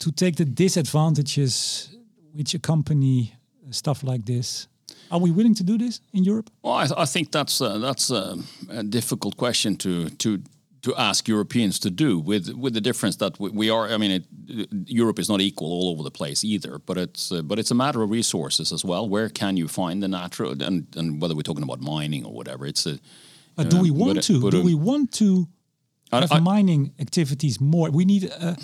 to 0.00 0.12
take 0.12 0.36
the 0.36 0.44
disadvantages 0.44 1.96
which 2.32 2.54
accompany 2.54 3.34
stuff 3.70 4.02
like 4.02 4.24
this? 4.24 4.68
Are 5.10 5.20
we 5.20 5.30
willing 5.30 5.54
to 5.54 5.64
do 5.64 5.78
this 5.78 6.00
in 6.12 6.24
Europe? 6.24 6.50
Well, 6.62 6.74
I, 6.74 6.86
I 7.02 7.06
think 7.06 7.30
that's 7.32 7.60
uh, 7.60 7.78
that's 7.78 8.10
uh, 8.10 8.36
a 8.68 8.82
difficult 8.82 9.36
question 9.36 9.76
to 9.76 10.10
to 10.10 10.38
to 10.82 10.94
ask 10.96 11.28
Europeans 11.28 11.78
to 11.78 11.90
do. 11.90 12.18
With 12.18 12.48
with 12.62 12.74
the 12.74 12.80
difference 12.80 13.16
that 13.18 13.38
we, 13.40 13.50
we 13.50 13.70
are. 13.70 13.94
I 13.94 13.96
mean, 13.98 14.10
it, 14.10 14.24
Europe 14.86 15.18
is 15.20 15.28
not 15.28 15.40
equal 15.40 15.68
all 15.72 15.88
over 15.92 16.02
the 16.02 16.10
place 16.10 16.44
either. 16.44 16.78
But 16.86 16.96
it's 16.98 17.32
uh, 17.32 17.42
but 17.42 17.58
it's 17.58 17.70
a 17.70 17.74
matter 17.74 18.02
of 18.02 18.10
resources 18.10 18.72
as 18.72 18.84
well. 18.84 19.08
Where 19.08 19.28
can 19.30 19.56
you 19.56 19.68
find 19.68 20.02
the 20.02 20.08
natural 20.08 20.62
and 20.62 20.86
and 20.96 21.20
whether 21.22 21.34
we're 21.34 21.42
talking 21.46 21.64
about 21.64 21.80
mining 21.80 22.24
or 22.26 22.32
whatever, 22.32 22.66
it's 22.66 22.86
a. 22.86 22.98
But 23.56 23.70
do 23.70 23.80
we 23.80 23.90
Uh, 23.90 23.94
want 24.04 24.14
but- 24.14 24.24
to? 24.26 24.40
but, 24.40 24.50
do 24.52 24.62
we 24.62 24.74
want 24.74 25.10
to 25.18 25.46
I- 26.12 26.20
have 26.20 26.32
I- 26.32 26.40
mining 26.40 26.92
activities 26.98 27.58
more? 27.60 27.90
We 27.90 28.04
need 28.04 28.24
a, 28.24 28.56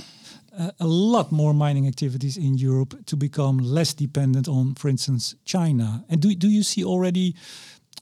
a, 0.58 0.72
a 0.80 0.86
lot 0.86 1.30
more 1.30 1.54
mining 1.54 1.86
activities 1.86 2.36
in 2.36 2.58
Europe 2.58 2.94
to 3.06 3.16
become 3.16 3.58
less 3.58 3.94
dependent 3.94 4.48
on, 4.48 4.74
for 4.74 4.88
instance, 4.88 5.36
China. 5.44 6.04
And 6.08 6.20
do 6.20 6.34
do 6.34 6.48
you 6.48 6.62
see 6.62 6.84
already 6.84 7.34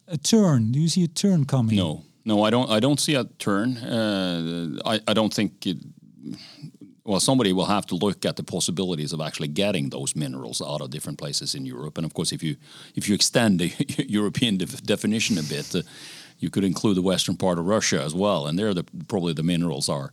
a 0.07 0.17
turn? 0.17 0.73
Do 0.73 0.79
you 0.79 0.89
see 0.89 1.05
a 1.05 1.09
turn 1.09 1.45
coming? 1.45 1.77
No, 1.77 2.03
no, 2.25 2.47
I 2.47 2.51
don't. 2.51 2.71
I 2.71 2.81
don't 2.81 3.01
see 3.01 3.15
a 3.17 3.25
turn. 3.39 3.77
Uh, 3.77 4.79
I, 4.85 5.01
I 5.07 5.15
don't 5.15 5.35
think. 5.35 5.67
It, 5.67 5.77
well, 7.05 7.21
somebody 7.21 7.53
will 7.53 7.67
have 7.67 7.85
to 7.87 7.97
look 7.97 8.25
at 8.25 8.37
the 8.37 8.45
possibilities 8.45 9.13
of 9.13 9.21
actually 9.21 9.49
getting 9.49 9.91
those 9.91 10.15
minerals 10.15 10.63
out 10.63 10.81
of 10.81 10.91
different 10.91 11.19
places 11.19 11.55
in 11.55 11.67
Europe. 11.67 11.99
And 11.99 12.07
of 12.07 12.13
course, 12.13 12.35
if 12.35 12.43
you 12.43 12.57
if 12.95 13.09
you 13.09 13.15
extend 13.15 13.59
the 13.59 13.73
European 14.09 14.59
def- 14.59 14.83
definition 14.83 15.39
a 15.39 15.43
bit, 15.43 15.75
uh, 15.75 15.83
You 16.43 16.51
could 16.51 16.65
include 16.65 16.97
the 16.97 17.03
western 17.03 17.37
part 17.37 17.59
of 17.59 17.67
Russia 17.67 18.03
as 18.03 18.15
well, 18.15 18.47
and 18.47 18.59
there 18.59 18.75
the 18.75 18.85
probably 19.07 19.33
the 19.33 19.45
minerals 19.45 19.89
are 19.89 20.13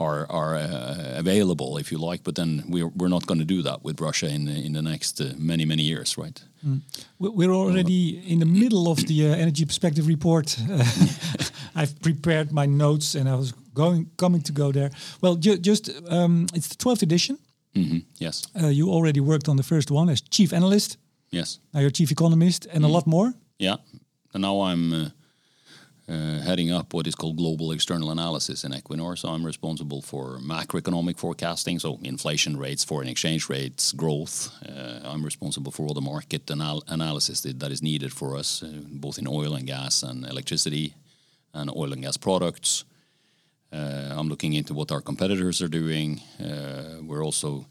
are 0.00 0.26
are 0.28 0.56
uh, 0.56 1.18
available 1.18 1.80
if 1.80 1.92
you 1.92 2.10
like. 2.10 2.22
But 2.22 2.34
then 2.34 2.64
we're 2.68 2.90
we're 2.96 3.08
not 3.08 3.26
going 3.26 3.46
to 3.46 3.54
do 3.56 3.62
that 3.62 3.84
with 3.84 4.00
Russia 4.00 4.26
in 4.26 4.48
in 4.48 4.72
the 4.72 4.82
next 4.82 5.20
uh, 5.20 5.24
many 5.36 5.64
many 5.64 5.82
years, 5.82 6.16
right? 6.16 6.42
Mm. 6.62 6.80
We're 7.18 7.54
already 7.54 8.22
in 8.26 8.38
the 8.38 8.46
middle 8.46 8.86
of 8.90 8.98
the 9.06 9.30
uh, 9.30 9.34
energy 9.36 9.64
perspective 9.64 10.08
report. 10.08 10.56
I've 11.74 11.94
prepared 12.00 12.50
my 12.52 12.66
notes, 12.66 13.14
and 13.14 13.28
I 13.28 13.34
was 13.34 13.52
going 13.72 14.10
coming 14.16 14.42
to 14.42 14.52
go 14.52 14.72
there. 14.72 14.90
Well, 15.20 15.36
ju 15.36 15.56
just 15.56 15.90
um, 16.08 16.46
it's 16.54 16.68
the 16.68 16.76
twelfth 16.76 17.02
edition. 17.02 17.38
Mm 17.72 17.88
-hmm. 17.88 18.04
Yes. 18.18 18.42
Uh, 18.54 18.70
you 18.70 18.90
already 18.90 19.20
worked 19.20 19.48
on 19.48 19.56
the 19.56 19.62
first 19.62 19.90
one 19.90 20.12
as 20.12 20.22
chief 20.28 20.52
analyst. 20.52 20.98
Yes. 21.28 21.60
Now 21.70 21.80
you're 21.80 21.92
chief 21.92 22.10
economist, 22.10 22.66
and 22.66 22.78
mm 22.78 22.84
a 22.84 22.86
mm-hmm. 22.86 22.94
lot 22.94 23.06
more. 23.06 23.32
Yeah, 23.56 23.76
and 24.32 24.42
now 24.42 24.72
I'm 24.72 25.12
uh, 26.10 26.40
heading 26.40 26.72
up 26.72 26.92
what 26.92 27.06
is 27.06 27.14
called 27.14 27.36
global 27.36 27.70
external 27.70 28.10
analysis 28.10 28.64
in 28.64 28.72
Equinor. 28.72 29.16
So 29.16 29.28
I'm 29.28 29.46
responsible 29.46 30.02
for 30.02 30.38
macroeconomic 30.38 31.16
forecasting, 31.18 31.78
so 31.78 31.98
inflation 32.02 32.56
rates, 32.56 32.82
foreign 32.84 33.08
exchange 33.08 33.48
rates, 33.48 33.92
growth. 33.92 34.50
Uh, 34.68 35.00
I'm 35.04 35.24
responsible 35.24 35.70
for 35.70 35.86
all 35.86 35.94
the 35.94 36.00
market 36.00 36.50
anal- 36.50 36.82
analysis 36.88 37.42
that, 37.42 37.60
that 37.60 37.70
is 37.70 37.82
needed 37.82 38.12
for 38.12 38.36
us, 38.36 38.62
uh, 38.62 38.66
both 38.86 39.18
in 39.18 39.28
oil 39.28 39.54
and 39.54 39.66
gas 39.66 40.02
and 40.02 40.26
electricity 40.26 40.94
and 41.54 41.70
oil 41.70 41.92
and 41.92 42.02
gas 42.02 42.16
products. 42.16 42.84
Uh, 43.72 44.12
I'm 44.18 44.28
looking 44.28 44.54
into 44.54 44.74
what 44.74 44.90
our 44.90 45.00
competitors 45.00 45.62
are 45.62 45.68
doing. 45.68 46.20
Uh, 46.40 47.02
we're 47.02 47.24
also 47.24 47.66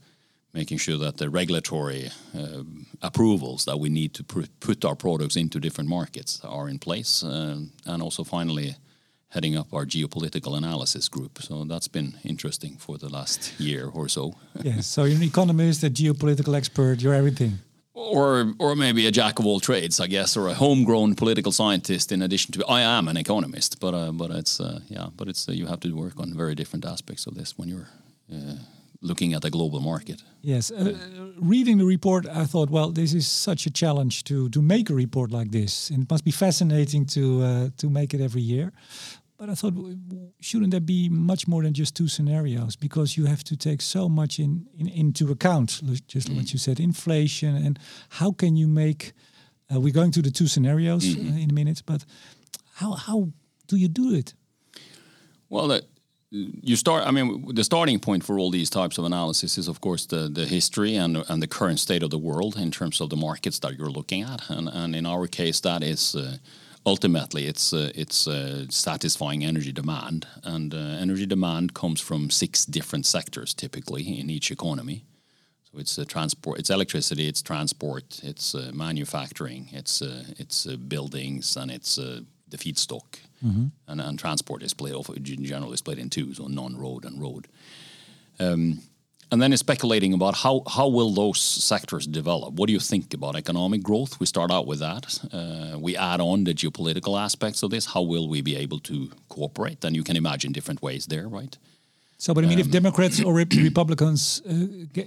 making 0.53 0.79
sure 0.79 0.97
that 0.97 1.17
the 1.17 1.29
regulatory 1.29 2.09
uh, 2.37 2.63
approvals 3.01 3.65
that 3.65 3.79
we 3.79 3.89
need 3.89 4.13
to 4.13 4.23
pr- 4.23 4.49
put 4.59 4.83
our 4.83 4.95
products 4.95 5.35
into 5.35 5.59
different 5.59 5.89
markets 5.89 6.41
are 6.43 6.69
in 6.69 6.79
place, 6.79 7.23
uh, 7.23 7.59
and 7.85 8.01
also 8.01 8.23
finally 8.23 8.75
heading 9.29 9.55
up 9.55 9.71
our 9.73 9.85
geopolitical 9.85 10.57
analysis 10.57 11.07
group. 11.07 11.39
So 11.41 11.63
that's 11.63 11.87
been 11.87 12.15
interesting 12.23 12.77
for 12.77 12.97
the 12.97 13.09
last 13.09 13.59
year 13.59 13.87
or 13.93 14.09
so. 14.09 14.33
yes, 14.63 14.87
so 14.87 15.03
you're 15.03 15.17
an 15.17 15.23
economist, 15.23 15.83
a 15.83 15.89
geopolitical 15.89 16.57
expert, 16.57 17.01
you're 17.01 17.13
everything. 17.13 17.59
Or, 17.93 18.53
or 18.59 18.75
maybe 18.75 19.05
a 19.07 19.11
jack 19.11 19.39
of 19.39 19.45
all 19.45 19.59
trades, 19.59 19.99
I 19.99 20.07
guess, 20.07 20.37
or 20.37 20.47
a 20.47 20.53
homegrown 20.53 21.15
political 21.15 21.51
scientist. 21.51 22.11
In 22.11 22.21
addition 22.21 22.53
to, 22.53 22.65
I 22.65 22.81
am 22.81 23.07
an 23.07 23.17
economist, 23.17 23.79
but 23.79 23.93
uh, 23.93 24.11
but 24.13 24.31
it's 24.31 24.59
uh, 24.61 24.79
yeah, 24.87 25.07
but 25.17 25.27
it's 25.27 25.49
uh, 25.49 25.51
you 25.51 25.67
have 25.67 25.81
to 25.81 25.91
work 25.93 26.17
on 26.17 26.33
very 26.33 26.55
different 26.55 26.85
aspects 26.85 27.27
of 27.27 27.35
this 27.35 27.57
when 27.57 27.67
you're 27.67 27.89
uh, 28.33 28.55
looking 29.01 29.33
at 29.33 29.41
the 29.41 29.49
global 29.49 29.79
market. 29.79 30.23
Yes, 30.41 30.71
uh, 30.71 30.93
reading 31.37 31.77
the 31.77 31.85
report, 31.85 32.25
I 32.27 32.45
thought, 32.45 32.69
well, 32.69 32.91
this 32.91 33.13
is 33.13 33.27
such 33.27 33.65
a 33.65 33.71
challenge 33.71 34.23
to 34.23 34.49
to 34.49 34.61
make 34.61 34.89
a 34.89 34.95
report 34.95 35.31
like 35.31 35.51
this, 35.51 35.89
and 35.89 36.03
it 36.03 36.09
must 36.09 36.23
be 36.23 36.31
fascinating 36.31 37.05
to 37.07 37.21
uh, 37.41 37.69
to 37.77 37.89
make 37.89 38.13
it 38.13 38.21
every 38.21 38.41
year. 38.41 38.71
But 39.37 39.49
I 39.49 39.55
thought, 39.55 39.73
shouldn't 40.41 40.71
there 40.71 40.81
be 40.81 41.07
much 41.09 41.47
more 41.47 41.63
than 41.63 41.73
just 41.73 41.95
two 41.95 42.09
scenarios? 42.09 42.75
Because 42.75 43.15
you 43.15 43.27
have 43.27 43.41
to 43.45 43.55
take 43.55 43.81
so 43.81 44.09
much 44.09 44.37
in, 44.37 44.67
in 44.77 44.87
into 44.87 45.31
account, 45.31 45.81
just 46.07 46.29
mm. 46.29 46.35
what 46.35 46.51
you 46.51 46.59
said, 46.59 46.79
inflation, 46.79 47.55
and 47.55 47.79
how 48.09 48.33
can 48.33 48.57
you 48.57 48.67
make? 48.67 49.13
Uh, 49.71 49.79
we're 49.79 49.93
going 49.93 50.11
to 50.11 50.21
the 50.21 50.31
two 50.31 50.47
scenarios 50.47 51.05
mm 51.05 51.15
-hmm. 51.15 51.41
in 51.41 51.49
a 51.49 51.53
minute, 51.53 51.81
but 51.85 52.05
how 52.79 52.95
how 52.95 53.31
do 53.67 53.75
you 53.75 53.91
do 53.91 54.13
it? 54.15 54.35
Well, 55.47 55.81
you 56.31 56.75
start 56.75 57.07
i 57.07 57.11
mean 57.11 57.55
the 57.55 57.63
starting 57.63 57.99
point 57.99 58.23
for 58.23 58.37
all 58.37 58.51
these 58.51 58.69
types 58.69 58.97
of 58.97 59.05
analysis 59.05 59.57
is 59.57 59.67
of 59.67 59.81
course 59.81 60.05
the, 60.05 60.29
the 60.29 60.45
history 60.45 60.95
and, 60.95 61.17
and 61.27 61.41
the 61.41 61.47
current 61.47 61.79
state 61.79 62.03
of 62.03 62.11
the 62.11 62.17
world 62.17 62.55
in 62.55 62.71
terms 62.71 63.01
of 63.01 63.09
the 63.09 63.15
markets 63.15 63.59
that 63.59 63.77
you're 63.77 63.89
looking 63.89 64.21
at. 64.21 64.49
And, 64.49 64.69
and 64.69 64.95
in 64.95 65.05
our 65.05 65.27
case 65.27 65.59
that 65.61 65.81
is 65.81 66.15
uh, 66.15 66.37
ultimately 66.85 67.45
it's 67.45 67.73
uh, 67.73 67.91
it's 67.95 68.27
uh, 68.27 68.65
satisfying 68.69 69.43
energy 69.43 69.71
demand. 69.71 70.27
And 70.43 70.73
uh, 70.73 70.77
energy 70.77 71.25
demand 71.25 71.73
comes 71.73 71.99
from 72.01 72.29
six 72.29 72.65
different 72.65 73.05
sectors 73.05 73.53
typically 73.53 74.19
in 74.19 74.29
each 74.29 74.51
economy. 74.51 75.05
So 75.71 75.79
it's 75.79 75.97
uh, 75.97 76.05
transport 76.05 76.59
it's 76.59 76.69
electricity 76.69 77.27
it's 77.27 77.41
transport 77.41 78.19
it's 78.23 78.55
uh, 78.55 78.71
manufacturing 78.73 79.69
it's 79.71 80.01
it's 80.01 80.65
buildings 80.65 81.57
and 81.57 81.71
it's 81.71 81.99
the 82.51 82.57
feedstock 82.57 83.19
Mm-hmm. 83.45 83.67
And, 83.87 84.01
and 84.01 84.19
transport 84.19 84.63
is 84.63 84.71
split 84.71 84.93
off, 84.93 85.09
generally 85.21 85.77
split 85.77 85.99
in 85.99 86.09
two, 86.09 86.33
so 86.33 86.47
non-road 86.47 87.05
and 87.05 87.21
road. 87.21 87.47
Um, 88.39 88.79
and 89.31 89.41
then 89.41 89.53
it's 89.53 89.59
speculating 89.59 90.13
about 90.13 90.37
how, 90.37 90.63
how 90.67 90.87
will 90.87 91.13
those 91.13 91.39
sectors 91.39 92.07
develop. 92.07 92.55
What 92.55 92.65
do 92.67 92.73
you 92.73 92.79
think 92.79 93.13
about 93.13 93.35
economic 93.35 93.83
growth? 93.83 94.19
We 94.19 94.25
start 94.25 94.49
out 94.49 94.65
with 94.65 94.79
that. 94.79 95.19
Uh, 95.31 95.77
we 95.77 95.95
add 95.95 96.19
on 96.19 96.45
the 96.45 96.53
geopolitical 96.53 97.19
aspects 97.19 97.61
of 97.61 97.69
this. 97.69 97.85
How 97.85 98.01
will 98.01 98.27
we 98.27 98.41
be 98.41 98.55
able 98.55 98.79
to 98.81 99.11
cooperate? 99.29 99.85
And 99.85 99.95
you 99.95 100.03
can 100.03 100.17
imagine 100.17 100.51
different 100.51 100.81
ways 100.81 101.05
there, 101.05 101.27
right? 101.27 101.55
So, 102.19 102.33
but 102.33 102.43
I 102.43 102.47
mean, 102.47 102.57
um, 102.57 102.65
if 102.65 102.69
Democrats 102.69 103.23
or 103.23 103.33
Republicans 103.63 104.41
uh, 104.45 104.51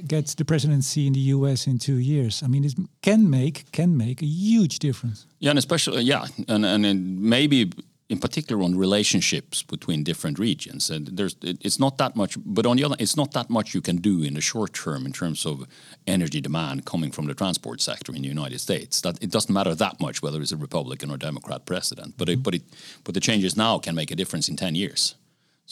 get, 0.08 0.28
the 0.28 0.44
presidency 0.46 1.06
in 1.06 1.12
the 1.12 1.20
U.S. 1.36 1.66
in 1.66 1.78
two 1.78 1.98
years, 1.98 2.42
I 2.42 2.46
mean, 2.46 2.64
it 2.64 2.74
can 3.02 3.28
make 3.28 3.70
can 3.70 3.98
make 3.98 4.22
a 4.22 4.26
huge 4.26 4.78
difference. 4.78 5.26
Yeah, 5.38 5.50
and 5.50 5.58
especially 5.58 6.02
yeah, 6.04 6.24
and 6.48 6.64
and 6.64 7.20
maybe 7.20 7.70
in 8.08 8.18
particular 8.18 8.62
on 8.62 8.78
relationships 8.78 9.62
between 9.62 10.04
different 10.04 10.38
regions. 10.38 10.90
And 10.90 11.06
there's 11.18 11.36
it's 11.42 11.78
not 11.78 11.98
that 11.98 12.16
much, 12.16 12.38
but 12.44 12.64
on 12.64 12.76
the 12.76 12.84
other, 12.84 12.96
it's 12.98 13.16
not 13.16 13.32
that 13.32 13.50
much 13.50 13.74
you 13.74 13.82
can 13.82 13.96
do 13.96 14.22
in 14.22 14.32
the 14.34 14.40
short 14.40 14.72
term 14.72 15.04
in 15.04 15.12
terms 15.12 15.44
of 15.44 15.66
energy 16.06 16.40
demand 16.40 16.84
coming 16.86 17.12
from 17.12 17.26
the 17.26 17.34
transport 17.34 17.82
sector 17.82 18.14
in 18.14 18.22
the 18.22 18.28
United 18.28 18.60
States. 18.60 19.02
That 19.02 19.22
it 19.22 19.30
doesn't 19.30 19.52
matter 19.52 19.74
that 19.74 20.00
much 20.00 20.22
whether 20.22 20.40
it's 20.40 20.52
a 20.52 20.56
Republican 20.56 21.10
or 21.10 21.18
Democrat 21.18 21.66
president. 21.66 22.14
But 22.16 22.28
mm-hmm. 22.28 22.40
it, 22.40 22.42
but 22.42 22.54
it 22.54 22.62
but 23.04 23.14
the 23.14 23.20
changes 23.20 23.54
now 23.54 23.78
can 23.78 23.94
make 23.94 24.10
a 24.10 24.16
difference 24.16 24.48
in 24.48 24.56
ten 24.56 24.74
years. 24.74 25.14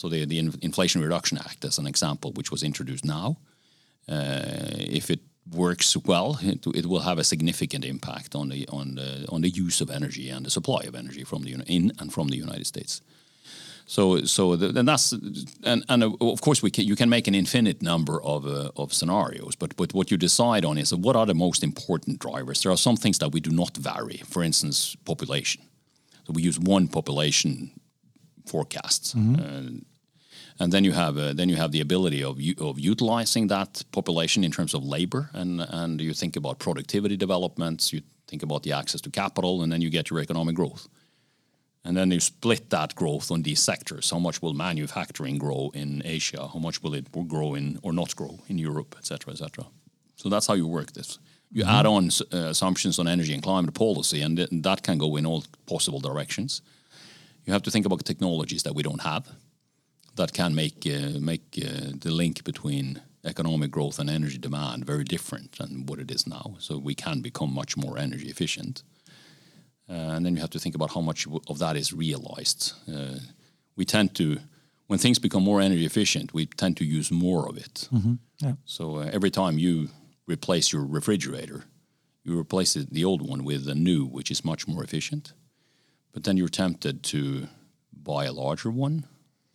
So 0.01 0.09
the 0.09 0.25
the 0.25 0.39
Inflation 0.61 1.03
Reduction 1.03 1.37
Act, 1.37 1.63
as 1.63 1.77
an 1.77 1.85
example, 1.85 2.31
which 2.31 2.51
was 2.51 2.63
introduced 2.63 3.05
now, 3.05 3.37
uh, 4.09 4.95
if 4.99 5.11
it 5.11 5.19
works 5.55 5.95
well, 6.05 6.39
it, 6.41 6.65
it, 6.75 6.85
will 6.85 7.01
have 7.01 7.19
a 7.19 7.23
significant 7.23 7.85
impact 7.85 8.35
on 8.35 8.49
the 8.49 8.67
on 8.69 8.95
the 8.95 9.27
on 9.29 9.41
the 9.41 9.49
use 9.49 9.83
of 9.83 9.89
energy 9.91 10.31
and 10.31 10.45
the 10.45 10.49
supply 10.49 10.81
of 10.87 10.95
energy 10.95 11.23
from 11.23 11.43
the 11.43 11.51
in 11.67 11.91
and 11.99 12.11
from 12.11 12.29
the 12.29 12.37
United 12.37 12.65
States. 12.65 13.01
So 13.85 14.25
so 14.25 14.55
then 14.55 14.85
that's 14.85 15.13
and 15.63 15.83
and 15.87 16.03
of 16.03 16.41
course 16.41 16.63
we 16.63 16.71
can, 16.71 16.85
you 16.85 16.95
can 16.95 17.09
make 17.09 17.27
an 17.27 17.35
infinite 17.35 17.81
number 17.81 18.19
of 18.23 18.45
uh, 18.45 18.71
of 18.75 18.93
scenarios, 18.93 19.55
but 19.55 19.75
but 19.75 19.93
what 19.93 20.09
you 20.09 20.17
decide 20.17 20.65
on 20.65 20.77
is 20.77 20.93
what 20.93 21.15
are 21.15 21.27
the 21.27 21.35
most 21.35 21.63
important 21.63 22.19
drivers. 22.19 22.61
There 22.61 22.71
are 22.71 22.77
some 22.77 22.97
things 22.97 23.17
that 23.17 23.31
we 23.33 23.39
do 23.39 23.51
not 23.51 23.77
vary. 23.77 24.21
For 24.25 24.43
instance, 24.43 24.97
population. 25.03 25.61
So 26.23 26.33
we 26.33 26.47
use 26.47 26.59
one 26.59 26.87
population 26.87 27.71
forecasts. 28.45 29.13
Mm 29.13 29.35
-hmm. 29.35 29.39
uh, 29.39 29.81
and 30.61 30.71
then 30.71 30.83
you 30.83 30.93
have 30.93 31.17
uh, 31.17 31.33
then 31.33 31.49
you 31.49 31.57
have 31.57 31.71
the 31.71 31.81
ability 31.81 32.23
of 32.23 32.37
of 32.59 32.79
utilizing 32.79 33.47
that 33.47 33.83
population 33.91 34.43
in 34.43 34.51
terms 34.51 34.73
of 34.73 34.83
labor, 34.83 35.29
and 35.33 35.61
and 35.69 36.01
you 36.01 36.13
think 36.13 36.35
about 36.35 36.59
productivity 36.59 37.17
developments, 37.17 37.91
you 37.91 38.01
think 38.27 38.43
about 38.43 38.61
the 38.63 38.73
access 38.73 39.01
to 39.01 39.09
capital, 39.09 39.61
and 39.61 39.71
then 39.71 39.81
you 39.81 39.89
get 39.89 40.09
your 40.09 40.21
economic 40.21 40.55
growth. 40.55 40.87
And 41.83 41.97
then 41.97 42.11
you 42.11 42.19
split 42.19 42.69
that 42.69 42.93
growth 42.93 43.31
on 43.31 43.43
these 43.43 43.63
sectors. 43.63 44.11
How 44.11 44.19
much 44.19 44.41
will 44.41 44.53
manufacturing 44.53 45.39
grow 45.39 45.71
in 45.73 46.01
Asia? 46.05 46.47
How 46.53 46.59
much 46.59 46.83
will 46.83 46.95
it 46.95 47.07
grow 47.27 47.55
in 47.55 47.79
or 47.81 47.93
not 47.93 48.15
grow 48.15 48.39
in 48.47 48.59
Europe, 48.59 48.95
et 48.99 49.05
cetera, 49.05 49.33
et 49.33 49.37
cetera? 49.37 49.65
So 50.15 50.29
that's 50.29 50.47
how 50.47 50.55
you 50.55 50.67
work 50.67 50.91
this. 50.91 51.19
You 51.49 51.63
mm-hmm. 51.63 51.79
add 51.79 51.85
on 51.85 52.09
uh, 52.33 52.49
assumptions 52.49 52.99
on 52.99 53.07
energy 53.07 53.33
and 53.33 53.43
climate 53.43 53.73
policy, 53.73 54.21
and 54.21 54.37
th- 54.37 54.49
that 54.63 54.81
can 54.83 54.97
go 54.97 55.17
in 55.17 55.25
all 55.25 55.43
possible 55.65 55.99
directions. 55.99 56.61
You 57.45 57.53
have 57.53 57.63
to 57.63 57.71
think 57.71 57.85
about 57.85 58.05
technologies 58.05 58.63
that 58.63 58.75
we 58.75 58.83
don't 58.83 59.01
have 59.01 59.23
that 60.21 60.33
can 60.33 60.53
make 60.53 60.85
uh, 60.85 61.19
make 61.19 61.45
uh, 61.57 61.91
the 61.99 62.11
link 62.11 62.43
between 62.43 63.01
economic 63.23 63.71
growth 63.71 63.99
and 63.99 64.09
energy 64.09 64.37
demand 64.37 64.85
very 64.85 65.03
different 65.03 65.51
than 65.57 65.85
what 65.87 65.99
it 65.99 66.11
is 66.11 66.25
now. 66.27 66.55
So 66.59 66.77
we 66.77 66.95
can 66.95 67.21
become 67.21 67.53
much 67.53 67.77
more 67.77 67.97
energy 67.97 68.27
efficient. 68.29 68.83
Uh, 69.89 70.15
and 70.15 70.25
then 70.25 70.35
you 70.35 70.41
have 70.41 70.51
to 70.51 70.59
think 70.59 70.75
about 70.75 70.93
how 70.93 71.01
much 71.01 71.27
of 71.47 71.57
that 71.59 71.75
is 71.75 71.93
realized. 71.93 72.73
Uh, 72.87 73.19
we 73.75 73.85
tend 73.85 74.15
to, 74.15 74.37
when 74.87 74.99
things 74.99 75.19
become 75.19 75.43
more 75.43 75.61
energy 75.61 75.85
efficient, 75.85 76.33
we 76.33 76.45
tend 76.45 76.77
to 76.77 76.85
use 76.85 77.11
more 77.11 77.49
of 77.49 77.57
it. 77.57 77.89
Mm-hmm. 77.91 78.15
Yeah. 78.39 78.53
So 78.65 78.97
uh, 78.97 79.09
every 79.13 79.31
time 79.31 79.59
you 79.59 79.89
replace 80.27 80.73
your 80.73 80.85
refrigerator, 80.85 81.65
you 82.23 82.39
replace 82.39 82.79
it, 82.79 82.93
the 82.93 83.05
old 83.05 83.21
one 83.21 83.43
with 83.43 83.67
a 83.67 83.75
new, 83.75 84.05
which 84.05 84.31
is 84.31 84.45
much 84.45 84.67
more 84.67 84.83
efficient. 84.83 85.33
But 86.13 86.23
then 86.23 86.37
you're 86.37 86.49
tempted 86.63 87.03
to 87.03 87.47
buy 87.91 88.25
a 88.25 88.33
larger 88.33 88.71
one 88.71 89.05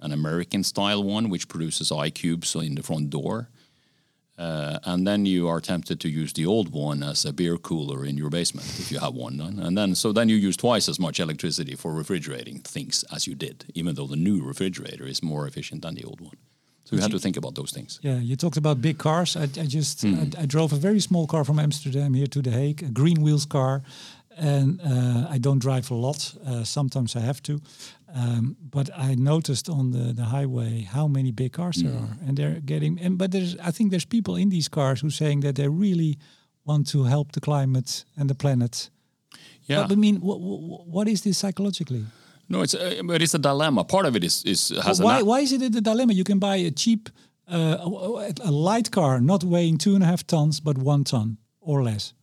an 0.00 0.12
American 0.12 0.62
style 0.62 1.02
one, 1.02 1.30
which 1.30 1.48
produces 1.48 1.90
eye 1.90 2.11
cubes 2.11 2.54
in 2.54 2.74
the 2.74 2.82
front 2.82 3.11
door. 3.11 3.48
Uh, 4.38 4.78
and 4.85 5.06
then 5.06 5.24
you 5.24 5.48
are 5.48 5.61
tempted 5.61 5.98
to 5.98 6.11
use 6.11 6.35
the 6.35 6.44
old 6.44 6.70
one 6.70 7.02
as 7.02 7.24
a 7.24 7.32
beer 7.32 7.56
cooler 7.56 8.04
in 8.04 8.18
your 8.18 8.28
basement 8.28 8.66
if 8.78 8.92
you 8.92 8.98
have 8.98 9.14
one. 9.14 9.40
And 9.40 9.78
then 9.78 9.94
so 9.94 10.12
then 10.12 10.28
you 10.28 10.37
use 10.37 10.59
twice 10.59 10.90
as 10.90 11.00
much 11.00 11.20
electricity 11.20 11.74
for 11.74 11.94
refrigerating 11.94 12.59
things 12.59 13.02
as 13.11 13.26
you 13.26 13.35
did, 13.35 13.64
even 13.74 13.94
though 13.94 14.06
the 14.06 14.16
new 14.16 14.42
refrigerator 14.42 15.06
is 15.06 15.22
more 15.22 15.46
efficient 15.46 15.80
than 15.82 15.94
the 15.94 16.04
old 16.04 16.20
one. 16.20 16.37
So 16.85 16.94
you 16.94 17.02
have 17.02 17.11
to 17.11 17.18
think 17.18 17.37
about 17.37 17.56
those 17.56 17.72
things. 17.72 17.98
Yeah, 18.02 18.20
you 18.20 18.37
talked 18.37 18.56
about 18.56 18.80
big 18.80 18.98
cars. 18.98 19.37
I, 19.37 19.42
I 19.42 19.66
just 19.66 20.04
mm. 20.04 20.37
I, 20.37 20.42
I, 20.42 20.46
drove 20.46 20.72
a 20.72 20.76
very 20.76 21.00
small 21.00 21.26
car 21.26 21.42
from 21.44 21.59
Amsterdam 21.59 22.14
here 22.14 22.28
to 22.28 22.40
The 22.40 22.52
Hague, 22.52 22.82
a 22.85 22.87
Greenwheels 22.87 23.44
car, 23.48 23.82
and 24.37 24.81
uh, 24.81 25.27
I 25.35 25.38
don't 25.38 25.59
drive 25.59 25.90
a 25.90 25.94
lot. 25.94 26.35
Uh, 26.46 26.64
sometimes 26.64 27.16
I 27.16 27.20
have 27.20 27.42
to, 27.42 27.61
um, 28.14 28.57
but 28.61 28.90
I 28.96 29.14
noticed 29.14 29.68
on 29.68 29.90
the, 29.90 30.12
the 30.12 30.25
highway 30.25 30.83
how 30.83 31.09
many 31.09 31.33
big 31.33 31.53
cars 31.53 31.77
there 31.77 31.92
are, 31.92 32.16
and 32.27 32.37
they're 32.37 32.61
getting. 32.61 33.01
And 33.01 33.18
but 33.18 33.31
there's 33.31 33.57
I 33.57 33.70
think 33.70 33.90
there's 33.90 34.07
people 34.07 34.37
in 34.37 34.51
these 34.51 34.68
cars 34.68 35.01
who 35.01 35.11
saying 35.11 35.40
that 35.40 35.55
they 35.55 35.68
really 35.68 36.18
want 36.64 36.88
to 36.88 37.05
help 37.05 37.33
the 37.33 37.40
climate 37.40 38.05
and 38.16 38.29
the 38.29 38.35
planet. 38.35 38.90
Yeah. 39.62 39.83
But 39.83 39.92
I 39.92 39.96
mean, 39.96 40.20
what, 40.20 40.40
what 40.40 41.09
is 41.09 41.22
this 41.22 41.38
psychologically? 41.38 42.05
No, 42.49 42.62
it's 42.62 42.75
uh, 42.75 43.03
but 43.05 43.22
it's 43.22 43.35
a 43.35 43.38
dilemma. 43.38 43.85
Part 43.85 44.07
of 44.07 44.14
it 44.16 44.25
is 44.25 44.44
is 44.44 44.68
has 44.85 45.01
why 45.01 45.22
why 45.22 45.40
is 45.40 45.53
it 45.53 45.62
a 45.62 45.81
dilemma? 45.81 46.12
You 46.12 46.25
can 46.25 46.38
buy 46.38 46.57
a 46.57 46.70
cheap 46.70 47.09
uh, 47.51 47.79
a, 47.81 48.33
a 48.44 48.51
light 48.51 48.90
car 48.90 49.20
not 49.20 49.42
weighing 49.42 49.79
two 49.79 49.94
and 49.94 50.05
a 50.05 50.07
half 50.07 50.27
tons 50.27 50.61
but 50.61 50.79
one 50.79 51.05
ton 51.05 51.38
or 51.61 51.83
less. 51.83 52.14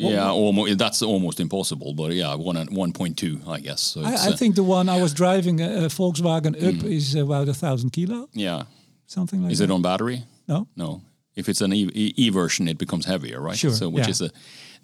Yeah, 0.00 0.30
almost 0.30 0.78
that's 0.78 1.02
almost 1.02 1.40
impossible. 1.40 1.94
But 1.94 2.12
yeah, 2.12 2.34
one 2.34 2.56
one 2.74 2.92
point 2.92 3.16
two, 3.16 3.40
I 3.46 3.60
guess. 3.60 3.80
So 3.80 4.02
I, 4.02 4.12
I 4.12 4.14
uh, 4.14 4.36
think 4.36 4.54
the 4.56 4.62
one 4.62 4.88
I 4.88 5.00
was 5.00 5.12
driving, 5.12 5.60
a, 5.60 5.84
a 5.84 5.88
Volkswagen 5.88 6.54
Up, 6.56 6.74
mm. 6.74 6.84
is 6.84 7.14
about 7.14 7.48
a 7.48 7.54
thousand 7.54 7.90
kilo, 7.90 8.28
yeah. 8.32 8.64
something 9.06 9.42
like 9.42 9.52
Is 9.52 9.58
that. 9.58 9.64
it 9.64 9.70
on 9.70 9.82
battery? 9.82 10.24
No. 10.48 10.66
No. 10.76 11.02
If 11.36 11.48
it's 11.48 11.60
an 11.60 11.72
e, 11.72 11.88
e, 11.94 12.12
e 12.16 12.30
version, 12.30 12.68
it 12.68 12.78
becomes 12.78 13.06
heavier, 13.06 13.40
right? 13.40 13.56
Sure, 13.56 13.70
So 13.72 13.88
which 13.88 14.04
yeah. 14.04 14.10
is 14.10 14.20
a 14.20 14.30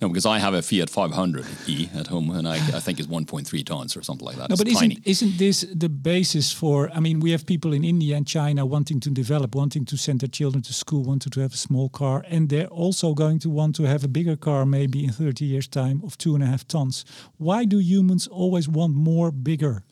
no, 0.01 0.09
because 0.09 0.27
I 0.27 0.39
have 0.39 0.53
a 0.53 0.61
Fiat 0.61 0.91
500 0.91 1.47
E 1.67 1.89
at 1.95 2.09
home, 2.09 2.31
and 2.31 2.47
I, 2.47 2.57
I 2.57 2.81
think 2.81 2.99
it's 2.99 3.09
1.3 3.09 3.65
tons 3.65 3.97
or 3.97 4.03
something 4.03 4.27
like 4.27 4.37
that. 4.37 4.51
No, 4.51 4.55
it's 4.55 4.63
but 4.63 4.71
tiny. 4.71 4.99
isn't 5.05 5.07
isn't 5.07 5.39
this 5.39 5.65
the 5.75 5.89
basis 5.89 6.53
for? 6.53 6.91
I 6.91 7.01
mean, 7.01 7.19
we 7.21 7.31
have 7.31 7.47
people 7.47 7.73
in 7.73 7.83
India 7.83 8.15
and 8.15 8.27
China 8.27 8.67
wanting 8.67 9.01
to 9.01 9.11
develop, 9.11 9.55
wanting 9.55 9.87
to 9.87 9.97
send 9.97 10.21
their 10.21 10.29
children 10.29 10.63
to 10.63 10.75
school, 10.75 11.03
wanting 11.03 11.31
to 11.31 11.41
have 11.41 11.55
a 11.55 11.57
small 11.57 11.89
car, 11.89 12.25
and 12.29 12.51
they're 12.51 12.67
also 12.67 13.15
going 13.15 13.39
to 13.39 13.49
want 13.49 13.75
to 13.77 13.85
have 13.85 14.05
a 14.05 14.09
bigger 14.09 14.37
car, 14.37 14.67
maybe 14.67 15.03
in 15.03 15.13
thirty 15.13 15.47
years' 15.47 15.69
time, 15.69 16.03
of 16.05 16.19
two 16.19 16.35
and 16.35 16.45
a 16.45 16.47
half 16.47 16.69
tons. 16.69 17.05
Why 17.39 17.65
do 17.65 17.79
humans 17.79 18.27
always 18.27 18.69
want 18.69 18.95
more, 18.95 19.31
bigger? 19.33 19.83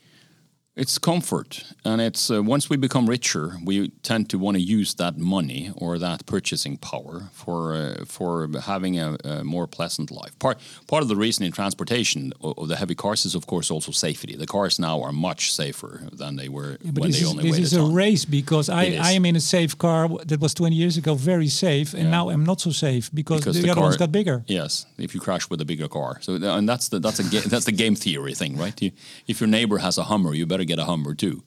It's 0.77 0.99
comfort, 0.99 1.63
and 1.85 2.01
it's 2.01 2.33
uh, 2.33 2.43
once 2.43 2.69
we 2.69 2.77
become 2.77 3.07
richer, 3.09 3.53
we 3.65 3.91
tend 4.03 4.29
to 4.31 4.39
want 4.41 4.57
to 4.57 4.61
use 4.61 4.95
that 4.95 5.17
money 5.17 5.71
or 5.77 6.01
that 6.01 6.27
purchasing 6.27 6.77
power 6.79 7.29
for 7.33 7.75
uh, 7.77 8.05
for 8.07 8.49
having 8.61 8.99
a, 8.99 9.17
a 9.25 9.45
more 9.45 9.69
pleasant 9.69 10.11
life. 10.11 10.37
Part 10.41 10.59
part 10.89 11.03
of 11.05 11.09
the 11.09 11.15
reason 11.15 11.45
in 11.47 11.53
transportation 11.53 12.33
of, 12.41 12.67
the 12.67 12.75
heavy 12.75 12.97
cars 12.97 13.25
is, 13.25 13.37
of 13.37 13.47
course, 13.47 13.71
also 13.71 13.93
safety. 13.93 14.35
The 14.35 14.49
cars 14.49 14.81
now 14.81 15.01
are 15.01 15.13
much 15.13 15.53
safer 15.53 16.01
than 16.13 16.35
they 16.35 16.49
were 16.49 16.77
But 16.85 17.03
when 17.03 17.11
they 17.13 17.19
is, 17.19 17.29
only 17.31 17.45
this 17.45 17.59
is 17.59 17.73
a 17.75 17.77
ton. 17.79 17.95
race 17.95 18.25
because 18.25 18.69
I, 18.69 18.99
I 19.01 19.13
am 19.13 19.25
in 19.27 19.37
a 19.37 19.41
safe 19.41 19.79
car 19.79 20.09
that 20.27 20.41
was 20.41 20.55
20 20.55 20.75
years 20.75 20.97
ago, 20.97 21.15
very 21.15 21.47
safe, 21.49 21.95
and 21.95 22.03
Yeah. 22.05 22.11
now 22.11 22.31
I'm 22.31 22.45
not 22.45 22.61
so 22.61 22.73
safe 22.73 23.11
because, 23.15 23.41
Because 23.43 23.57
the, 23.57 23.63
the 23.63 23.71
other 23.71 23.81
ones 23.83 23.97
got 23.97 24.11
bigger. 24.11 24.43
Yes, 24.49 24.87
if 24.99 25.15
you 25.15 25.21
crash 25.21 25.49
with 25.51 25.61
a 25.61 25.65
bigger 25.65 25.87
car. 25.89 26.19
So 26.21 26.35
and 26.35 26.69
that's 26.69 26.89
the 26.89 26.99
that's 26.99 27.21
a 27.21 27.23
ga- 27.23 27.49
that's 27.53 27.65
the 27.67 27.77
game 27.77 27.95
theory 27.95 28.35
thing, 28.35 28.57
right? 28.59 28.83
You, 28.83 28.91
if 29.29 29.41
your 29.41 29.49
neighbor 29.49 29.79
has 29.79 29.99
a 29.99 30.03
Hummer, 30.03 30.35
you 30.35 30.47
better 30.47 30.63
get 30.64 30.79
a 30.79 30.85
Hummer 30.85 31.14
too. 31.14 31.42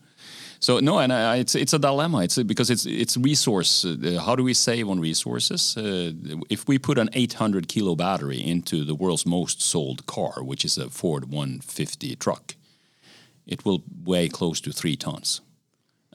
So 0.60 0.80
no, 0.80 0.97
and 0.99 1.13
I, 1.13 1.38
it's 1.38 1.56
it's 1.56 1.73
a 1.73 1.80
dilemma. 1.80 2.23
It's 2.23 2.41
because 2.41 2.69
it's 2.69 2.86
it's 2.86 3.15
resource. 3.17 3.86
Uh, 3.86 4.21
how 4.25 4.36
do 4.36 4.43
we 4.43 4.53
save 4.53 4.89
on 4.89 4.99
resources? 4.99 5.77
Uh, 5.77 6.12
if 6.49 6.67
we 6.67 6.80
put 6.80 6.97
an 6.97 7.10
800 7.13 7.67
kilo 7.67 7.95
battery 7.95 8.39
into 8.39 8.84
the 8.84 8.95
world's 8.95 9.25
most 9.25 9.62
sold 9.62 10.06
car, 10.08 10.43
which 10.43 10.65
is 10.65 10.77
a 10.77 10.89
Ford 10.89 11.32
150 11.32 12.15
truck, 12.15 12.56
it 13.45 13.65
will 13.65 13.84
weigh 14.03 14.30
close 14.30 14.60
to 14.62 14.71
three 14.71 14.95
tons, 14.95 15.41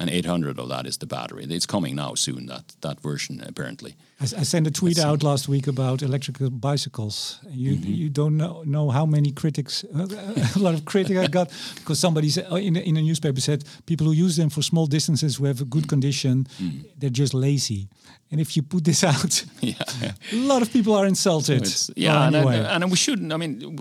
and 0.03 0.11
800 0.11 0.59
of 0.59 0.69
that 0.69 0.87
is 0.87 0.97
the 0.99 1.07
battery. 1.07 1.47
It's 1.49 1.67
coming 1.67 1.95
now 1.97 2.15
soon. 2.17 2.47
That 2.47 2.65
that 2.81 3.01
version 3.03 3.41
apparently. 3.49 3.95
I 4.21 4.45
sent 4.45 4.67
a 4.67 4.71
tweet 4.71 4.99
out 5.01 5.23
last 5.23 5.49
week 5.49 5.67
about 5.69 6.03
electrical 6.03 6.51
bicycles. 6.51 7.39
You 7.51 7.73
Mm-hmm. 7.73 7.93
you 8.03 8.09
don't 8.11 8.37
know, 8.37 8.63
know 8.65 8.91
how 8.91 9.07
many 9.07 9.33
critics, 9.33 9.85
a 9.95 10.59
lot 10.59 10.75
of 10.75 10.85
critics 10.85 11.19
I 11.19 11.27
got 11.29 11.49
because 11.75 11.99
somebody 12.01 12.29
said, 12.31 12.47
oh, 12.51 12.57
in, 12.57 12.77
a, 12.77 12.81
in 12.81 12.97
a 12.97 13.03
newspaper 13.03 13.41
said 13.41 13.65
people 13.87 14.07
who 14.07 14.13
use 14.27 14.37
them 14.37 14.51
for 14.51 14.63
small 14.63 14.87
distances 14.87 15.37
who 15.39 15.47
have 15.47 15.61
a 15.61 15.65
good 15.65 15.87
condition, 15.89 16.47
Mm. 16.61 16.85
they're 16.99 17.19
just 17.23 17.35
lazy. 17.35 17.89
And 18.31 18.41
if 18.41 18.57
you 18.57 18.63
put 18.63 18.85
this 18.85 19.03
out, 19.13 19.45
Yeah. 19.61 20.13
a 20.33 20.37
lot 20.37 20.63
of 20.63 20.69
people 20.73 20.95
are 20.95 21.07
insulted. 21.09 21.61
Well, 21.63 21.95
yeah, 21.97 22.27
and, 22.27 22.37
anyway. 22.37 22.59
and, 22.59 22.83
and 22.85 22.91
we 22.91 22.97
shouldn't. 22.97 23.33
I 23.33 23.37
mean, 23.37 23.77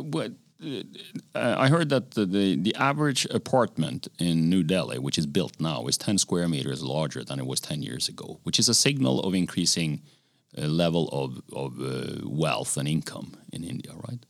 I 1.33 1.69
heard 1.69 1.89
that 1.89 2.11
the, 2.11 2.25
the 2.25 2.55
the 2.55 2.75
average 2.75 3.25
apartment 3.31 4.07
in 4.19 4.49
New 4.49 4.63
Delhi, 4.63 4.99
which 4.99 5.17
is 5.17 5.25
built 5.25 5.59
now, 5.59 5.87
is 5.87 5.97
ten 5.97 6.17
square 6.17 6.47
meters 6.47 6.83
larger 6.83 7.23
than 7.23 7.39
it 7.39 7.47
was 7.47 7.59
ten 7.59 7.81
years 7.81 8.09
ago, 8.09 8.39
which 8.43 8.59
is 8.59 8.69
a 8.69 8.73
signal 8.73 9.19
of 9.21 9.33
increasing 9.33 10.01
uh, 10.57 10.67
level 10.67 11.09
of 11.09 11.41
of 11.51 11.79
uh, 11.81 12.27
wealth 12.29 12.77
and 12.77 12.87
income 12.87 13.33
in 13.51 13.63
India, 13.63 13.93
right? 14.07 14.25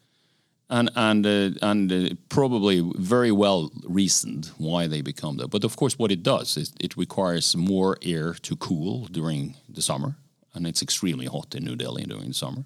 And 0.70 0.90
and 0.96 1.26
uh, 1.26 1.50
and 1.62 1.92
uh, 1.92 2.16
probably 2.30 2.80
very 2.98 3.32
well 3.32 3.70
reasoned 3.84 4.52
why 4.58 4.88
they 4.88 5.02
become 5.02 5.36
that. 5.38 5.50
But 5.50 5.64
of 5.66 5.76
course, 5.76 6.00
what 6.00 6.12
it 6.12 6.24
does 6.24 6.58
is 6.58 6.74
it 6.80 6.96
requires 6.96 7.56
more 7.58 7.98
air 8.02 8.34
to 8.34 8.56
cool 8.56 9.08
during 9.12 9.58
the 9.68 9.82
summer, 9.82 10.16
and 10.54 10.66
it's 10.66 10.82
extremely 10.82 11.26
hot 11.26 11.56
in 11.56 11.66
New 11.66 11.76
Delhi 11.76 12.06
during 12.06 12.30
the 12.30 12.34
summer, 12.34 12.64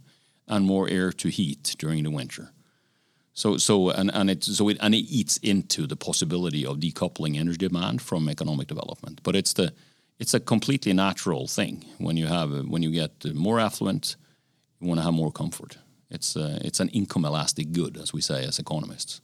and 0.47 0.65
more 0.65 0.88
air 0.88 1.12
to 1.12 1.30
heat 1.30 1.75
during 1.80 2.04
the 2.04 2.12
winter. 2.12 2.51
So 3.36 3.58
so 3.58 3.89
and 3.89 4.10
and 4.13 4.30
it 4.30 4.43
so 4.43 4.69
it 4.69 4.78
and 4.80 4.95
it 4.95 5.06
eats 5.10 5.38
into 5.38 5.86
the 5.88 5.98
possibility 5.98 6.65
of 6.65 6.78
decoupling 6.78 7.38
energy 7.38 7.67
demand 7.67 8.02
from 8.02 8.30
economic 8.30 8.67
development. 8.67 9.19
But 9.24 9.36
it's 9.36 9.54
the 9.54 9.74
it's 10.19 10.34
a 10.34 10.39
completely 10.39 10.93
natural 10.93 11.48
thing 11.48 11.86
when 11.98 12.17
you 12.17 12.28
have 12.28 12.52
when 12.69 12.82
you 12.82 12.91
get 12.91 13.36
more 13.36 13.60
affluent, 13.60 14.15
you 14.80 14.88
want 14.88 15.00
to 15.00 15.04
have 15.04 15.13
more 15.13 15.32
comfort. 15.32 15.78
It's 16.10 16.38
uh, 16.38 16.60
it's 16.62 16.80
an 16.80 16.89
income 16.89 17.26
elastic 17.26 17.74
good, 17.74 17.98
as 17.98 18.13
we 18.13 18.21
say 18.21 18.45
as 18.45 18.58
economists. 18.58 19.21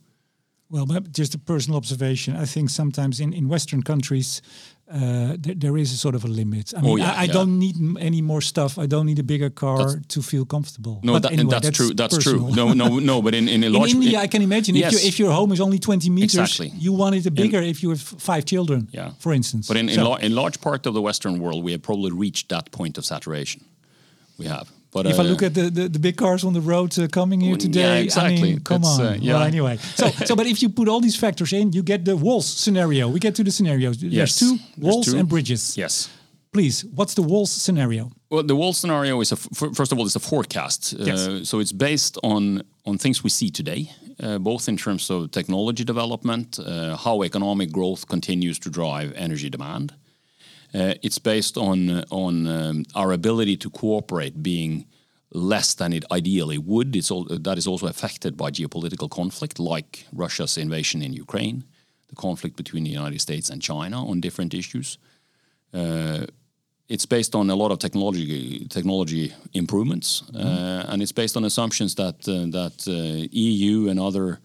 Well, 0.72 0.86
just 1.12 1.36
a 1.36 1.38
personal 1.38 1.78
observation. 1.78 2.36
I 2.44 2.46
think 2.46 2.70
sometimes 2.70 3.20
in, 3.20 3.34
in 3.34 3.50
Western 3.50 3.84
countries, 3.84 4.42
uh, 4.90 5.36
there, 5.38 5.56
there 5.56 5.78
is 5.78 5.92
a 5.94 5.98
sort 5.98 6.16
of 6.16 6.24
a 6.24 6.28
limit. 6.28 6.74
I 6.78 6.82
mean, 6.82 6.92
Oh, 6.92 6.96
yeah, 6.98 7.12
I, 7.12 7.22
I 7.22 7.24
yeah. 7.24 7.34
don't 7.34 7.60
need 7.60 7.76
any 8.00 8.22
more 8.22 8.42
stuff. 8.42 8.78
I 8.78 8.86
don't 8.88 9.06
need 9.06 9.20
a 9.20 9.24
bigger 9.24 9.50
car 9.50 9.78
That's- 9.78 10.06
to 10.08 10.22
feel 10.22 10.46
comfortable. 10.46 11.00
No, 11.04 11.20
that, 11.20 11.32
anyway, 11.32 11.50
that's, 11.60 11.78
true. 11.78 11.94
That's 11.94 12.16
personal. 12.16 12.54
true. 12.54 12.56
No, 12.56 12.74
no, 12.74 13.00
no. 13.00 13.22
But 13.22 13.34
in 13.36 13.48
in 13.50 13.64
a 13.64 13.68
In 13.72 13.74
large 13.74 13.94
India, 13.94 14.20
I 14.24 14.28
can 14.28 14.42
imagine 14.42 14.76
if, 14.78 14.92
you, 14.94 15.00
if 15.10 15.20
your 15.20 15.32
home 15.32 15.52
is 15.54 15.60
only 15.60 15.78
20 15.80 16.10
meters, 16.10 16.36
Exactly. 16.36 16.72
you 16.80 16.94
want 16.94 17.16
it 17.16 17.34
bigger 17.34 17.62
if 17.62 17.82
you 17.84 17.90
have 17.90 18.02
five 18.02 18.44
children, 18.46 18.88
Yeah. 18.94 19.12
for 19.20 19.34
instance. 19.34 19.68
But 19.68 19.78
in, 19.78 19.90
in, 19.90 20.00
in 20.22 20.36
large 20.36 20.60
part 20.62 20.86
of 20.86 20.94
the 20.94 21.02
Western 21.02 21.40
world, 21.40 21.64
we 21.66 21.72
have 21.74 21.82
probably 21.82 22.12
reached 22.12 22.48
that 22.50 22.72
point 22.72 22.98
of 22.98 23.04
saturation. 23.06 23.62
We 24.38 24.46
have. 24.48 24.68
But 24.94 25.06
if 25.06 25.18
I 25.20 25.24
uh, 25.24 25.24
look 25.30 25.42
at 25.44 25.54
the, 25.54 25.70
the, 25.70 25.88
the 25.90 26.00
big 26.00 26.16
cars 26.18 26.44
on 26.44 26.54
the 26.54 26.60
road 26.62 26.98
uh, 27.00 27.08
coming 27.08 27.40
here 27.42 27.52
Well, 27.52 27.62
yeah, 27.62 28.04
today, 28.04 28.10
I 28.22 28.30
mean, 28.42 28.60
come 28.60 28.84
on. 28.84 29.02
uh, 29.02 29.18
yeah. 29.22 29.34
Well, 29.36 29.44
anyway, 29.44 29.78
so 29.96 30.08
so 30.26 30.36
but 30.36 30.46
if 30.46 30.62
you 30.62 30.70
put 30.70 30.88
all 30.90 31.00
these 31.02 31.16
factors 31.20 31.52
in, 31.54 31.72
you 31.72 31.82
get 31.84 32.04
the 32.04 32.16
walls 32.16 32.46
scenario. 32.46 33.08
We 33.08 33.20
get 33.20 33.36
to 33.36 33.44
the 33.44 33.52
scenarios. 33.52 33.98
There's 33.98 34.14
Yes, 34.14 34.36
two 34.40 34.58
there's 34.78 34.94
walls 34.94 35.06
two. 35.06 35.18
and 35.20 35.28
bridges. 35.30 35.78
yes. 35.78 36.10
Please, 36.54 36.84
what's 36.96 37.14
the 37.14 37.22
walls 37.24 37.50
scenario? 37.50 38.12
Well, 38.30 38.44
the 38.44 38.56
wall 38.56 38.74
scenario 38.74 39.22
is 39.22 39.32
a 39.32 39.36
f- 39.36 39.74
first 39.74 39.92
of 39.94 39.98
all, 39.98 40.06
it's 40.06 40.18
a 40.18 40.20
forecast. 40.20 40.94
Uh, 41.00 41.06
Yes. 41.06 41.50
so 41.50 41.60
it's 41.62 41.72
based 41.74 42.18
on 42.24 42.62
on 42.86 42.98
things 42.98 43.24
we 43.24 43.30
see 43.30 43.50
today, 43.50 43.90
uh, 44.20 44.38
both 44.40 44.68
in 44.68 44.76
terms 44.78 45.10
of 45.10 45.30
technology 45.30 45.84
development, 45.86 46.60
uh, 46.60 46.98
how 46.98 47.24
economic 47.24 47.72
growth 47.72 48.06
continues 48.08 48.60
to 48.60 48.70
drive 48.70 49.14
energy 49.16 49.50
demand. 49.50 49.94
Uh, 50.74 50.94
it's 51.02 51.20
based 51.20 51.58
on 51.58 52.04
on 52.10 52.48
um, 52.48 52.86
our 52.96 53.12
ability 53.12 53.58
to 53.58 53.70
cooperate 53.70 54.42
being 54.42 54.86
less 55.34 55.74
than 55.74 55.94
it 55.94 56.04
ideally 56.12 56.58
would. 56.58 56.96
It's 56.96 57.12
all, 57.12 57.26
that 57.26 57.58
is 57.58 57.68
also 57.68 57.88
affected 57.88 58.36
by 58.36 58.52
geopolitical 58.52 59.10
conflict, 59.10 59.60
like 59.60 60.06
Russia's 60.12 60.58
invasion 60.58 61.02
in 61.02 61.14
Ukraine, 61.14 61.64
the 62.10 62.16
conflict 62.16 62.58
between 62.58 62.84
the 62.84 62.90
United 62.90 63.22
States 63.22 63.50
and 63.50 63.62
China 63.62 64.06
on 64.06 64.20
different 64.20 64.54
issues 64.54 64.98
it's 66.92 67.06
based 67.06 67.36
on 67.36 67.50
a 67.50 67.56
lot 67.56 67.72
of 67.72 67.80
technology 67.80 68.68
technology 68.68 69.34
improvements, 69.54 70.24
uh, 70.36 70.86
and 70.90 71.02
it's 71.02 71.14
based 71.14 71.38
on 71.38 71.46
assumptions 71.46 71.96
that 71.96 72.18
uh, 72.28 72.46
that 72.60 72.78
uh, 72.88 73.28
EU 73.32 73.88
and 73.90 73.98
other 74.00 74.40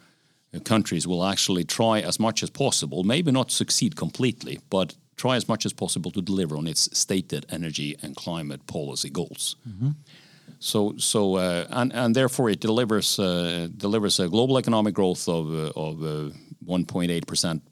countries 0.65 1.07
will 1.09 1.25
actually 1.25 1.65
try 1.65 2.01
as 2.01 2.21
much 2.21 2.43
as 2.45 2.51
possible, 2.51 3.03
maybe 3.03 3.33
not 3.33 3.51
succeed 3.51 3.97
completely, 3.97 4.61
but 4.71 4.95
try 5.17 5.37
as 5.37 5.49
much 5.49 5.67
as 5.67 5.73
possible 5.73 6.11
to 6.11 6.23
deliver 6.23 6.57
on 6.57 6.67
its 6.67 6.89
stated 6.97 7.47
energy 7.49 7.97
and 8.03 8.17
climate 8.17 8.67
policy 8.67 9.11
goals. 9.11 9.57
So, 10.59 10.95
so 10.99 11.37
uh, 11.37 11.67
and 11.71 11.93
and 11.93 12.15
therefore 12.15 12.51
it 12.51 12.61
delivers 12.61 13.19
uh, 13.19 13.69
delivers 13.77 14.21
a 14.21 14.29
global 14.29 14.59
economic 14.59 14.95
growth 14.95 15.29
of 15.29 15.53
uh, 15.53 15.73
of 15.77 16.03
uh, 16.03 16.31
1.8 16.65 17.27
percent 17.27 17.63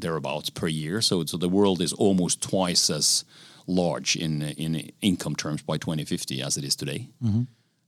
thereabouts 0.00 0.50
per 0.50 0.68
year. 0.68 1.00
So, 1.00 1.24
so 1.24 1.36
the 1.36 1.48
world 1.48 1.80
is 1.80 1.92
almost 1.92 2.40
twice 2.42 2.90
as 2.90 3.24
large 3.66 4.16
in 4.16 4.42
in 4.42 4.90
income 5.00 5.36
terms 5.36 5.62
by 5.62 5.78
2050 5.78 6.42
as 6.42 6.56
it 6.56 6.64
is 6.64 6.76
today. 6.76 7.08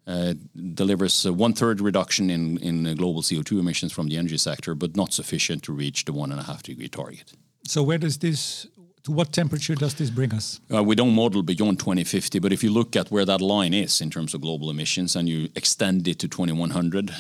Uh, 0.07 0.33
delivers 0.75 1.27
a 1.27 1.33
one 1.33 1.53
third 1.53 1.81
reduction 1.81 2.31
in 2.31 2.59
in 2.59 2.97
global 2.97 3.23
CO2 3.23 3.59
emissions 3.59 3.93
from 3.93 4.09
the 4.09 4.17
energy 4.17 4.39
sector, 4.39 4.75
but 4.75 4.97
not 4.97 5.13
sufficient 5.13 5.63
to 5.63 5.73
reach 5.73 6.05
the 6.05 6.13
one 6.13 6.33
and 6.33 6.41
a 6.41 6.45
half 6.45 6.63
degree 6.63 6.89
target. 6.89 7.35
So 7.69 7.83
where 7.83 7.99
does 7.99 8.17
this 8.19 8.67
To 9.09 9.13
what 9.13 9.33
temperature 9.33 9.75
does 9.75 9.95
this 9.95 10.11
bring 10.11 10.35
us? 10.35 10.61
Uh, 10.71 10.83
we 10.83 10.95
don't 10.95 11.15
model 11.15 11.43
beyond 11.43 11.79
2050, 11.79 12.41
but 12.41 12.53
if 12.53 12.63
you 12.63 12.71
look 12.71 12.95
at 12.97 13.11
where 13.11 13.25
that 13.25 13.41
line 13.41 13.73
is 13.73 14.01
in 14.01 14.11
terms 14.11 14.35
of 14.35 14.43
global 14.43 14.69
emissions 14.71 15.17
and 15.17 15.27
you 15.27 15.49
extend 15.55 16.07
it 16.07 16.19
to 16.19 16.29
2100 16.29 17.11
uh, 17.11 17.15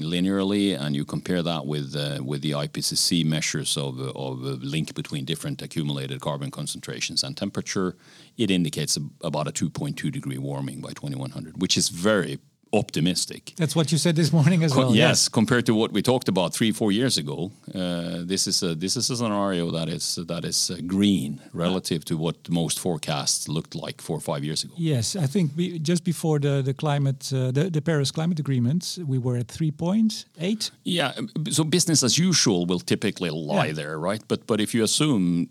linearly 0.00 0.76
and 0.76 0.96
you 0.96 1.04
compare 1.04 1.42
that 1.42 1.64
with 1.64 1.94
uh, 1.94 2.18
with 2.24 2.42
the 2.42 2.52
IPCC 2.52 3.24
measures 3.24 3.76
of, 3.76 4.00
of 4.00 4.40
link 4.62 4.94
between 4.94 5.24
different 5.24 5.62
accumulated 5.62 6.20
carbon 6.20 6.50
concentrations 6.50 7.22
and 7.22 7.36
temperature, 7.36 7.94
it 8.36 8.50
indicates 8.50 8.96
a, 8.96 9.02
about 9.20 9.46
a 9.46 9.52
2.2 9.52 10.10
degree 10.10 10.38
warming 10.38 10.80
by 10.80 10.92
2100, 10.92 11.60
which 11.60 11.76
is 11.76 11.88
very 11.88 12.38
optimistic. 12.76 13.52
That's 13.56 13.74
what 13.74 13.92
you 13.92 13.98
said 13.98 14.16
this 14.16 14.32
morning 14.32 14.64
as 14.64 14.74
well. 14.74 14.94
yes, 14.94 15.08
yes, 15.08 15.28
compared 15.28 15.66
to 15.66 15.74
what 15.74 15.92
we 15.92 16.02
talked 16.02 16.28
about 16.28 16.54
three, 16.54 16.72
four 16.72 16.92
years 16.92 17.18
ago, 17.18 17.50
uh, 17.74 18.24
this 18.24 18.46
is 18.46 18.62
a 18.62 18.74
this 18.74 18.96
is 18.96 19.10
a 19.10 19.16
scenario 19.16 19.70
that 19.70 19.88
is 19.88 20.18
that 20.26 20.44
is 20.44 20.70
uh, 20.70 20.76
green 20.86 21.40
relative 21.52 22.04
to 22.04 22.16
what 22.16 22.36
most 22.48 22.78
forecasts 22.78 23.48
looked 23.48 23.74
like 23.74 24.02
four 24.02 24.16
or 24.16 24.20
five 24.20 24.44
years 24.44 24.64
ago. 24.64 24.74
Yes, 24.76 25.16
I 25.16 25.26
think 25.26 25.52
we, 25.56 25.78
just 25.78 26.04
before 26.04 26.38
the 26.38 26.62
the 26.62 26.74
climate 26.74 27.32
uh, 27.32 27.50
the 27.50 27.70
the 27.70 27.80
Paris 27.80 28.10
Climate 28.10 28.40
Agreement, 28.40 28.98
we 29.06 29.18
were 29.18 29.38
at 29.38 29.48
three 29.48 29.72
point 29.72 30.26
eight. 30.38 30.70
Yeah, 30.84 31.12
so 31.50 31.64
business 31.64 32.02
as 32.02 32.18
usual 32.18 32.66
will 32.66 32.80
typically 32.80 33.30
lie 33.30 33.66
yeah. 33.66 33.74
there, 33.74 33.98
right? 33.98 34.22
But 34.28 34.46
but 34.46 34.60
if 34.60 34.74
you 34.74 34.84
assume 34.84 35.48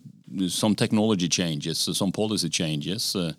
some 0.48 0.76
technology 0.76 1.28
changes, 1.28 1.78
some 1.98 2.12
policy 2.12 2.50
changes 2.50 3.16
uh, 3.16 3.34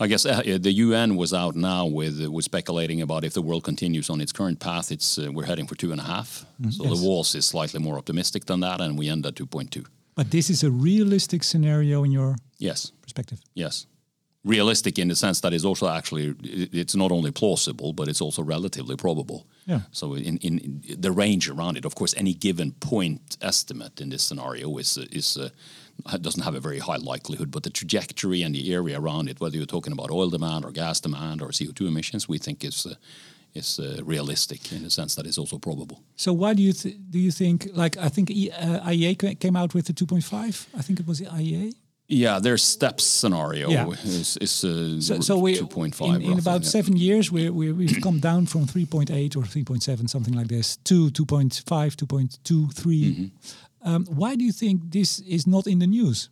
I 0.00 0.06
guess 0.06 0.24
uh, 0.24 0.42
the 0.60 0.72
UN 0.72 1.16
was 1.16 1.34
out 1.34 1.56
now 1.56 1.86
with 1.86 2.24
uh, 2.24 2.30
with 2.30 2.44
speculating 2.44 3.02
about 3.02 3.24
if 3.24 3.32
the 3.32 3.42
world 3.42 3.64
continues 3.64 4.10
on 4.10 4.20
its 4.20 4.32
current 4.32 4.60
path, 4.60 4.92
it's 4.92 5.18
uh, 5.18 5.30
we're 5.32 5.46
heading 5.46 5.66
for 5.66 5.74
two 5.74 5.90
and 5.90 6.00
a 6.00 6.04
half. 6.04 6.46
Mm, 6.60 6.72
so 6.72 6.84
yes. 6.84 7.00
the 7.00 7.06
Walls 7.06 7.34
is 7.34 7.46
slightly 7.46 7.80
more 7.80 7.98
optimistic 7.98 8.44
than 8.44 8.60
that, 8.60 8.80
and 8.80 8.98
we 8.98 9.08
end 9.08 9.26
at 9.26 9.34
two 9.34 9.46
point 9.46 9.70
two. 9.70 9.84
But 10.14 10.30
this 10.30 10.50
is 10.50 10.62
a 10.62 10.70
realistic 10.70 11.42
scenario 11.44 12.04
in 12.04 12.12
your 12.12 12.36
yes 12.58 12.92
perspective. 13.02 13.40
Yes, 13.54 13.86
realistic 14.44 14.98
in 14.98 15.08
the 15.08 15.16
sense 15.16 15.40
that 15.40 15.52
it's 15.52 15.64
also 15.64 15.88
actually 15.88 16.34
it's 16.42 16.94
not 16.94 17.10
only 17.10 17.32
plausible, 17.32 17.92
but 17.92 18.08
it's 18.08 18.20
also 18.20 18.42
relatively 18.42 18.96
probable. 18.96 19.46
Yeah. 19.66 19.80
So 19.90 20.14
in, 20.14 20.38
in 20.38 20.82
the 20.98 21.10
range 21.10 21.48
around 21.48 21.76
it, 21.76 21.84
of 21.84 21.94
course, 21.94 22.14
any 22.16 22.34
given 22.34 22.72
point 22.72 23.36
estimate 23.40 24.00
in 24.00 24.10
this 24.10 24.22
scenario 24.22 24.78
is 24.78 24.96
is. 24.96 25.38
Doesn't 26.20 26.44
have 26.44 26.54
a 26.54 26.60
very 26.60 26.78
high 26.78 26.96
likelihood, 26.96 27.50
but 27.50 27.62
the 27.62 27.70
trajectory 27.70 28.42
and 28.42 28.54
the 28.54 28.72
area 28.72 28.98
around 29.00 29.28
it, 29.28 29.40
whether 29.40 29.56
you're 29.56 29.66
talking 29.66 29.92
about 29.92 30.10
oil 30.10 30.30
demand 30.30 30.64
or 30.64 30.70
gas 30.70 31.00
demand 31.00 31.42
or 31.42 31.48
CO2 31.48 31.88
emissions, 31.88 32.28
we 32.28 32.38
think 32.38 32.64
is 32.64 32.86
uh, 32.86 32.94
is 33.54 33.78
uh, 33.78 34.00
realistic 34.04 34.72
in 34.72 34.82
the 34.82 34.90
sense 34.90 35.14
that 35.16 35.26
it's 35.26 35.38
also 35.38 35.58
probable. 35.58 36.02
So 36.16 36.32
why 36.32 36.54
do 36.54 36.62
you 36.62 36.72
th 36.72 36.94
do 37.10 37.18
you 37.18 37.32
think 37.32 37.68
like 37.74 37.96
I 38.06 38.08
think 38.08 38.30
uh, 38.30 38.90
IEA 38.90 39.38
came 39.38 39.56
out 39.56 39.74
with 39.74 39.86
the 39.86 39.92
2.5? 39.92 40.66
I 40.78 40.82
think 40.82 41.00
it 41.00 41.06
was 41.06 41.18
the 41.18 41.26
IEA. 41.26 41.74
Yeah, 42.10 42.38
their 42.40 42.56
steps 42.56 43.04
scenario 43.04 43.68
yeah. 43.68 43.86
is, 43.90 44.38
is 44.38 44.64
uh, 44.64 44.98
so, 44.98 45.20
so 45.20 45.42
2.5. 45.42 46.16
In, 46.16 46.22
in 46.22 46.38
about 46.38 46.62
yeah. 46.62 46.68
seven 46.68 46.96
years, 46.96 47.30
we, 47.30 47.50
we, 47.50 47.70
we've 47.70 48.00
come 48.00 48.18
down 48.18 48.46
from 48.46 48.64
3.8 48.64 49.36
or 49.36 49.42
3.7, 49.42 50.08
something 50.08 50.32
like 50.32 50.48
this, 50.48 50.78
to 50.84 51.10
2.5, 51.10 51.96
2.2, 51.96 52.72
3. 52.72 53.04
Mm 53.04 53.14
-hmm. 53.14 53.30
Um, 53.82 54.06
why 54.06 54.36
do 54.36 54.44
you 54.44 54.52
think 54.52 54.90
this 54.90 55.20
is 55.20 55.46
not 55.46 55.66
in 55.66 55.78
the 55.78 55.86
news? 55.86 56.30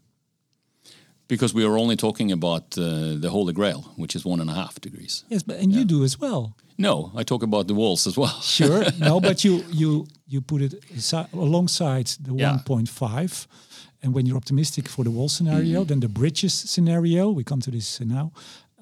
Because 1.29 1.55
we 1.55 1.65
are 1.65 1.77
only 1.77 1.97
talking 1.97 2.31
about 2.33 2.79
uh, 2.79 3.19
the 3.21 3.29
Holy 3.31 3.53
Grail, 3.53 3.83
which 3.97 4.15
is 4.15 4.25
one 4.25 4.41
and 4.41 4.49
a 4.49 4.53
half 4.53 4.81
degrees. 4.81 5.25
Yes, 5.29 5.43
but 5.43 5.57
and 5.57 5.73
yeah. 5.73 5.79
you 5.79 5.85
do 5.85 6.05
as 6.05 6.21
well. 6.21 6.57
No, 6.79 7.11
I 7.17 7.25
talk 7.25 7.43
about 7.43 7.67
the 7.67 7.75
walls 7.75 8.07
as 8.07 8.17
well. 8.17 8.41
sure, 8.43 8.85
no, 8.99 9.21
but 9.21 9.43
you 9.43 9.65
you 9.71 10.07
you 10.29 10.41
put 10.41 10.63
it 10.63 10.75
alongside 11.33 12.07
the 12.21 12.35
yeah. 12.35 12.59
1.5, 12.65 13.47
and 14.03 14.15
when 14.15 14.27
you're 14.27 14.37
optimistic 14.37 14.89
for 14.89 15.05
the 15.05 15.11
wall 15.11 15.29
scenario, 15.29 15.81
mm 15.81 15.83
-hmm. 15.83 15.89
then 15.89 16.01
the 16.01 16.09
bridges 16.09 16.71
scenario. 16.71 17.35
We 17.35 17.43
come 17.43 17.61
to 17.61 17.71
this 17.71 17.99
now. 17.99 18.33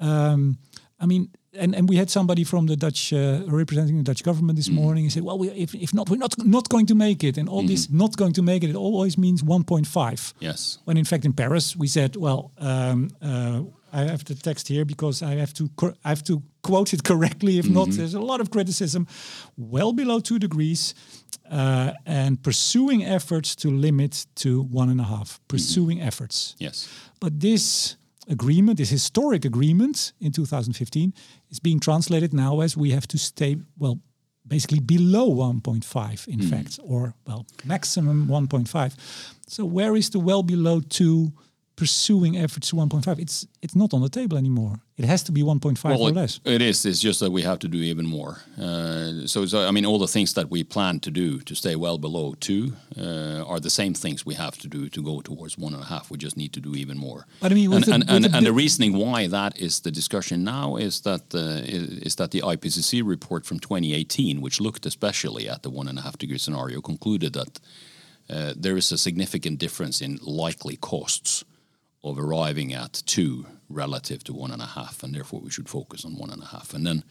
Um, 0.00 0.58
I 1.02 1.06
mean, 1.06 1.30
and, 1.56 1.74
and 1.74 1.88
we 1.88 1.96
had 1.96 2.10
somebody 2.10 2.44
from 2.44 2.66
the 2.66 2.76
Dutch 2.76 3.12
uh, 3.12 3.42
representing 3.46 3.96
the 3.96 4.02
Dutch 4.02 4.22
government 4.22 4.56
this 4.56 4.68
mm. 4.68 4.74
morning. 4.74 5.04
He 5.04 5.10
said, 5.10 5.22
"Well, 5.22 5.38
we, 5.38 5.48
if, 5.50 5.74
if 5.74 5.94
not, 5.94 6.08
we're 6.10 6.16
not 6.16 6.34
not 6.44 6.68
going 6.68 6.86
to 6.86 6.94
make 6.94 7.24
it." 7.24 7.38
And 7.38 7.48
all 7.48 7.62
mm. 7.62 7.68
this 7.68 7.86
mm-hmm. 7.86 7.98
not 7.98 8.16
going 8.16 8.32
to 8.34 8.42
make 8.42 8.64
it, 8.64 8.70
it 8.70 8.76
always 8.76 9.16
means 9.16 9.42
1.5. 9.42 10.34
Yes. 10.40 10.78
When 10.84 10.96
in 10.96 11.04
fact 11.04 11.24
in 11.24 11.32
Paris 11.32 11.76
we 11.76 11.86
said, 11.86 12.16
"Well, 12.16 12.52
um, 12.58 13.10
uh, 13.22 13.62
I 13.92 14.04
have 14.10 14.24
the 14.24 14.34
text 14.34 14.68
here 14.68 14.84
because 14.84 15.22
I 15.22 15.36
have 15.36 15.52
to 15.54 15.70
I 16.04 16.08
have 16.08 16.24
to 16.24 16.42
quote 16.62 16.92
it 16.92 17.02
correctly. 17.02 17.58
If 17.58 17.64
mm 17.64 17.70
-hmm. 17.70 17.74
not, 17.74 17.88
mm-hmm. 17.88 17.96
there's 17.96 18.14
a 18.14 18.26
lot 18.32 18.40
of 18.40 18.48
criticism. 18.48 19.06
Well 19.54 19.92
below 19.94 20.20
two 20.20 20.38
degrees, 20.38 20.94
uh, 21.50 21.90
and 22.04 22.42
pursuing 22.42 23.04
efforts 23.04 23.54
to 23.54 23.70
limit 23.70 24.26
to 24.34 24.68
one 24.72 24.90
and 24.90 25.00
a 25.00 25.04
half. 25.04 25.40
Pursuing 25.46 25.98
-hmm. 25.98 26.06
efforts. 26.06 26.54
Yes. 26.58 26.88
But 27.18 27.40
this 27.40 27.96
agreement, 28.28 28.78
this 28.78 28.90
historic 28.90 29.44
agreement 29.44 30.12
in 30.20 30.32
2015, 30.32 31.12
is 31.50 31.60
being 31.60 31.80
translated 31.80 32.32
now 32.32 32.60
as 32.60 32.76
we 32.76 32.90
have 32.90 33.06
to 33.08 33.18
stay, 33.18 33.56
well, 33.78 34.00
basically 34.46 34.80
below 34.80 35.30
1.5, 35.30 36.28
in 36.28 36.40
mm. 36.40 36.50
fact, 36.50 36.78
or, 36.84 37.14
well, 37.26 37.46
maximum 37.64 38.26
1.5. 38.26 38.94
So, 39.46 39.64
where 39.64 39.96
is 39.96 40.10
the 40.10 40.20
well 40.20 40.42
below 40.42 40.80
2 40.80 41.32
pursuing 41.76 42.36
efforts 42.36 42.68
to 42.70 42.76
1.5 42.76 43.18
it's 43.18 43.46
it's 43.60 43.74
not 43.74 43.92
on 43.94 44.00
the 44.02 44.08
table 44.08 44.36
anymore. 44.36 44.76
It 44.96 45.06
has 45.06 45.24
to 45.24 45.32
be 45.32 45.42
1.5 45.42 45.84
well, 45.84 46.02
or 46.02 46.10
it, 46.10 46.14
less. 46.14 46.38
it 46.44 46.62
is. 46.62 46.86
It's 46.86 47.00
just 47.00 47.18
that 47.18 47.32
we 47.32 47.42
have 47.42 47.58
to 47.60 47.68
do 47.68 47.78
even 47.78 48.06
more. 48.06 48.42
Uh, 48.56 49.26
so, 49.26 49.44
so 49.46 49.66
i 49.66 49.70
mean 49.72 49.86
all 49.86 49.98
the 49.98 50.12
things 50.16 50.34
that 50.34 50.50
we 50.50 50.62
plan 50.62 51.00
to 51.00 51.10
do 51.10 51.40
to 51.40 51.54
stay 51.54 51.74
well 51.74 51.98
below 51.98 52.34
two 52.38 52.74
uh, 52.96 53.42
are 53.50 53.58
the 53.58 53.70
same 53.70 53.94
things 53.94 54.24
we 54.24 54.34
have 54.34 54.56
to 54.58 54.68
do 54.68 54.88
to 54.88 55.02
go 55.02 55.20
towards 55.20 55.58
one 55.58 55.74
and 55.74 55.82
a 55.82 55.86
half. 55.86 56.10
We 56.10 56.18
just 56.18 56.36
need 56.36 56.52
to 56.52 56.60
do 56.60 56.74
even 56.76 56.96
more. 56.96 57.26
But 57.40 57.50
i 57.52 57.54
mean 57.54 57.72
and, 57.72 57.84
the, 57.84 57.94
and, 57.94 58.04
and, 58.08 58.24
the, 58.24 58.36
and 58.36 58.46
the 58.46 58.52
reasoning 58.52 58.92
why 58.96 59.26
that 59.26 59.58
is 59.58 59.80
the 59.80 59.90
discussion 59.90 60.44
now 60.44 60.76
is 60.76 61.00
that 61.00 61.34
uh, 61.34 62.06
is 62.06 62.14
that 62.16 62.30
the 62.30 62.40
ipcc 62.40 63.02
report 63.04 63.46
from 63.46 63.58
2018 63.58 64.40
which 64.40 64.60
looked 64.60 64.86
especially 64.86 65.48
at 65.48 65.62
the 65.62 65.70
one 65.70 65.88
and 65.88 65.98
a 65.98 66.02
half 66.02 66.16
degree 66.18 66.38
scenario 66.38 66.80
concluded 66.80 67.32
that 67.32 67.60
uh, 68.30 68.54
there 68.56 68.76
is 68.76 68.92
a 68.92 68.98
significant 68.98 69.58
difference 69.58 70.00
in 70.00 70.18
likely 70.22 70.76
costs 70.76 71.44
of 72.04 72.18
arriving 72.18 72.74
at 72.74 73.02
two 73.06 73.46
relative 73.68 74.22
to 74.24 74.32
one 74.32 74.52
and 74.52 74.62
a 74.62 74.66
half, 74.66 75.02
and 75.02 75.14
therefore 75.14 75.40
we 75.40 75.50
should 75.50 75.68
focus 75.68 76.04
on 76.04 76.16
one 76.16 76.30
and 76.30 76.42
a 76.42 76.46
half. 76.46 76.74
And 76.74 76.86
then 76.86 77.02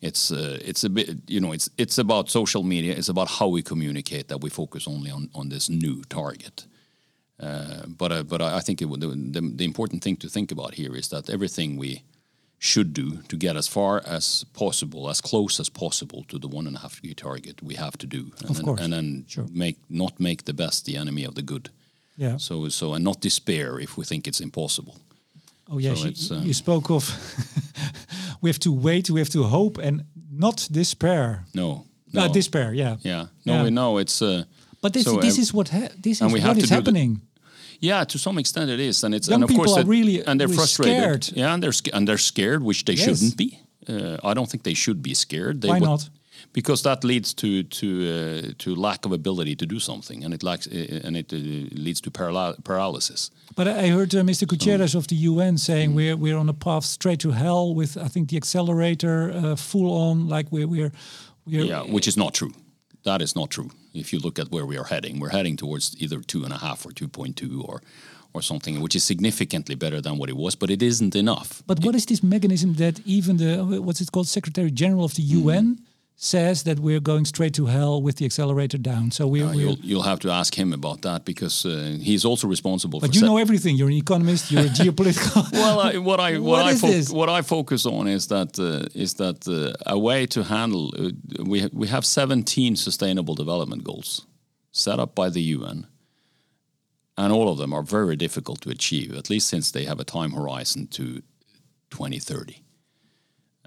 it's 0.00 0.30
uh, 0.30 0.58
it's 0.62 0.84
a 0.84 0.90
bit 0.90 1.08
you 1.26 1.40
know 1.40 1.52
it's 1.52 1.70
it's 1.78 1.98
about 1.98 2.30
social 2.30 2.62
media. 2.62 2.94
It's 2.94 3.08
about 3.08 3.28
how 3.28 3.48
we 3.48 3.62
communicate 3.62 4.28
that 4.28 4.40
we 4.40 4.50
focus 4.50 4.86
only 4.86 5.10
on 5.10 5.30
on 5.34 5.48
this 5.48 5.68
new 5.68 6.02
target. 6.08 6.66
Uh, 7.38 7.86
but 7.86 8.12
uh, 8.12 8.22
but 8.22 8.40
I 8.40 8.60
think 8.60 8.82
it, 8.82 8.88
the, 9.00 9.08
the, 9.08 9.52
the 9.56 9.64
important 9.64 10.02
thing 10.02 10.16
to 10.18 10.28
think 10.28 10.52
about 10.52 10.74
here 10.74 10.96
is 10.96 11.08
that 11.08 11.30
everything 11.30 11.76
we 11.76 12.02
should 12.58 12.94
do 12.94 13.22
to 13.28 13.36
get 13.36 13.56
as 13.56 13.68
far 13.68 14.02
as 14.06 14.44
possible, 14.54 15.10
as 15.10 15.20
close 15.20 15.60
as 15.60 15.68
possible 15.68 16.24
to 16.28 16.38
the 16.38 16.48
one 16.48 16.66
and 16.66 16.76
a 16.76 16.78
half 16.80 16.96
degree 16.96 17.14
target, 17.14 17.62
we 17.62 17.74
have 17.74 17.98
to 17.98 18.06
do. 18.06 18.32
And 18.40 18.50
of 18.50 18.56
then, 18.56 18.64
course. 18.64 18.80
and 18.80 18.92
then 18.92 19.24
sure. 19.28 19.46
make 19.52 19.76
not 19.90 20.18
make 20.18 20.44
the 20.44 20.54
best 20.54 20.86
the 20.86 20.96
enemy 20.96 21.24
of 21.24 21.34
the 21.34 21.42
good. 21.42 21.70
Yeah. 22.16 22.38
So 22.38 22.68
so 22.68 22.94
and 22.94 23.04
not 23.04 23.20
despair 23.20 23.78
if 23.80 23.96
we 23.96 24.04
think 24.04 24.26
it's 24.26 24.40
impossible. 24.40 24.94
Oh 25.68 25.78
yes, 25.78 26.00
so 26.00 26.34
you, 26.34 26.40
uh, 26.40 26.44
you, 26.44 26.54
spoke 26.54 26.90
of 26.90 27.10
we 28.40 28.50
have 28.50 28.58
to 28.60 28.72
wait, 28.72 29.10
we 29.10 29.20
have 29.20 29.30
to 29.30 29.42
hope, 29.42 29.78
and 29.78 30.04
not 30.30 30.68
despair. 30.70 31.44
No, 31.54 31.84
no. 32.12 32.22
Uh, 32.22 32.28
despair. 32.28 32.72
Yeah. 32.72 32.96
Yeah. 33.02 33.26
No, 33.44 33.54
yeah. 33.54 33.62
we 33.64 33.70
know 33.70 33.98
it's. 33.98 34.22
Uh, 34.22 34.44
but 34.80 34.92
this 34.92 35.04
so, 35.04 35.16
this 35.16 35.38
is 35.38 35.52
what 35.52 35.70
this 35.98 36.20
is 36.20 36.32
what 36.32 36.58
is 36.58 36.70
happening. 36.70 37.20
Yeah, 37.80 38.04
to 38.04 38.18
some 38.18 38.38
extent 38.38 38.70
it 38.70 38.80
is, 38.80 39.04
and 39.04 39.14
it's 39.14 39.28
Young 39.28 39.42
and 39.42 39.50
of 39.50 39.56
course 39.56 39.76
are 39.76 39.84
really 39.84 40.24
and 40.24 40.40
they're 40.40 40.46
really 40.48 40.56
frustrated. 40.56 41.24
Scared. 41.24 41.36
Yeah, 41.36 41.54
and 41.54 41.62
they're 41.62 41.72
and 41.92 42.06
they're 42.06 42.18
scared, 42.18 42.62
which 42.62 42.84
they 42.84 42.94
yes. 42.94 43.04
shouldn't 43.04 43.36
be. 43.36 43.60
Uh, 43.88 44.16
I 44.24 44.34
don't 44.34 44.48
think 44.48 44.62
they 44.62 44.74
should 44.74 45.02
be 45.02 45.14
scared. 45.14 45.60
They 45.60 45.68
Why 45.68 45.80
would, 45.80 45.86
not? 45.86 46.08
Because 46.52 46.82
that 46.82 47.04
leads 47.04 47.34
to 47.34 47.62
to 47.62 47.86
uh, 47.86 48.52
to 48.58 48.74
lack 48.74 49.04
of 49.06 49.12
ability 49.12 49.54
to 49.56 49.66
do 49.66 49.78
something, 49.78 50.24
and 50.24 50.34
it 50.34 50.42
lacks 50.42 50.66
uh, 50.66 51.00
and 51.04 51.16
it 51.16 51.32
uh, 51.32 51.36
leads 51.84 52.00
to 52.00 52.10
paral 52.10 52.54
paralysis. 52.64 53.30
But 53.54 53.68
I 53.68 53.88
heard 53.88 54.14
uh, 54.14 54.22
Mr. 54.22 54.46
Guterres 54.46 54.94
um, 54.94 54.98
of 54.98 55.06
the 55.06 55.16
UN 55.16 55.58
saying 55.58 55.90
mm. 55.90 55.96
we're 55.96 56.16
we're 56.16 56.38
on 56.38 56.48
a 56.48 56.54
path 56.54 56.84
straight 56.84 57.20
to 57.20 57.30
hell 57.30 57.74
with 57.74 57.96
I 57.96 58.08
think 58.08 58.28
the 58.30 58.36
accelerator 58.36 59.32
uh, 59.32 59.56
full 59.56 59.90
on, 59.90 60.28
like 60.28 60.46
we're 60.50 60.68
we're, 60.68 60.92
we're 61.46 61.64
yeah, 61.64 61.82
which 61.82 62.08
is 62.08 62.16
not 62.16 62.34
true. 62.34 62.52
That 63.04 63.22
is 63.22 63.34
not 63.34 63.50
true. 63.50 63.70
If 63.94 64.12
you 64.12 64.18
look 64.18 64.38
at 64.38 64.50
where 64.50 64.66
we 64.66 64.76
are 64.78 64.84
heading, 64.84 65.20
we're 65.20 65.30
heading 65.30 65.56
towards 65.56 65.94
either 66.02 66.20
two 66.20 66.44
and 66.44 66.52
a 66.52 66.58
half 66.58 66.84
or 66.86 66.92
two 66.92 67.08
point 67.08 67.36
two 67.36 67.64
or 67.68 67.80
or 68.34 68.42
something, 68.42 68.80
which 68.82 68.94
is 68.94 69.04
significantly 69.04 69.74
better 69.74 70.00
than 70.02 70.18
what 70.18 70.28
it 70.28 70.36
was, 70.36 70.54
but 70.56 70.70
it 70.70 70.82
isn't 70.82 71.14
enough. 71.16 71.62
But 71.66 71.78
what 71.84 71.94
is 71.94 72.04
this 72.04 72.22
mechanism 72.22 72.74
that 72.74 73.00
even 73.06 73.36
the 73.38 73.80
what's 73.82 74.00
it 74.00 74.10
called, 74.12 74.28
Secretary 74.28 74.70
General 74.70 75.04
of 75.04 75.14
the 75.14 75.22
UN? 75.22 75.64
Mm 75.64 75.85
says 76.16 76.62
that 76.62 76.80
we're 76.80 77.00
going 77.00 77.26
straight 77.26 77.52
to 77.54 77.66
hell 77.66 78.00
with 78.00 78.16
the 78.16 78.24
accelerator 78.24 78.78
down. 78.78 79.10
So 79.10 79.26
we, 79.26 79.42
uh, 79.42 79.52
you'll, 79.52 79.78
you'll, 79.82 80.02
have 80.02 80.18
to 80.20 80.30
ask 80.30 80.54
him 80.54 80.72
about 80.72 81.02
that 81.02 81.24
because 81.26 81.66
uh, 81.66 81.98
he's 82.00 82.24
also 82.24 82.48
responsible. 82.48 83.00
For 83.00 83.06
But 83.06 83.14
you 83.14 83.20
know 83.20 83.36
everything. 83.36 83.76
You're 83.76 83.90
an 83.90 83.96
economist. 83.96 84.50
You're 84.50 84.62
a 84.62 84.68
geopolitical. 84.80 85.52
well, 85.52 85.80
I, 85.80 85.98
what 85.98 86.18
I 86.18 86.38
what, 86.38 86.64
what 86.64 86.84
I 86.84 87.00
what 87.12 87.28
I 87.28 87.42
focus 87.42 87.84
on 87.86 88.08
is 88.08 88.28
that 88.28 88.58
uh, 88.58 88.88
is 88.94 89.14
that 89.14 89.46
uh, 89.46 89.76
a 89.86 89.98
way 89.98 90.26
to 90.26 90.42
handle. 90.42 90.92
Uh, 90.98 91.10
we 91.44 91.60
ha 91.60 91.68
we 91.72 91.88
have 91.88 92.04
17 92.04 92.76
sustainable 92.76 93.34
development 93.34 93.84
goals 93.84 94.26
set 94.72 94.98
up 94.98 95.14
by 95.14 95.30
the 95.30 95.42
UN. 95.56 95.86
and 97.18 97.32
all 97.32 97.48
of 97.48 97.56
them 97.58 97.72
are 97.72 97.82
very 97.82 98.16
difficult 98.16 98.60
to 98.60 98.70
achieve, 98.70 99.16
at 99.16 99.30
least 99.30 99.48
since 99.48 99.70
they 99.70 99.84
have 99.86 100.00
a 100.00 100.04
time 100.04 100.32
horizon 100.32 100.86
to 100.86 101.22
2030. 101.90 102.65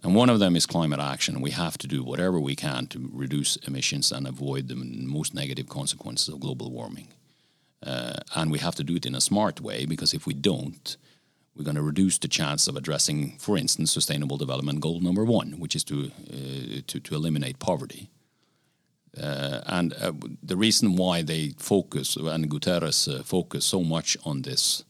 And 0.04 0.16
one 0.16 0.30
of 0.30 0.40
them 0.40 0.56
is 0.56 0.66
climate 0.66 1.00
action. 1.00 1.42
We 1.42 1.52
have 1.52 1.78
to 1.80 1.88
do 1.88 2.04
whatever 2.04 2.40
we 2.40 2.56
can 2.56 2.88
to 2.88 3.10
reduce 3.12 3.58
emissions 3.68 4.12
and 4.12 4.28
avoid 4.28 4.68
the 4.68 4.76
most 4.76 5.34
negative 5.34 5.68
consequences 5.68 6.30
of 6.30 6.40
global 6.40 6.72
warming. 6.72 7.10
Uh, 7.86 8.16
and 8.36 8.52
we 8.52 8.60
have 8.60 8.76
to 8.76 8.84
do 8.84 8.96
it 8.96 9.06
in 9.06 9.16
a 9.16 9.22
smart 9.22 9.62
way 9.62 9.86
because 9.86 10.14
if 10.14 10.26
we 10.26 10.34
don't, 10.34 10.98
we're 11.56 11.66
going 11.66 11.76
to 11.76 11.82
reduce 11.82 12.18
the 12.18 12.28
chance 12.28 12.68
of 12.68 12.78
addressing, 12.78 13.38
for 13.38 13.58
instance, 13.58 13.92
Sustainable 13.92 14.38
Development 14.38 14.80
Goal 14.80 15.02
number 15.02 15.26
one, 15.26 15.60
which 15.60 15.76
is 15.76 15.84
to 15.86 16.12
uh, 16.32 16.82
to, 16.88 17.00
to 17.00 17.16
eliminate 17.16 17.60
poverty. 17.60 18.10
Uh, 19.22 19.62
and 19.66 19.94
uh, 19.94 20.14
the 20.42 20.56
reason 20.56 20.96
why 20.96 21.22
they 21.22 21.54
focus 21.58 22.16
and 22.16 22.50
Guterres 22.50 23.08
uh, 23.14 23.24
focus 23.24 23.66
so 23.66 23.84
much 23.84 24.16
on 24.24 24.44
this 24.44 24.84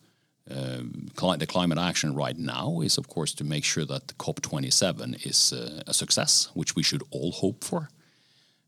uh, 0.50 1.36
the 1.38 1.47
climate 1.47 1.78
action 1.78 2.16
right 2.16 2.38
now 2.38 2.82
is, 2.82 2.97
of 2.97 3.08
course, 3.08 3.34
to 3.36 3.43
make 3.43 3.64
sure 3.64 3.86
that 3.86 4.18
COP27 4.18 5.26
is 5.26 5.54
uh, 5.54 5.84
a 5.88 5.93
success, 5.93 6.50
which 6.54 6.76
we 6.76 6.84
should 6.84 7.04
all 7.12 7.32
hope 7.32 7.64
for. 7.64 7.89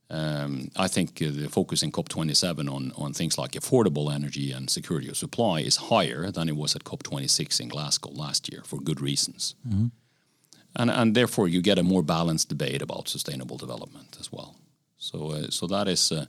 Um, 0.09 0.71
I 0.75 0.87
think 0.89 1.21
uh, 1.21 1.31
the 1.31 1.47
focus 1.47 1.83
in 1.83 1.91
COP27 1.91 2.69
on, 2.69 2.91
on 2.97 3.13
things 3.13 3.37
like 3.37 3.51
affordable 3.51 4.13
energy 4.13 4.51
and 4.51 4.69
security 4.69 5.07
of 5.07 5.15
supply 5.15 5.61
is 5.61 5.77
higher 5.77 6.29
than 6.31 6.49
it 6.49 6.57
was 6.57 6.75
at 6.75 6.83
COP26 6.83 7.61
in 7.61 7.69
Glasgow 7.69 8.11
last 8.11 8.51
year 8.51 8.61
for 8.65 8.79
good 8.79 8.99
reasons. 8.99 9.55
Mm-hmm. 9.67 9.87
And, 10.75 10.91
and 10.91 11.15
therefore, 11.15 11.47
you 11.47 11.61
get 11.61 11.79
a 11.79 11.83
more 11.83 12.03
balanced 12.03 12.49
debate 12.49 12.81
about 12.81 13.07
sustainable 13.07 13.57
development 13.57 14.17
as 14.19 14.31
well. 14.31 14.55
So, 14.97 15.31
uh, 15.31 15.49
so 15.49 15.65
that 15.67 15.87
is 15.87 16.11
uh, 16.11 16.25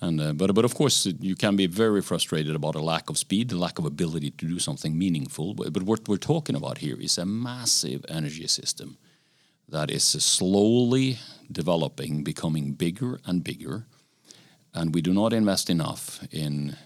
and 0.00 0.20
uh, 0.20 0.32
but 0.32 0.54
but 0.54 0.64
of 0.64 0.74
course 0.74 1.06
you 1.20 1.36
can 1.36 1.56
be 1.56 1.66
very 1.66 2.00
frustrated 2.02 2.54
about 2.56 2.74
a 2.74 2.80
lack 2.80 3.10
of 3.10 3.18
speed, 3.18 3.48
the 3.48 3.58
lack 3.58 3.78
of 3.78 3.84
ability 3.84 4.30
to 4.30 4.46
do 4.46 4.58
something 4.58 4.98
meaningful. 4.98 5.54
But, 5.54 5.72
but 5.72 5.82
what 5.82 6.08
we're 6.08 6.16
talking 6.16 6.56
about 6.56 6.78
here 6.78 6.98
is 7.00 7.18
a 7.18 7.26
massive 7.26 8.04
energy 8.08 8.46
system 8.46 8.96
that 9.68 9.90
is 9.90 10.04
slowly 10.04 11.18
developing, 11.52 12.24
becoming 12.24 12.72
bigger 12.72 13.20
and 13.26 13.44
bigger, 13.44 13.86
and 14.74 14.94
we 14.94 15.02
do 15.02 15.12
not 15.12 15.32
invest 15.32 15.70
enough 15.70 16.20
in 16.30 16.76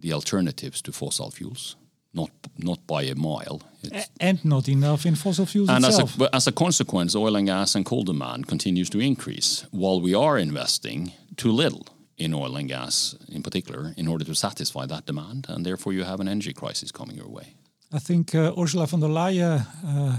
the 0.00 0.12
alternatives 0.12 0.82
to 0.82 0.92
fossil 0.92 1.30
fuels. 1.30 1.76
Not, 2.14 2.30
not 2.56 2.86
by 2.86 3.02
a 3.02 3.14
mile. 3.14 3.60
It's 3.82 4.08
and 4.18 4.42
not 4.44 4.68
enough 4.68 5.04
in 5.04 5.14
fossil 5.14 5.44
fuels 5.44 5.68
and 5.68 5.84
itself. 5.84 6.14
As 6.14 6.20
a, 6.20 6.34
as 6.36 6.46
a 6.46 6.52
consequence, 6.52 7.14
oil 7.14 7.36
and 7.36 7.46
gas 7.46 7.74
and 7.74 7.84
coal 7.84 8.02
demand 8.02 8.46
continues 8.48 8.88
to 8.90 8.98
increase 8.98 9.66
while 9.70 10.00
we 10.00 10.14
are 10.14 10.38
investing 10.38 11.12
too 11.36 11.52
little 11.52 11.86
in 12.18 12.34
oil 12.34 12.56
and 12.56 12.68
gas 12.68 13.16
in 13.28 13.42
particular 13.42 13.94
in 13.96 14.08
order 14.08 14.24
to 14.24 14.34
satisfy 14.34 14.86
that 14.86 15.06
demand, 15.06 15.46
and 15.48 15.64
therefore 15.64 15.92
you 15.92 16.04
have 16.04 16.20
an 16.20 16.28
energy 16.28 16.52
crisis 16.52 16.92
coming 16.92 17.16
your 17.16 17.28
way. 17.28 17.54
I 17.92 17.98
think 17.98 18.34
uh, 18.34 18.52
Ursula 18.58 18.86
von 18.86 19.00
der 19.00 19.08
Leyen. 19.08 19.64
Uh, 19.84 20.18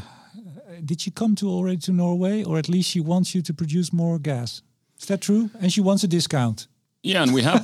did 0.83 1.01
she 1.01 1.11
come 1.11 1.35
to 1.35 1.49
already 1.49 1.77
to 1.77 1.91
Norway, 1.91 2.43
or 2.43 2.57
at 2.57 2.69
least 2.69 2.89
she 2.89 3.01
wants 3.01 3.35
you 3.35 3.41
to 3.41 3.53
produce 3.53 3.91
more 3.91 4.19
gas? 4.19 4.61
Is 4.99 5.05
that 5.07 5.21
true? 5.21 5.49
And 5.61 5.71
she 5.71 5.81
wants 5.81 6.03
a 6.03 6.07
discount. 6.07 6.67
Yeah, 7.01 7.23
and 7.23 7.33
we 7.33 7.43
have 7.43 7.63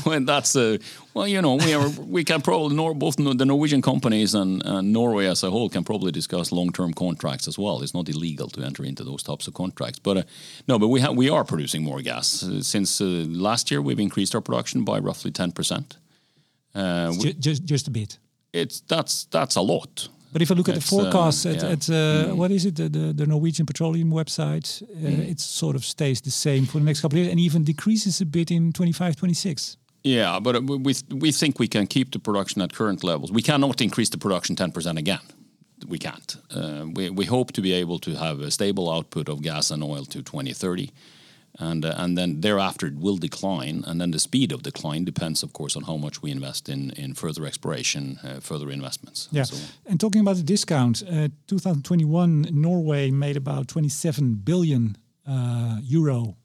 when 0.04 0.24
that's 0.24 0.56
uh, 0.56 0.78
well, 1.14 1.28
you 1.28 1.40
know, 1.40 1.54
we 1.54 1.74
are 1.74 1.88
we 1.88 2.24
can 2.24 2.40
probably 2.40 2.74
nor, 2.74 2.92
both 2.92 3.16
the 3.16 3.44
Norwegian 3.44 3.82
companies 3.82 4.34
and, 4.34 4.62
and 4.64 4.92
Norway 4.92 5.26
as 5.26 5.44
a 5.44 5.50
whole 5.50 5.68
can 5.68 5.84
probably 5.84 6.10
discuss 6.10 6.50
long-term 6.50 6.94
contracts 6.94 7.46
as 7.46 7.56
well. 7.56 7.80
It's 7.82 7.94
not 7.94 8.08
illegal 8.08 8.48
to 8.48 8.62
enter 8.62 8.84
into 8.84 9.04
those 9.04 9.22
types 9.22 9.46
of 9.46 9.54
contracts, 9.54 10.00
but 10.00 10.16
uh, 10.16 10.22
no, 10.66 10.78
but 10.80 10.88
we 10.88 11.00
have 11.00 11.14
we 11.14 11.30
are 11.30 11.44
producing 11.44 11.84
more 11.84 12.02
gas 12.02 12.42
uh, 12.42 12.62
since 12.62 13.00
uh, 13.00 13.24
last 13.28 13.70
year. 13.70 13.80
We've 13.80 14.00
increased 14.00 14.34
our 14.34 14.40
production 14.40 14.84
by 14.84 14.98
roughly 14.98 15.30
ten 15.30 15.52
percent. 15.52 15.98
Uh, 16.74 17.12
just 17.38 17.64
just 17.64 17.86
a 17.86 17.90
bit. 17.92 18.18
It's 18.52 18.80
that's 18.80 19.26
that's 19.26 19.54
a 19.54 19.62
lot. 19.62 20.08
But 20.32 20.42
if 20.42 20.50
I 20.50 20.54
look 20.54 20.68
at 20.68 20.74
the 20.74 20.80
forecast 20.80 21.46
uh, 21.46 21.50
at, 21.50 21.62
yeah. 21.62 21.68
at 21.70 21.88
uh, 21.88 21.92
mm. 21.92 22.36
what 22.36 22.50
is 22.50 22.66
it, 22.66 22.76
the, 22.76 22.88
the, 22.88 23.12
the, 23.12 23.26
Norwegian 23.26 23.66
Petroleum 23.66 24.10
website, 24.10 24.82
uh, 24.82 24.86
mm. 24.86 25.30
it 25.30 25.40
sort 25.40 25.74
of 25.74 25.84
stays 25.84 26.20
the 26.20 26.30
same 26.30 26.66
for 26.66 26.78
the 26.78 26.84
next 26.84 27.00
couple 27.00 27.18
of 27.18 27.24
years 27.24 27.30
and 27.30 27.40
even 27.40 27.64
decreases 27.64 28.20
a 28.20 28.26
bit 28.26 28.50
in 28.50 28.72
25, 28.72 29.16
26. 29.16 29.76
Yeah, 30.04 30.38
but 30.38 30.62
we, 30.64 30.94
we 31.10 31.32
think 31.32 31.58
we 31.58 31.68
can 31.68 31.86
keep 31.86 32.12
the 32.12 32.18
production 32.18 32.62
at 32.62 32.72
current 32.72 33.02
levels. 33.02 33.32
We 33.32 33.42
cannot 33.42 33.80
increase 33.80 34.10
the 34.10 34.18
production 34.18 34.54
10% 34.54 34.98
again. 34.98 35.20
We 35.86 35.98
can't. 35.98 36.36
Uh, 36.50 36.86
we, 36.92 37.10
we 37.10 37.24
hope 37.24 37.52
to 37.52 37.60
be 37.60 37.72
able 37.72 37.98
to 38.00 38.14
have 38.14 38.40
a 38.40 38.50
stable 38.50 38.90
output 38.90 39.28
of 39.28 39.42
gas 39.42 39.70
and 39.70 39.82
oil 39.82 40.04
to 40.06 40.22
2030 40.22 40.92
and 41.58 41.84
uh, 41.84 41.94
and 41.96 42.16
then 42.16 42.40
thereafter 42.40 42.86
it 42.86 42.98
will 42.98 43.16
decline, 43.16 43.84
and 43.86 44.00
then 44.00 44.10
the 44.10 44.18
speed 44.18 44.52
of 44.52 44.62
decline 44.62 45.04
depends, 45.04 45.42
of 45.42 45.52
course, 45.52 45.76
on 45.76 45.84
how 45.84 45.96
much 45.96 46.22
we 46.22 46.30
invest 46.30 46.68
in 46.68 46.90
in 46.90 47.14
further 47.14 47.46
exploration, 47.46 48.18
uh, 48.24 48.40
further 48.40 48.70
investments. 48.70 49.28
Yeah, 49.30 49.40
and, 49.40 49.48
so 49.48 49.56
and 49.86 50.00
talking 50.00 50.20
about 50.20 50.36
the 50.36 50.42
discount, 50.42 51.02
uh, 51.02 51.28
2021 51.46 52.48
Norway 52.50 53.10
made 53.10 53.36
about 53.36 53.68
27 53.68 54.34
billion 54.44 54.96
uh, 55.26 55.78
euro 55.82 56.36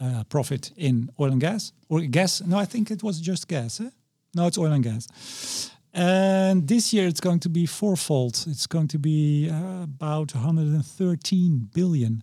uh, 0.00 0.24
profit 0.28 0.72
in 0.76 1.10
oil 1.18 1.32
and 1.32 1.40
gas 1.40 1.72
or 1.88 2.00
gas. 2.00 2.40
No, 2.40 2.58
I 2.58 2.64
think 2.64 2.90
it 2.90 3.02
was 3.02 3.20
just 3.20 3.48
gas. 3.48 3.80
Eh? 3.80 3.90
No, 4.34 4.46
it's 4.46 4.58
oil 4.58 4.72
and 4.72 4.84
gas. 4.84 5.70
And 5.92 6.68
this 6.68 6.92
year 6.92 7.08
it's 7.08 7.20
going 7.20 7.40
to 7.40 7.48
be 7.48 7.66
fourfold. 7.66 8.44
It's 8.46 8.66
going 8.66 8.88
to 8.88 8.98
be 8.98 9.50
uh, 9.50 9.82
about 9.82 10.34
113 10.34 11.68
billion. 11.74 12.22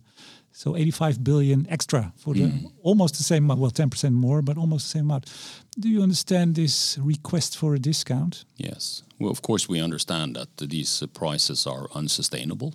So 0.58 0.74
85 0.76 1.22
billion 1.22 1.66
extra 1.70 2.12
for 2.16 2.34
the 2.34 2.40
mm. 2.40 2.72
almost 2.82 3.16
the 3.16 3.22
same 3.22 3.46
well 3.46 3.70
10% 3.70 4.12
more 4.12 4.42
but 4.42 4.58
almost 4.58 4.86
the 4.86 4.98
same 4.98 5.04
amount. 5.04 5.32
Do 5.78 5.88
you 5.88 6.02
understand 6.02 6.56
this 6.56 6.98
request 7.00 7.56
for 7.56 7.74
a 7.74 7.78
discount? 7.78 8.44
Yes. 8.56 9.04
Well 9.20 9.30
of 9.30 9.40
course 9.40 9.68
we 9.68 9.80
understand 9.80 10.34
that 10.34 10.56
these 10.56 11.06
prices 11.14 11.64
are 11.64 11.86
unsustainable. 11.94 12.74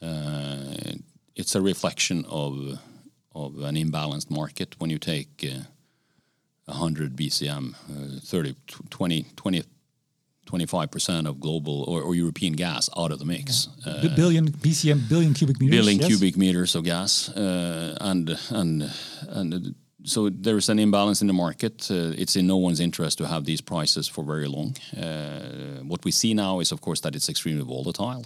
Uh, 0.00 0.96
it's 1.36 1.54
a 1.54 1.60
reflection 1.60 2.24
of 2.28 2.78
of 3.34 3.58
an 3.62 3.76
imbalanced 3.76 4.30
market 4.30 4.74
when 4.78 4.90
you 4.90 4.98
take 4.98 5.44
uh, 5.44 5.64
100 6.64 7.16
BCM, 7.16 7.74
uh, 7.74 8.20
30 8.20 8.54
20 8.88 9.26
20 9.36 9.62
25% 10.52 11.26
of 11.26 11.40
global 11.40 11.84
or, 11.84 12.02
or, 12.02 12.14
European 12.14 12.52
gas 12.52 12.90
out 12.96 13.10
of 13.12 13.18
the 13.18 13.24
mix. 13.24 13.68
Yeah. 13.86 13.92
Uh, 13.92 14.16
billion 14.16 14.50
BCM, 14.50 15.08
billion 15.08 15.34
cubic 15.34 15.60
meters. 15.60 15.78
Billion 15.78 15.98
yes. 16.00 16.08
cubic 16.08 16.36
meters 16.36 16.74
of 16.74 16.84
gas, 16.84 17.28
uh, 17.30 17.96
and 18.00 18.38
and 18.50 18.90
and 19.28 19.74
so 20.04 20.28
there 20.28 20.56
is 20.56 20.68
an 20.68 20.78
imbalance 20.78 21.20
in 21.22 21.28
the 21.28 21.32
market. 21.32 21.90
Uh, 21.90 22.22
it's 22.22 22.36
in 22.36 22.46
no 22.46 22.56
one's 22.56 22.80
interest 22.80 23.18
to 23.18 23.26
have 23.26 23.44
these 23.44 23.62
prices 23.62 24.08
for 24.08 24.24
very 24.24 24.48
long. 24.48 24.76
Uh, 24.96 25.82
what 25.86 26.04
we 26.04 26.10
see 26.10 26.34
now 26.34 26.60
is, 26.60 26.72
of 26.72 26.80
course, 26.80 27.00
that 27.00 27.14
it's 27.14 27.28
extremely 27.28 27.64
volatile. 27.64 28.24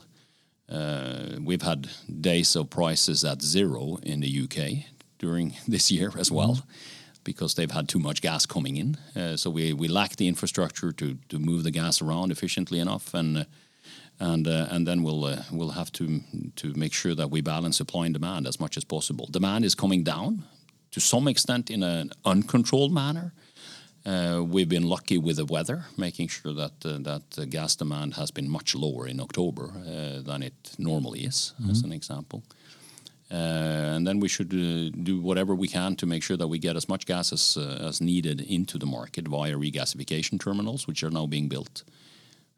Uh, 0.68 1.38
we've 1.44 1.62
had 1.62 1.88
days 2.20 2.56
of 2.56 2.68
prices 2.70 3.24
at 3.24 3.40
zero 3.42 3.98
in 4.02 4.20
the 4.20 4.42
UK 4.44 4.86
during 5.18 5.54
this 5.68 5.90
year 5.90 6.12
as 6.18 6.30
well. 6.30 6.54
Mm 6.54 6.60
-hmm 6.60 6.95
because 7.26 7.54
they've 7.54 7.72
had 7.72 7.88
too 7.88 7.98
much 7.98 8.22
gas 8.22 8.46
coming 8.46 8.76
in. 8.76 8.96
Uh, 9.14 9.36
so 9.36 9.50
we, 9.50 9.74
we 9.74 9.88
lack 9.88 10.16
the 10.16 10.28
infrastructure 10.28 10.92
to, 10.92 11.18
to 11.28 11.38
move 11.38 11.64
the 11.64 11.70
gas 11.70 12.00
around 12.00 12.30
efficiently 12.30 12.78
enough, 12.78 13.12
and 13.12 13.36
uh, 13.38 13.44
and 14.18 14.46
uh, 14.48 14.68
and 14.70 14.86
then 14.86 15.02
we'll 15.02 15.24
uh, 15.24 15.42
we'll 15.52 15.74
have 15.74 15.90
to 15.92 16.20
to 16.54 16.72
make 16.74 16.94
sure 16.94 17.14
that 17.14 17.30
we 17.30 17.42
balance 17.42 17.76
supply 17.76 18.06
and 18.06 18.14
demand 18.14 18.46
as 18.46 18.58
much 18.58 18.76
as 18.76 18.84
possible. 18.84 19.26
Demand 19.30 19.64
is 19.64 19.74
coming 19.74 20.04
down 20.04 20.44
to 20.92 21.00
some 21.00 21.28
extent 21.28 21.70
in 21.70 21.82
an 21.82 22.10
uncontrolled 22.24 22.92
manner. 22.92 23.32
Uh, 24.06 24.40
we've 24.54 24.68
been 24.68 24.88
lucky 24.88 25.18
with 25.18 25.36
the 25.36 25.44
weather, 25.44 25.84
making 25.96 26.28
sure 26.28 26.54
that 26.54 26.72
uh, 26.84 26.98
that 27.08 27.50
gas 27.50 27.76
demand 27.76 28.14
has 28.14 28.30
been 28.30 28.48
much 28.48 28.74
lower 28.74 29.08
in 29.08 29.20
October 29.20 29.72
than 30.24 30.42
it 30.42 30.54
normally 30.78 31.20
is, 31.20 31.52
mm-hmm. 31.60 31.70
as 31.70 31.82
an 31.82 31.92
example. 31.92 32.42
Uh, 33.30 33.34
and 33.96 34.06
then 34.06 34.20
we 34.20 34.28
should 34.28 34.52
uh, 34.52 34.96
do 35.02 35.20
whatever 35.20 35.54
we 35.54 35.66
can 35.66 35.96
to 35.96 36.06
make 36.06 36.22
sure 36.22 36.36
that 36.36 36.46
we 36.46 36.58
get 36.58 36.76
as 36.76 36.88
much 36.88 37.06
gas 37.06 37.32
as, 37.32 37.56
uh, 37.56 37.84
as 37.88 38.00
needed 38.00 38.40
into 38.40 38.78
the 38.78 38.86
market 38.86 39.26
via 39.26 39.54
regasification 39.54 40.40
terminals, 40.40 40.86
which 40.86 41.02
are 41.02 41.10
now 41.10 41.26
being 41.26 41.48
built. 41.48 41.82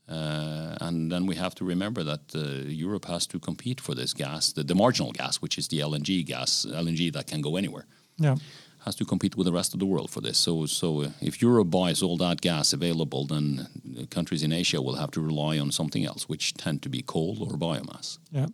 Uh, 0.09 0.77
and 0.81 1.11
then 1.11 1.27
we 1.27 1.37
have 1.37 1.55
to 1.55 1.64
remember 1.64 2.03
that 2.03 2.21
uh, 2.35 2.39
Europe 2.66 3.07
has 3.07 3.27
to 3.27 3.39
compete 3.39 3.81
for 3.81 3.95
this 3.95 4.12
gas, 4.14 4.53
the, 4.53 4.62
the, 4.62 4.75
marginal 4.75 5.12
gas, 5.12 5.37
which 5.37 5.59
is 5.59 5.69
the 5.69 5.81
LNG 5.81 6.25
gas, 6.25 6.66
LNG 6.69 7.12
that 7.12 7.27
can 7.27 7.41
go 7.41 7.57
anywhere. 7.57 7.87
Yeah. 8.16 8.37
Has 8.85 8.95
to 8.97 9.05
compete 9.05 9.37
with 9.37 9.47
the 9.47 9.53
rest 9.53 9.75
of 9.75 9.81
the 9.81 9.87
world 9.87 10.11
for 10.11 10.23
this. 10.23 10.39
So, 10.39 10.64
so 10.64 11.12
if 11.21 11.43
Europe 11.43 11.71
buys 11.71 12.03
all 12.03 12.16
that 12.19 12.41
gas 12.41 12.73
available, 12.73 13.27
then 13.27 14.07
countries 14.11 14.43
in 14.43 14.53
Asia 14.53 14.81
will 14.81 14.95
have 14.97 15.11
to 15.11 15.21
rely 15.21 15.59
on 15.59 15.73
something 15.73 16.07
else, 16.07 16.29
which 16.29 16.55
tend 16.55 16.81
to 16.83 16.89
be 16.89 17.03
coal 17.03 17.37
or 17.43 17.59
biomass. 17.59 18.19
Yeah. 18.31 18.47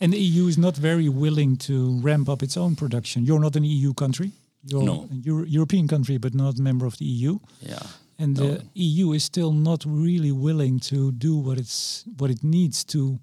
And 0.00 0.12
the 0.12 0.18
EU 0.18 0.46
is 0.46 0.56
not 0.56 0.76
very 0.76 1.08
willing 1.08 1.56
to 1.58 2.00
ramp 2.00 2.28
up 2.28 2.42
its 2.42 2.56
own 2.56 2.74
production. 2.74 3.26
You're 3.26 3.40
not 3.40 3.56
an 3.56 3.64
EU 3.64 3.92
country. 3.92 4.32
You're 4.64 4.82
no. 4.82 5.08
a 5.10 5.14
Euro 5.14 5.44
European 5.44 5.88
country, 5.88 6.18
but 6.18 6.34
not 6.34 6.58
a 6.58 6.62
member 6.62 6.86
of 6.86 6.96
the 6.98 7.04
EU. 7.04 7.38
Yeah. 7.60 7.82
And 8.18 8.36
no. 8.36 8.46
the 8.46 8.64
EU 8.74 9.12
is 9.12 9.24
still 9.24 9.52
not 9.52 9.84
really 9.86 10.32
willing 10.32 10.80
to 10.80 11.12
do 11.12 11.36
what 11.36 11.58
it's 11.58 12.04
what 12.18 12.30
it 12.30 12.42
needs 12.42 12.84
to 12.84 13.18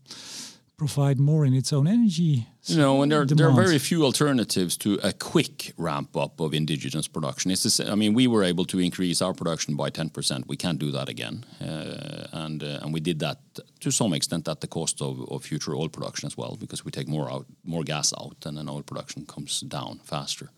provide 0.78 1.20
more 1.20 1.44
in 1.44 1.54
its 1.54 1.74
own 1.74 1.88
energy. 1.88 2.48
You 2.66 2.78
know, 2.78 3.02
and 3.02 3.12
there, 3.12 3.26
there 3.26 3.48
are 3.50 3.52
very 3.52 3.80
few 3.80 4.04
alternatives 4.04 4.78
to 4.78 5.00
a 5.02 5.12
quick 5.12 5.74
ramp 5.78 6.16
up 6.16 6.40
of 6.40 6.54
indigenous 6.54 7.08
production. 7.08 7.50
It's 7.50 7.64
the, 7.64 7.70
sa- 7.72 7.92
I 7.92 7.96
mean, 7.96 8.14
we 8.14 8.28
were 8.28 8.44
able 8.44 8.66
to 8.66 8.80
increase 8.80 9.22
our 9.22 9.34
production 9.34 9.76
by 9.76 9.90
10%. 9.90 10.48
We 10.48 10.56
can't 10.56 10.78
do 10.78 10.92
that 10.92 11.10
again. 11.10 11.46
Uh, 11.60 12.28
and, 12.32 12.62
uh, 12.62 12.80
and 12.82 12.94
we 12.94 13.00
did 13.00 13.20
that 13.20 13.40
to 13.80 13.92
some 13.92 14.14
extent 14.14 14.48
at 14.48 14.62
the 14.62 14.68
cost 14.68 15.02
of, 15.02 15.20
of 15.32 15.44
future 15.44 15.74
oil 15.74 15.90
production 15.90 16.28
as 16.28 16.38
well, 16.38 16.56
because 16.60 16.86
we 16.86 16.92
take 16.92 17.08
more 17.08 17.32
out, 17.32 17.48
more 17.64 17.84
gas 17.84 18.14
out, 18.14 18.38
and 18.46 18.58
then 18.58 18.70
oil 18.70 18.84
production 18.84 19.26
comes 19.26 19.62
down 19.62 20.00
faster. 20.04 20.52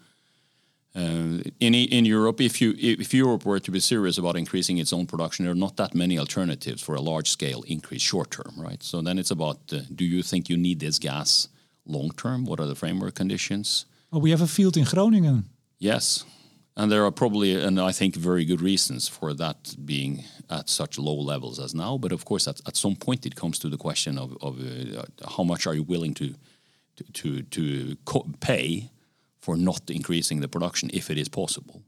Uh, 0.95 1.43
in 1.59 1.75
in 1.75 2.05
Europe, 2.05 2.41
if 2.41 2.59
you 2.61 2.73
if 2.77 3.13
Europe 3.13 3.45
were 3.45 3.59
to 3.59 3.71
be 3.71 3.79
serious 3.79 4.17
about 4.17 4.35
increasing 4.35 4.79
its 4.79 4.91
own 4.91 5.05
production, 5.05 5.45
there 5.45 5.51
are 5.51 5.59
not 5.59 5.75
that 5.75 5.93
many 5.93 6.17
alternatives 6.17 6.81
for 6.81 6.95
a 6.95 7.01
large 7.01 7.29
scale 7.29 7.63
increase 7.67 8.01
short 8.01 8.31
term, 8.31 8.53
right? 8.57 8.83
So 8.83 9.01
then 9.01 9.19
it's 9.19 9.31
about 9.31 9.57
uh, 9.71 9.81
do 9.93 10.03
you 10.03 10.23
think 10.23 10.49
you 10.49 10.57
need 10.57 10.79
this 10.79 10.99
gas 10.99 11.47
long 11.85 12.11
term? 12.11 12.45
What 12.45 12.59
are 12.59 12.65
the 12.65 12.75
framework 12.75 13.13
conditions? 13.13 13.85
Well, 14.11 14.21
we 14.21 14.31
have 14.31 14.41
a 14.41 14.47
field 14.47 14.77
in 14.77 14.85
Groningen. 14.85 15.43
Yes, 15.77 16.25
and 16.75 16.91
there 16.91 17.05
are 17.05 17.11
probably 17.11 17.53
and 17.53 17.79
I 17.79 17.91
think 17.91 18.15
very 18.15 18.43
good 18.43 18.61
reasons 18.61 19.07
for 19.07 19.35
that 19.35 19.75
being 19.85 20.23
at 20.49 20.69
such 20.69 20.97
low 20.97 21.21
levels 21.21 21.59
as 21.59 21.73
now. 21.73 21.99
But 21.99 22.11
of 22.11 22.25
course, 22.25 22.47
at, 22.49 22.61
at 22.65 22.75
some 22.75 22.95
point, 22.95 23.25
it 23.25 23.35
comes 23.35 23.59
to 23.59 23.69
the 23.69 23.77
question 23.77 24.17
of, 24.17 24.35
of 24.41 24.59
uh, 24.59 25.03
how 25.37 25.43
much 25.43 25.67
are 25.67 25.75
you 25.75 25.83
willing 25.83 26.15
to 26.15 26.33
to 26.95 27.03
to, 27.13 27.41
to 27.43 27.95
co- 28.05 28.27
pay 28.39 28.89
for 29.39 29.57
not 29.57 29.89
increasing 29.89 30.41
the 30.41 30.47
production 30.47 30.89
if 30.93 31.09
it 31.09 31.17
is 31.17 31.29
possible. 31.29 31.81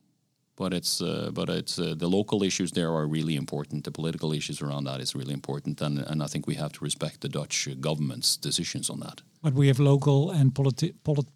But 0.56 0.74
it's 0.74 1.02
uh, 1.02 1.32
but 1.34 1.50
it's 1.50 1.80
uh, 1.80 1.96
the 1.98 2.08
local 2.08 2.44
issues 2.44 2.72
there 2.72 2.92
are 2.94 3.08
really 3.08 3.36
important. 3.36 3.84
The 3.84 3.92
political 3.92 4.34
issues 4.34 4.62
around 4.62 4.86
that 4.86 5.00
is 5.02 5.16
really 5.16 5.34
important, 5.34 5.82
and 5.82 6.00
and 6.00 6.22
I 6.22 6.28
think 6.28 6.48
we 6.48 6.56
have 6.56 6.72
to 6.72 6.84
respect 6.84 7.20
the 7.20 7.30
Dutch 7.30 7.68
government's 7.80 8.38
decisions 8.38 8.90
on 8.90 9.00
that. 9.00 9.22
But 9.42 9.54
we 9.54 9.68
have 9.68 9.84
local 9.84 10.30
and 10.30 10.54
politi- 10.54 10.94
polit- 11.04 11.32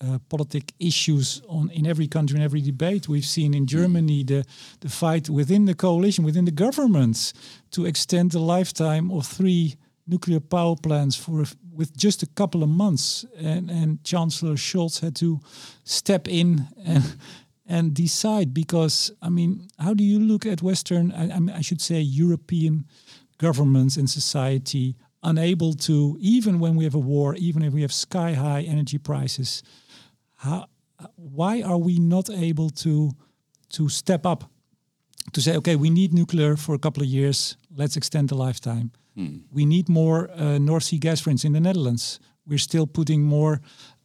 uh, 0.00 0.18
politic 0.28 0.72
issues 0.78 1.42
on 1.48 1.70
in 1.70 1.86
every 1.86 2.08
country 2.08 2.36
in 2.36 2.44
every 2.44 2.60
debate. 2.60 3.08
We've 3.08 3.24
seen 3.24 3.54
in 3.54 3.66
Germany 3.66 4.24
the 4.24 4.44
the 4.80 4.88
fight 4.88 5.28
within 5.28 5.66
the 5.66 5.74
coalition, 5.74 6.24
within 6.24 6.44
the 6.44 6.54
governments, 6.54 7.32
to 7.70 7.86
extend 7.86 8.30
the 8.30 8.56
lifetime 8.56 9.10
of 9.10 9.26
three 9.26 9.76
nuclear 10.06 10.40
power 10.40 10.76
plants 10.76 11.16
for 11.16 11.44
with 11.72 11.96
just 11.96 12.22
a 12.22 12.26
couple 12.26 12.62
of 12.62 12.68
months, 12.68 13.26
and 13.38 13.70
and 13.70 14.02
Chancellor 14.04 14.56
Scholz 14.56 15.00
had 15.00 15.14
to 15.16 15.40
step 15.84 16.28
in 16.28 16.66
and. 16.84 17.16
And 17.68 17.94
decide 17.94 18.54
because 18.54 19.10
I 19.20 19.28
mean, 19.28 19.66
how 19.76 19.92
do 19.92 20.04
you 20.04 20.20
look 20.20 20.46
at 20.46 20.62
Western? 20.62 21.10
I, 21.10 21.34
I, 21.34 21.58
I 21.58 21.62
should 21.62 21.80
say 21.80 22.00
European 22.00 22.84
governments 23.38 23.96
and 23.96 24.08
society 24.08 24.94
unable 25.22 25.72
to, 25.72 26.16
even 26.20 26.60
when 26.60 26.76
we 26.76 26.84
have 26.84 26.94
a 26.94 27.00
war, 27.00 27.34
even 27.34 27.62
if 27.62 27.72
we 27.72 27.82
have 27.82 27.92
sky 27.92 28.34
high 28.34 28.62
energy 28.62 28.98
prices, 28.98 29.64
how, 30.36 30.66
why 31.16 31.62
are 31.62 31.78
we 31.78 31.98
not 31.98 32.30
able 32.30 32.70
to 32.70 33.10
to 33.70 33.88
step 33.88 34.24
up 34.24 34.44
to 35.32 35.40
say, 35.40 35.56
okay, 35.56 35.76
we 35.76 35.90
need 35.90 36.14
nuclear 36.14 36.56
for 36.56 36.74
a 36.74 36.78
couple 36.78 37.02
of 37.02 37.08
years, 37.08 37.56
let's 37.74 37.96
extend 37.96 38.28
the 38.28 38.36
lifetime. 38.36 38.92
We 39.52 39.64
need 39.64 39.88
more 39.88 40.30
uh, 40.30 40.58
North 40.58 40.84
Sea 40.84 40.98
gas, 40.98 41.20
for 41.20 41.30
instance, 41.30 41.48
in 41.48 41.52
the 41.52 41.60
Netherlands. 41.60 42.20
We're 42.46 42.58
still 42.58 42.86
putting 42.86 43.22
more 43.22 43.60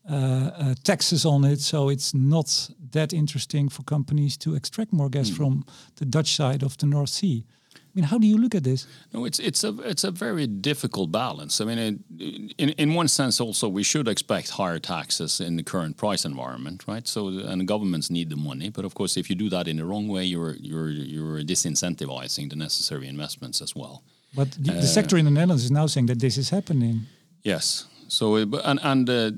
uh, 0.09 0.15
uh, 0.15 0.75
taxes 0.83 1.25
on 1.25 1.43
it, 1.43 1.59
so 1.59 1.89
it's 1.89 2.13
not 2.13 2.71
that 2.91 3.13
interesting 3.13 3.69
for 3.69 3.83
companies 3.83 4.37
to 4.37 4.55
extract 4.55 4.91
more 4.91 5.09
gas 5.09 5.29
from 5.29 5.63
the 5.95 6.05
Dutch 6.05 6.35
side 6.35 6.63
of 6.63 6.75
the 6.77 6.87
North 6.87 7.09
Sea. 7.09 7.45
I 7.75 7.93
mean, 7.93 8.05
how 8.05 8.17
do 8.17 8.25
you 8.25 8.37
look 8.37 8.55
at 8.55 8.63
this? 8.63 8.87
No, 9.13 9.25
it's 9.25 9.39
it's 9.39 9.63
a 9.65 9.75
it's 9.83 10.05
a 10.05 10.11
very 10.11 10.47
difficult 10.47 11.11
balance. 11.11 11.59
I 11.59 11.65
mean, 11.65 11.77
it, 11.77 12.53
in 12.57 12.69
in 12.69 12.93
one 12.93 13.09
sense, 13.09 13.43
also 13.43 13.67
we 13.67 13.83
should 13.83 14.07
expect 14.07 14.51
higher 14.51 14.79
taxes 14.79 15.39
in 15.39 15.57
the 15.57 15.63
current 15.63 15.97
price 15.97 16.25
environment, 16.25 16.85
right? 16.87 17.07
So, 17.07 17.27
and 17.27 17.67
governments 17.67 18.09
need 18.09 18.29
the 18.29 18.37
money, 18.37 18.69
but 18.69 18.85
of 18.85 18.93
course, 18.93 19.17
if 19.19 19.29
you 19.29 19.35
do 19.35 19.49
that 19.49 19.67
in 19.67 19.77
the 19.77 19.85
wrong 19.85 20.07
way, 20.07 20.23
you're 20.23 20.55
you're 20.55 20.89
you're 20.89 21.43
disincentivizing 21.43 22.49
the 22.49 22.55
necessary 22.55 23.07
investments 23.07 23.61
as 23.61 23.75
well. 23.75 24.03
But 24.33 24.51
the, 24.51 24.73
the 24.73 24.87
sector 24.87 25.17
in 25.17 25.25
the 25.25 25.31
Netherlands 25.31 25.63
is 25.63 25.71
now 25.71 25.87
saying 25.87 26.07
that 26.07 26.19
this 26.19 26.37
is 26.37 26.49
happening. 26.49 27.01
Yes. 27.43 27.85
So 28.07 28.35
uh, 28.35 28.61
and 28.63 28.79
and 28.83 29.09
uh, 29.09 29.31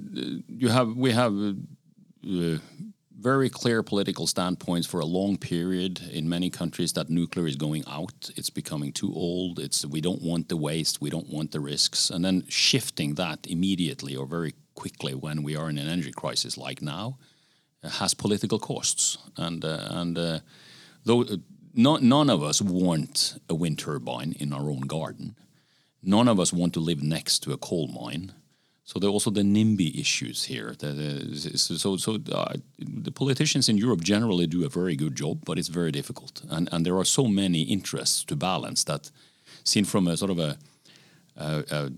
you 0.48 0.70
have 0.70 0.96
we 0.96 1.12
have 1.12 1.34
very 3.24 3.50
clear 3.50 3.82
political 3.84 4.28
standpoints 4.28 4.86
for 4.86 5.00
a 5.00 5.06
long 5.06 5.38
period 5.38 6.02
in 6.12 6.28
many 6.28 6.50
countries 6.50 6.94
that 6.94 7.10
nuclear 7.10 7.48
is 7.48 7.56
going 7.56 7.84
out. 7.88 8.30
It's 8.36 8.50
becoming 8.50 8.92
too 8.92 9.14
old. 9.14 9.60
It's 9.60 9.86
we 9.86 10.02
don't 10.02 10.22
want 10.22 10.50
the 10.50 10.58
waste. 10.58 11.02
We 11.02 11.10
don't 11.10 11.30
want 11.30 11.52
the 11.52 11.60
risks. 11.60 12.10
And 12.10 12.24
then 12.24 12.44
shifting 12.50 13.16
that 13.16 13.48
immediately 13.48 14.16
or 14.16 14.28
very 14.28 14.54
quickly 14.76 15.14
when 15.14 15.44
we 15.44 15.56
are 15.56 15.70
in 15.70 15.78
an 15.78 15.88
energy 15.88 16.12
crisis 16.12 16.58
like 16.58 16.82
now 16.82 17.18
has 17.84 18.14
political 18.14 18.60
costs. 18.60 19.18
And 19.38 19.64
uh, 19.64 19.88
and 19.90 20.18
uh, 20.18 20.40
though 21.06 21.26
no, 21.74 21.98
none 21.98 22.30
of 22.30 22.44
us 22.44 22.62
want 22.62 23.40
a 23.50 23.56
wind 23.56 23.80
turbine 23.80 24.36
in 24.40 24.54
our 24.54 24.70
own 24.70 24.82
garden 24.82 25.36
none 26.04 26.28
of 26.28 26.40
us 26.40 26.54
want 26.54 26.74
to 26.74 26.80
live 26.80 27.02
next 27.02 27.40
to 27.40 27.54
a 27.54 27.58
coal 27.58 27.88
mine. 27.88 28.34
So 28.86 29.00
there 29.00 29.10
are 29.10 29.14
also 29.14 29.32
the 29.32 29.44
NIMBY 29.44 29.98
issues 30.00 30.44
here. 30.44 30.76
So 31.56 31.96
so 31.96 32.20
uh, 32.32 32.56
the 32.78 33.12
politicians 33.12 33.70
in 33.70 33.78
Europe 33.78 34.02
generally 34.02 34.46
do 34.46 34.66
a 34.66 34.70
very 34.70 34.96
good 34.98 35.16
job, 35.16 35.40
but 35.46 35.58
it's 35.58 35.70
very 35.70 35.92
difficult. 35.92 36.42
And, 36.50 36.68
and 36.72 36.86
there 36.86 36.98
are 36.98 37.06
so 37.06 37.28
many 37.28 37.62
interests 37.62 38.26
to 38.26 38.36
balance 38.36 38.84
that, 38.84 39.10
seen 39.64 39.86
from 39.86 40.08
a 40.08 40.18
sort 40.18 40.32
of 40.32 40.40
a, 40.40 40.58
a, 41.36 41.64
a 41.72 41.92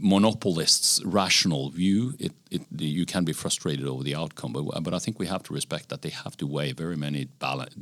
monopolist's 0.00 1.04
rational 1.04 1.70
view, 1.70 2.14
it, 2.18 2.32
it, 2.50 2.62
you 2.78 3.04
can 3.04 3.24
be 3.24 3.32
frustrated 3.32 3.86
over 3.86 4.02
the 4.02 4.14
outcome. 4.14 4.52
But, 4.52 4.82
but 4.82 4.94
I 4.94 4.98
think 4.98 5.18
we 5.18 5.26
have 5.26 5.42
to 5.44 5.54
respect 5.54 5.88
that 5.90 6.02
they 6.02 6.10
have 6.10 6.36
to 6.38 6.46
weigh 6.46 6.72
very 6.72 6.96
many 6.96 7.28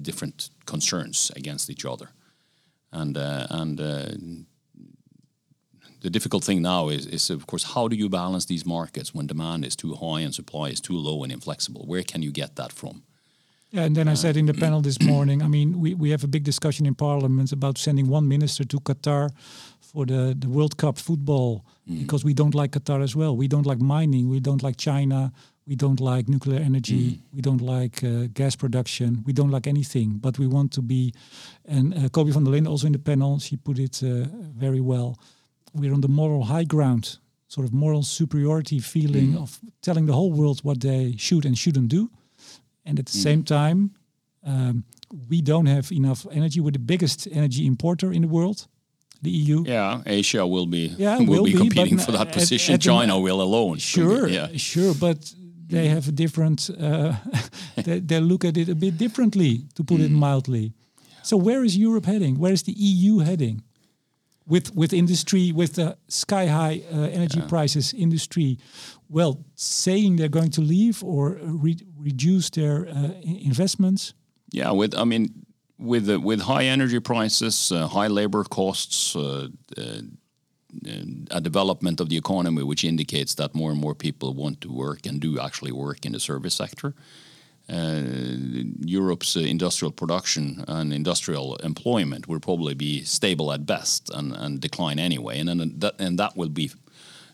different 0.00 0.50
concerns 0.66 1.30
against 1.36 1.70
each 1.70 1.84
other. 1.84 2.10
And, 2.92 3.16
uh, 3.16 3.46
and 3.50 3.80
uh, 3.80 4.08
the 6.00 6.10
difficult 6.10 6.44
thing 6.44 6.62
now 6.62 6.88
is, 6.88 7.06
is, 7.06 7.30
of 7.30 7.46
course, 7.46 7.74
how 7.74 7.88
do 7.88 7.94
you 7.94 8.08
balance 8.08 8.46
these 8.46 8.66
markets 8.66 9.14
when 9.14 9.26
demand 9.26 9.64
is 9.64 9.76
too 9.76 9.94
high 9.94 10.20
and 10.20 10.34
supply 10.34 10.70
is 10.70 10.80
too 10.80 10.96
low 10.96 11.22
and 11.22 11.32
inflexible? 11.32 11.84
Where 11.86 12.02
can 12.02 12.22
you 12.22 12.32
get 12.32 12.56
that 12.56 12.72
from? 12.72 13.04
Yeah, 13.70 13.84
and 13.84 13.96
then 13.96 14.08
I 14.08 14.14
said 14.14 14.36
in 14.36 14.46
the 14.46 14.54
panel 14.54 14.80
this 14.80 15.00
morning, 15.14 15.42
I 15.42 15.46
mean, 15.46 15.80
we, 15.80 15.94
we 15.94 16.10
have 16.10 16.24
a 16.24 16.28
big 16.28 16.42
discussion 16.42 16.86
in 16.86 16.94
Parliament 16.94 17.52
about 17.52 17.78
sending 17.78 18.08
one 18.08 18.26
minister 18.26 18.64
to 18.64 18.80
Qatar 18.80 19.30
for 19.92 20.06
the, 20.06 20.34
the 20.38 20.48
World 20.48 20.74
Cup 20.76 20.98
football 20.98 21.64
because 21.98 22.24
we 22.24 22.34
don't 22.34 22.54
like 22.54 22.70
Qatar 22.72 23.02
as 23.02 23.14
well. 23.16 23.36
We 23.36 23.48
don't 23.48 23.66
like 23.66 23.80
mining. 23.80 24.28
We 24.28 24.40
don't 24.40 24.62
like 24.62 24.76
China. 24.76 25.32
We 25.66 25.74
don't 25.76 26.00
like 26.00 26.28
nuclear 26.28 26.60
energy. 26.60 27.20
We 27.32 27.40
don't 27.42 27.60
like 27.60 28.02
uh, 28.04 28.28
gas 28.32 28.56
production. 28.56 29.22
We 29.26 29.32
don't 29.32 29.50
like 29.50 29.66
anything. 29.66 30.18
But 30.20 30.38
we 30.38 30.46
want 30.46 30.72
to 30.72 30.82
be, 30.82 31.12
and 31.64 31.94
uh, 31.94 32.08
Coby 32.08 32.32
van 32.32 32.44
der 32.44 32.50
Linde 32.52 32.68
also 32.68 32.86
in 32.86 32.92
the 32.92 32.98
panel, 32.98 33.38
she 33.40 33.56
put 33.56 33.78
it 33.78 34.02
uh, 34.02 34.26
very 34.56 34.80
well. 34.80 35.18
We're 35.74 35.94
on 35.94 36.00
the 36.00 36.08
moral 36.08 36.44
high 36.44 36.64
ground, 36.64 37.18
sort 37.48 37.66
of 37.66 37.72
moral 37.72 38.02
superiority 38.02 38.78
feeling 38.80 39.36
of 39.36 39.58
telling 39.82 40.06
the 40.06 40.12
whole 40.12 40.32
world 40.32 40.60
what 40.62 40.80
they 40.80 41.14
should 41.18 41.44
and 41.44 41.56
shouldn't 41.56 41.88
do 41.88 42.10
and 42.84 42.98
at 42.98 43.06
the 43.06 43.18
same 43.18 43.42
time 43.42 43.90
um, 44.46 44.84
we 45.28 45.42
don't 45.42 45.66
have 45.66 45.90
enough 45.92 46.26
energy 46.32 46.60
we're 46.60 46.70
the 46.70 46.78
biggest 46.78 47.28
energy 47.32 47.66
importer 47.66 48.12
in 48.12 48.22
the 48.22 48.28
world 48.28 48.66
the 49.22 49.30
eu 49.30 49.64
Yeah, 49.66 50.02
Asia 50.06 50.46
will 50.46 50.66
be 50.66 50.94
Yeah, 50.98 51.18
will, 51.20 51.26
will 51.26 51.44
be 51.44 51.52
be, 51.52 51.58
competing 51.58 51.98
for 51.98 52.12
that 52.12 52.28
at- 52.28 52.32
position. 52.32 52.74
at 52.74 52.80
the- 52.80 52.90
China 52.90 53.18
will 53.18 53.40
alone. 53.40 53.78
sure 53.78 54.28
Yeah. 54.28 54.48
sure 54.56 54.94
but 54.94 55.34
they 55.68 55.88
have 55.88 56.08
a 56.08 56.12
different 56.12 56.68
uh, 56.70 57.12
they, 57.84 58.00
they 58.00 58.20
look 58.20 58.44
at 58.44 58.56
it 58.56 58.68
a 58.68 58.74
bit 58.74 58.96
differently 58.98 59.66
to 59.74 59.84
put 59.84 60.00
it 60.00 60.10
mildly. 60.10 60.72
So 61.22 61.36
where 61.36 61.64
is 61.64 61.76
europe 61.76 62.06
heading? 62.06 62.38
Where 62.38 62.52
is 62.52 62.62
the 62.62 62.72
eu 62.76 63.18
heading? 63.20 63.62
With 64.46 64.74
with 64.74 64.92
industry 64.92 65.52
with 65.52 65.72
the 65.74 65.96
sky 66.08 66.46
high 66.46 66.82
uh, 66.92 67.14
energy 67.14 67.40
prices 67.48 67.92
industry 67.92 68.58
well 69.08 69.34
saying 69.54 70.16
they're 70.18 70.28
going 70.40 70.50
to 70.52 70.60
leave 70.62 71.04
or 71.04 71.38
re- 71.64 71.86
reduce 71.98 72.50
their 72.50 72.88
uh, 72.88 73.10
investments? 73.44 74.14
Yeah, 74.52 74.72
with 74.72 74.94
I 74.94 75.04
mean, 75.04 75.28
with 75.80 76.08
uh, 76.08 76.20
with 76.20 76.42
high 76.42 76.64
energy 76.64 77.00
prices, 77.00 77.72
uh, 77.72 77.86
high 77.88 78.08
labor 78.08 78.44
costs, 78.44 79.16
uh, 79.16 79.48
uh, 79.78 80.00
a 81.30 81.40
development 81.40 82.00
of 82.00 82.08
the 82.08 82.16
economy 82.16 82.62
which 82.62 82.84
indicates 82.84 83.34
that 83.34 83.54
more 83.54 83.72
and 83.72 83.80
more 83.80 83.94
people 83.94 84.34
want 84.34 84.60
to 84.60 84.70
work 84.70 85.06
and 85.06 85.20
do 85.20 85.40
actually 85.40 85.72
work 85.72 86.06
in 86.06 86.12
the 86.12 86.20
service 86.20 86.54
sector. 86.54 86.94
Uh, 87.68 88.02
Europe's 88.84 89.36
uh, 89.36 89.40
industrial 89.40 89.92
production 89.92 90.64
and 90.68 90.92
industrial 90.92 91.56
employment 91.56 92.26
will 92.28 92.40
probably 92.40 92.74
be 92.74 93.04
stable 93.04 93.52
at 93.52 93.64
best 93.66 94.10
and, 94.10 94.32
and 94.32 94.60
decline 94.60 94.98
anyway, 94.98 95.38
and 95.38 95.48
then 95.48 95.74
that 95.78 95.94
and 95.98 96.18
that 96.18 96.36
will 96.36 96.48
be 96.48 96.70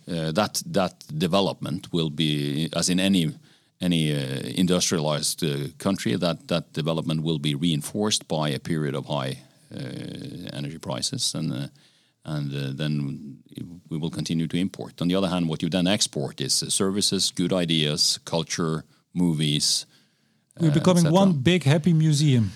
that 0.07 0.62
that 0.64 1.05
development 1.18 1.92
will 1.92 2.11
be 2.11 2.68
as 2.76 2.88
in 2.88 3.01
any 3.01 3.34
any 3.81 4.12
uh, 4.12 4.41
industrialized 4.57 5.45
uh, 5.45 5.68
country 5.79 6.16
that 6.16 6.49
that 6.49 6.72
development 6.72 7.22
will 7.22 7.39
be 7.39 7.55
reinforced 7.55 8.27
by 8.29 8.49
a 8.49 8.59
period 8.59 8.95
of 8.95 9.07
high 9.07 9.39
uh, 9.74 10.57
energy 10.57 10.79
prices 10.79 11.35
and 11.35 11.53
uh, 11.53 11.66
and 12.27 12.53
uh, 12.53 12.72
then 12.74 13.39
we 13.89 13.97
will 13.97 14.11
continue 14.11 14.49
to 14.49 14.57
import. 14.57 15.01
On 15.01 15.09
the 15.09 15.14
other 15.14 15.29
hand, 15.29 15.49
what 15.49 15.62
you 15.62 15.68
then 15.70 15.87
export 15.87 16.41
is 16.41 16.62
uh, 16.62 16.68
services, 16.68 17.33
good 17.35 17.53
ideas, 17.53 18.18
culture, 18.24 18.85
movies. 19.14 19.87
We're 20.61 20.70
uh, 20.70 20.74
becoming 20.74 21.11
one 21.11 21.33
big 21.33 21.62
happy 21.62 21.93
museum. 21.93 22.51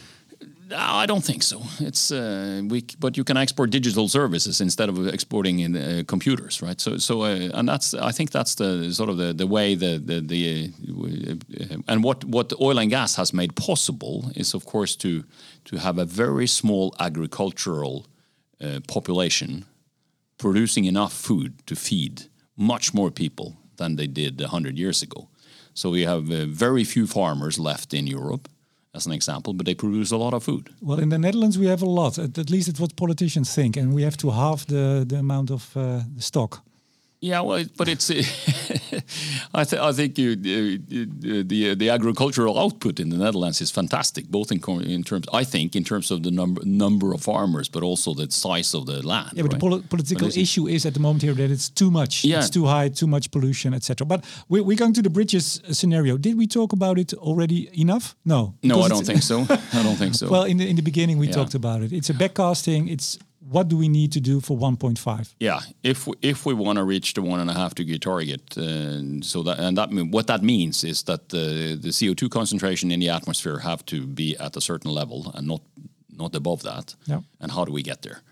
No, 0.71 0.77
I 0.77 1.07
don't 1.07 1.25
think 1.25 1.43
so. 1.43 1.63
It's 1.81 2.13
uh, 2.13 2.63
we, 2.69 2.85
but 3.01 3.17
you 3.17 3.25
can 3.25 3.37
export 3.37 3.71
digital 3.71 4.09
services 4.09 4.61
instead 4.61 4.89
of 4.89 5.09
exporting 5.09 5.59
in 5.59 5.77
uh, 5.77 6.05
computers, 6.07 6.63
right? 6.63 6.81
So, 6.81 6.97
so, 6.99 7.23
uh, 7.23 7.51
and 7.55 7.69
that's 7.69 7.93
I 7.93 8.13
think 8.13 8.31
that's 8.31 8.55
the 8.55 8.93
sort 8.93 9.09
of 9.11 9.17
the, 9.17 9.33
the 9.33 9.49
way 9.49 9.75
the 9.75 9.99
the, 9.99 10.21
the 10.21 10.71
uh, 11.61 11.77
and 11.89 12.05
what 12.05 12.25
what 12.25 12.53
oil 12.61 12.79
and 12.79 12.89
gas 12.89 13.17
has 13.17 13.33
made 13.33 13.57
possible 13.57 14.31
is 14.37 14.55
of 14.55 14.65
course 14.65 14.95
to 14.99 15.25
to 15.65 15.77
have 15.79 15.99
a 15.99 16.05
very 16.05 16.47
small 16.47 16.95
agricultural 17.01 18.07
uh, 18.61 18.79
population 18.87 19.65
producing 20.39 20.85
enough 20.85 21.13
food 21.13 21.53
to 21.67 21.75
feed 21.75 22.31
much 22.57 22.95
more 22.95 23.11
people 23.11 23.57
than 23.77 23.97
they 23.97 24.07
did 24.07 24.41
hundred 24.41 24.79
years 24.79 25.03
ago. 25.03 25.29
So 25.75 25.91
we 25.91 26.05
have 26.05 26.31
uh, 26.31 26.47
very 26.47 26.85
few 26.85 27.09
farmers 27.09 27.59
left 27.59 27.93
in 27.93 28.07
Europe 28.07 28.49
as 28.95 29.07
an 29.07 29.13
example, 29.13 29.53
but 29.53 29.67
they 29.67 29.75
produce 29.75 30.11
a 30.11 30.17
lot 30.17 30.35
of 30.35 30.43
food. 30.43 30.69
Well, 30.81 30.99
in 30.99 31.09
the 31.09 31.19
Netherlands, 31.19 31.57
we 31.59 31.67
have 31.67 31.83
a 31.83 31.89
lot. 31.89 32.19
At, 32.19 32.51
least 32.51 32.69
it's 32.69 32.81
what 32.81 32.97
politicians 32.97 33.55
think, 33.55 33.77
and 33.77 33.95
we 33.95 34.03
have 34.03 34.17
to 34.17 34.31
halve 34.31 34.67
the 34.67 35.05
the 35.07 35.17
amount 35.19 35.51
of 35.51 35.77
uh, 35.77 36.01
stock. 36.19 36.63
Yeah, 37.23 37.41
well, 37.43 37.65
but 37.77 37.89
it's. 37.89 38.11
I, 39.55 39.65
th- 39.65 39.83
I 39.83 39.93
think 39.93 40.17
you, 40.19 40.31
uh, 40.33 41.45
the 41.47 41.75
the 41.75 41.91
agricultural 41.91 42.59
output 42.59 42.99
in 43.01 43.11
the 43.11 43.17
Netherlands 43.17 43.61
is 43.61 43.71
fantastic, 43.71 44.29
both 44.29 44.51
in 44.51 44.61
in 44.83 45.03
terms. 45.03 45.27
I 45.33 45.45
think 45.45 45.75
in 45.77 45.85
terms 45.85 46.11
of 46.11 46.23
the 46.23 46.31
number 46.31 46.63
number 46.65 47.13
of 47.15 47.21
farmers, 47.23 47.69
but 47.69 47.83
also 47.83 48.15
the 48.15 48.31
size 48.31 48.75
of 48.75 48.87
the 48.87 49.07
land. 49.07 49.33
Yeah, 49.35 49.43
but 49.43 49.51
the 49.51 49.57
right? 49.57 49.61
poli- 49.61 49.83
political 49.89 50.29
But 50.29 50.37
issue 50.37 50.67
is 50.69 50.85
at 50.87 50.93
the 50.95 51.01
moment 51.01 51.23
here 51.23 51.35
that 51.35 51.51
it's 51.51 51.69
too 51.69 51.91
much. 51.91 52.25
Yeah. 52.25 52.39
It's 52.39 52.51
too 52.51 52.65
high, 52.67 52.89
too 52.91 53.07
much 53.07 53.31
pollution, 53.31 53.75
etc. 53.75 54.07
But 54.07 54.25
we, 54.49 54.61
we're 54.63 54.79
going 54.79 54.95
to 54.95 55.03
the 55.03 55.11
bridges 55.11 55.61
uh, 55.69 55.73
scenario. 55.75 56.17
Did 56.17 56.37
we 56.39 56.47
talk 56.47 56.73
about 56.73 56.99
it 56.99 57.13
already 57.15 57.69
enough? 57.81 58.15
No. 58.25 58.55
No, 58.63 58.81
I 58.83 58.89
don't 58.89 59.07
think 59.07 59.23
so. 59.23 59.41
I 59.75 59.83
don't 59.83 59.99
think 59.99 60.15
so. 60.15 60.29
Well, 60.31 60.45
in 60.45 60.57
the 60.59 60.67
in 60.71 60.77
the 60.77 60.83
beginning 60.83 61.19
we 61.21 61.27
Yeah. 61.27 61.35
talked 61.37 61.55
about 61.55 61.83
it. 61.83 61.93
It's 61.93 62.11
a 62.11 62.15
backcasting. 62.15 62.89
It's 62.91 63.19
what 63.41 63.69
do 63.69 63.77
we 63.77 63.89
need 63.89 64.13
to 64.13 64.21
do 64.21 64.41
for 64.41 64.57
1.5? 64.57 65.35
Yeah, 65.41 65.61
if 65.83 66.07
we, 66.07 66.15
if 66.23 66.45
we 66.45 66.55
want 66.55 66.77
to 66.77 66.85
reach 66.85 67.15
the 67.15 67.23
one 67.23 67.41
and 67.41 67.51
a 67.51 67.55
half 67.55 67.75
degree 67.75 67.99
target, 67.99 68.57
uh, 68.57 69.23
so 69.23 69.43
that 69.43 69.59
and 69.59 69.77
that 69.77 69.91
mean, 69.91 70.11
what 70.11 70.27
that 70.27 70.43
means 70.43 70.85
is 70.85 71.03
that 71.05 71.31
the 71.31 71.79
the 71.81 71.93
CO 71.93 72.15
two 72.15 72.29
concentration 72.29 72.91
in 72.91 73.01
the 73.01 73.09
atmosphere 73.09 73.59
have 73.59 73.85
to 73.87 74.07
be 74.07 74.37
at 74.39 74.57
a 74.57 74.61
certain 74.61 74.91
level 74.91 75.33
and 75.35 75.47
not 75.47 75.63
not 76.13 76.35
above 76.35 76.63
that. 76.63 76.95
Yeah. 77.07 77.21
And 77.41 77.51
how 77.53 77.65
do 77.65 77.73
we 77.73 77.83
get 77.83 78.03
there 78.03 78.23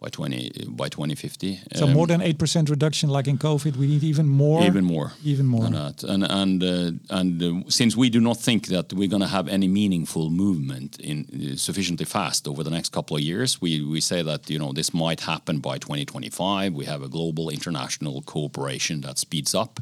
by 0.00 0.08
twenty 0.10 0.50
by 0.68 0.88
twenty 0.88 1.14
fifty? 1.14 1.58
So 1.74 1.86
more 1.86 2.06
than 2.06 2.20
eight 2.20 2.38
percent 2.38 2.68
reduction, 2.68 3.08
like 3.08 3.26
in 3.30 3.38
COVID, 3.38 3.76
we 3.76 3.86
need 3.86 4.02
even 4.04 4.26
more. 4.28 4.60
Um, 4.60 4.66
even 4.66 4.84
more, 4.84 5.12
Even 5.24 5.46
more. 5.46 5.62
than 5.64 5.72
that. 5.72 6.04
And 6.04 6.22
and 6.24 6.62
uh, 6.62 6.90
and 7.18 7.42
uh, 7.42 7.70
since 7.70 7.96
we 7.96 8.10
do 8.10 8.20
not 8.20 8.36
think 8.36 8.66
that 8.66 8.92
we're 8.92 9.08
going 9.08 9.22
to 9.22 9.28
have 9.28 9.48
any 9.48 9.68
meaningful 9.68 10.30
movement 10.30 11.00
in 11.00 11.18
uh, 11.32 11.56
sufficiently 11.56 12.04
fast 12.06 12.46
over 12.46 12.62
the 12.62 12.70
next 12.70 12.92
couple 12.92 13.16
of 13.16 13.22
years, 13.22 13.60
we 13.60 13.82
we 13.82 14.00
say 14.00 14.22
that 14.22 14.50
you 14.50 14.58
know 14.58 14.72
this 14.72 14.92
might 14.92 15.20
happen 15.20 15.60
by 15.60 15.78
2025. 15.78 16.74
We 16.74 16.84
have 16.84 17.02
a 17.02 17.08
global 17.08 17.48
international 17.50 18.22
cooperation 18.22 19.00
that 19.00 19.18
speeds 19.18 19.54
up, 19.54 19.80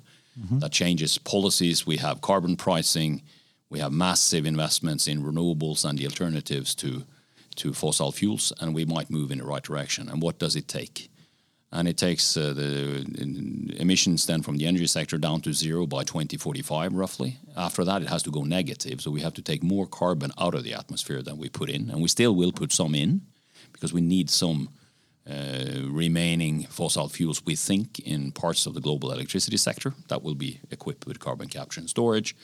that 0.60 0.72
changes 0.72 1.18
policies. 1.18 1.86
We 1.86 1.96
have 1.98 2.20
carbon 2.20 2.56
pricing. 2.56 3.22
We 3.70 3.80
have 3.80 3.92
massive 3.92 4.46
investments 4.46 5.08
in 5.08 5.22
renewables 5.22 5.84
and 5.84 5.98
the 5.98 6.04
alternatives 6.06 6.74
to 6.76 7.04
to 7.56 7.72
fossil 7.72 8.12
fuels, 8.12 8.52
and 8.60 8.74
we 8.74 8.84
might 8.84 9.10
move 9.10 9.30
in 9.30 9.38
the 9.38 9.44
right 9.44 9.62
direction. 9.62 10.08
And 10.08 10.22
what 10.22 10.38
does 10.38 10.56
it 10.56 10.68
take? 10.68 11.10
and 11.74 11.88
it 11.88 11.96
takes 11.96 12.36
uh, 12.36 12.52
the 12.54 13.04
emissions 13.80 14.26
then 14.26 14.42
from 14.42 14.56
the 14.56 14.66
energy 14.66 14.86
sector 14.86 15.18
down 15.18 15.40
to 15.40 15.52
zero 15.52 15.86
by 15.86 16.04
2045 16.04 16.94
roughly 16.94 17.36
after 17.56 17.84
that 17.84 18.00
it 18.00 18.08
has 18.08 18.22
to 18.22 18.30
go 18.30 18.44
negative 18.44 19.00
so 19.00 19.10
we 19.10 19.20
have 19.20 19.34
to 19.34 19.42
take 19.42 19.62
more 19.62 19.86
carbon 19.86 20.30
out 20.38 20.54
of 20.54 20.62
the 20.64 20.72
atmosphere 20.72 21.20
than 21.20 21.36
we 21.36 21.48
put 21.48 21.68
in 21.68 21.90
and 21.90 22.00
we 22.00 22.08
still 22.08 22.34
will 22.34 22.52
put 22.52 22.72
some 22.72 22.94
in 22.94 23.20
because 23.72 23.92
we 23.92 24.00
need 24.00 24.30
some 24.30 24.68
uh, 25.28 25.80
remaining 25.88 26.64
fossil 26.64 27.08
fuels 27.08 27.44
we 27.44 27.56
think 27.56 27.98
in 28.00 28.30
parts 28.30 28.66
of 28.66 28.74
the 28.74 28.80
global 28.80 29.10
electricity 29.10 29.56
sector 29.56 29.92
that 30.08 30.22
will 30.22 30.34
be 30.34 30.60
equipped 30.70 31.06
with 31.06 31.18
carbon 31.18 31.48
capture 31.48 31.80
and 31.80 31.90
storage 31.90 32.36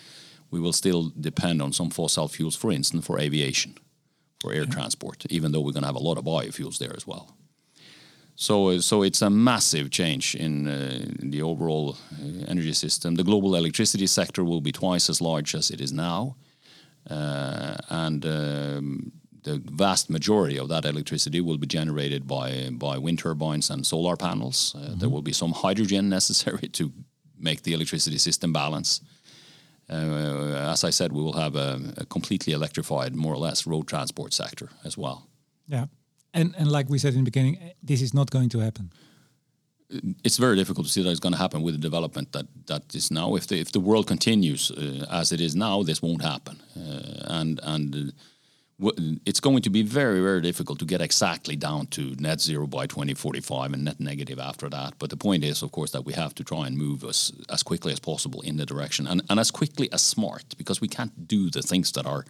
we 0.51 0.59
will 0.59 0.73
still 0.73 1.13
depend 1.21 1.63
on 1.63 1.73
some 1.73 1.91
fossil 1.91 2.27
fuels 2.27 2.57
for 2.57 2.73
instance 2.73 3.07
for 3.07 3.21
aviation 3.21 3.77
for 4.41 4.53
air 4.53 4.67
transport 4.67 5.25
even 5.31 5.53
though 5.53 5.61
we're 5.61 5.73
going 5.73 5.83
to 5.83 5.93
have 5.93 5.97
a 5.97 6.07
lot 6.09 6.19
of 6.19 6.25
biofuels 6.25 6.79
there 6.79 6.95
as 6.97 7.07
well 7.07 7.37
so, 8.41 8.79
so 8.79 9.03
it's 9.03 9.21
a 9.21 9.29
massive 9.29 9.91
change 9.91 10.35
in 10.35 10.67
uh, 10.67 11.05
the 11.19 11.43
overall 11.43 11.99
uh, 12.15 12.47
energy 12.49 12.73
system. 12.73 13.17
The 13.17 13.23
global 13.23 13.55
electricity 13.55 14.07
sector 14.07 14.43
will 14.45 14.63
be 14.63 14.73
twice 14.73 15.11
as 15.11 15.21
large 15.21 15.55
as 15.55 15.71
it 15.71 15.79
is 15.79 15.93
now, 15.93 16.37
uh, 17.11 17.77
and 17.91 18.25
um, 18.25 19.13
the 19.43 19.61
vast 19.71 20.09
majority 20.09 20.59
of 20.59 20.71
that 20.71 20.87
electricity 20.87 21.43
will 21.43 21.59
be 21.59 21.67
generated 21.67 22.27
by 22.27 22.71
by 22.73 22.97
wind 22.97 23.19
turbines 23.19 23.69
and 23.69 23.87
solar 23.87 24.17
panels. 24.17 24.75
Uh, 24.75 24.95
There 24.97 25.11
will 25.11 25.23
be 25.23 25.35
some 25.35 25.53
hydrogen 25.53 26.09
necessary 26.19 26.69
to 26.69 26.93
make 27.39 27.61
the 27.63 27.75
electricity 27.75 28.19
system 28.19 28.53
balance. 28.53 29.03
Uh, 29.91 30.71
as 30.73 30.85
I 30.85 30.91
said, 30.91 31.13
we 31.13 31.23
will 31.23 31.39
have 31.45 31.57
a, 31.57 31.81
a 31.97 32.05
completely 32.07 32.53
electrified, 32.53 33.15
more 33.15 33.35
or 33.35 33.39
less, 33.39 33.67
road 33.67 33.87
transport 33.87 34.33
sector 34.33 34.69
as 34.85 34.97
well. 34.97 35.29
Yeah. 35.67 35.87
And 36.33 36.55
and 36.57 36.71
like 36.71 36.89
we 36.89 36.99
said 36.99 37.13
in 37.15 37.25
the 37.25 37.31
beginning, 37.31 37.59
this 37.83 38.01
is 38.01 38.13
not 38.13 38.31
going 38.31 38.51
to 38.51 38.61
happen. 38.61 38.91
it's 40.25 40.39
very 40.39 40.57
difficult 40.57 40.87
to 40.87 40.93
see 40.93 41.03
that 41.03 41.11
it's 41.11 41.21
going 41.21 41.33
to 41.35 41.39
happen 41.39 41.63
with 41.63 41.75
the 41.75 41.81
development 41.81 42.33
that 42.33 42.47
that 42.67 42.95
is 42.95 43.11
now. 43.11 43.37
If 43.37 43.47
the 43.47 43.61
if 43.61 43.71
the 43.71 43.81
world 43.81 44.07
continues 44.07 44.71
uh, 44.71 45.07
as 45.21 45.33
it 45.33 45.41
is 45.41 45.55
now, 45.55 45.83
this 45.83 46.01
won't 46.03 46.23
happen, 46.23 46.57
uh, 46.77 47.41
and 47.41 47.61
and. 47.63 48.13
It's 49.27 49.41
going 49.41 49.63
to 49.63 49.71
be 49.71 49.83
very, 49.83 50.21
very 50.21 50.41
difficult 50.41 50.79
to 50.79 50.85
get 50.85 51.01
exactly 51.01 51.57
down 51.57 51.87
to 51.89 52.15
net 52.19 52.41
zero 52.41 52.67
by 52.67 52.87
2045 52.87 53.73
and 53.75 53.85
net 53.85 54.01
negative 54.01 54.39
after 54.39 54.71
that. 54.71 54.95
But 54.99 55.11
the 55.11 55.17
point 55.17 55.45
is, 55.45 55.63
of 55.63 55.71
course, 55.71 55.91
that 55.93 56.05
we 56.07 56.13
have 56.15 56.35
to 56.35 56.45
try 56.45 56.67
and 56.67 56.77
move 56.77 57.05
us 57.05 57.33
as 57.49 57.63
quickly 57.63 57.93
as 57.93 58.01
possible 58.01 58.41
in 58.43 58.57
the 58.57 58.65
direction 58.67 59.07
and, 59.07 59.23
and 59.29 59.39
as 59.41 59.51
quickly 59.51 59.89
as 59.93 60.03
smart 60.03 60.45
because 60.57 60.81
we 60.81 60.89
can't 60.89 61.13
do 61.29 61.51
the 61.51 61.63
things 61.63 61.93
that 61.93 62.07
are 62.07 62.25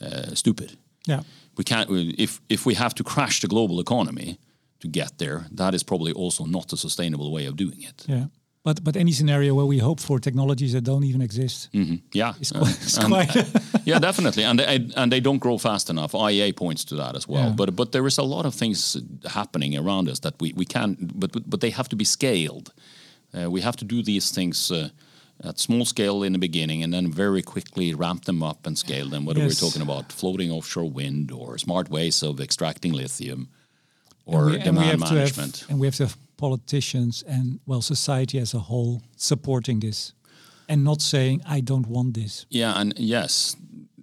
uh, 0.00 0.34
stupid 0.34 0.76
Yeah. 1.06 1.22
we 1.56 1.64
can't 1.64 1.88
if 2.18 2.40
if 2.48 2.64
we 2.66 2.74
have 2.74 2.94
to 2.94 3.02
crash 3.04 3.40
the 3.40 3.48
global 3.48 3.80
economy 3.80 4.36
to 4.80 4.88
get 4.88 5.18
there 5.18 5.46
that 5.56 5.74
is 5.74 5.82
probably 5.84 6.12
also 6.12 6.44
not 6.46 6.72
a 6.72 6.76
sustainable 6.76 7.30
way 7.32 7.46
of 7.48 7.54
doing 7.56 7.82
it 7.82 8.04
Yeah. 8.08 8.26
But 8.64 8.84
but 8.84 8.96
any 8.96 9.12
scenario 9.12 9.54
where 9.54 9.66
we 9.66 9.78
hope 9.78 10.00
for 10.00 10.20
technologies 10.20 10.72
that 10.72 10.84
don't 10.84 11.04
even 11.04 11.20
exist 11.22 11.68
yeah. 12.14 12.34
is 12.40 12.52
uh, 12.56 12.60
is 12.86 12.98
and- 12.98 13.08
quite 13.08 13.34
yeah 13.84 13.98
definitely. 14.00 14.44
And 14.44 14.58
they, 14.58 14.88
and 14.96 15.10
they 15.10 15.20
don't 15.20 15.40
grow 15.40 15.58
fast 15.58 15.90
enough. 15.90 16.12
Iea 16.14 16.52
points 16.54 16.84
to 16.84 16.94
that 16.96 17.16
as 17.16 17.26
well. 17.28 17.48
Yeah. 17.48 17.54
but 17.56 17.74
but 17.74 17.90
there 17.90 18.06
is 18.06 18.18
a 18.18 18.22
lot 18.22 18.46
of 18.46 18.54
things 18.54 18.96
happening 19.24 19.76
around 19.76 20.08
us 20.08 20.20
that 20.20 20.34
we 20.40 20.52
we 20.56 20.64
can 20.64 20.96
but 21.14 21.32
but, 21.32 21.42
but 21.50 21.60
they 21.60 21.70
have 21.70 21.88
to 21.88 21.96
be 21.96 22.04
scaled. 22.04 22.72
Uh, 23.34 23.50
we 23.50 23.62
have 23.62 23.76
to 23.76 23.84
do 23.84 24.02
these 24.02 24.30
things 24.34 24.70
uh, 24.70 24.88
at 25.48 25.58
small 25.58 25.84
scale 25.84 26.22
in 26.26 26.32
the 26.32 26.38
beginning 26.38 26.84
and 26.84 26.92
then 26.92 27.12
very 27.12 27.42
quickly 27.42 27.94
ramp 27.94 28.24
them 28.24 28.42
up 28.42 28.66
and 28.66 28.76
scale 28.78 29.08
them 29.08 29.24
whether 29.26 29.40
Yes. 29.42 29.48
we're 29.62 29.68
talking 29.68 29.82
about 29.82 30.12
floating 30.12 30.50
offshore 30.52 30.90
wind 30.94 31.30
or 31.32 31.58
smart 31.58 31.88
ways 31.88 32.22
of 32.22 32.40
extracting 32.40 32.92
lithium 32.92 33.48
or 34.24 34.44
we, 34.46 34.60
and 34.60 34.76
we 34.76 34.82
demand 34.84 35.00
management 35.00 35.56
have 35.60 35.70
and 35.70 35.80
we 35.80 35.86
have 35.86 35.96
to 35.96 36.02
have 36.04 36.16
politicians 36.42 37.24
and 37.28 37.60
well 37.66 37.82
society 37.82 38.38
as 38.40 38.54
a 38.54 38.58
whole 38.58 39.00
supporting 39.16 39.80
this 39.80 40.12
and 40.68 40.84
not 40.84 41.00
saying 41.02 41.40
I 41.56 41.60
don't 41.60 41.86
want 41.86 42.14
this. 42.14 42.46
Yeah, 42.50 42.80
and 42.80 42.94
yes, 42.96 43.56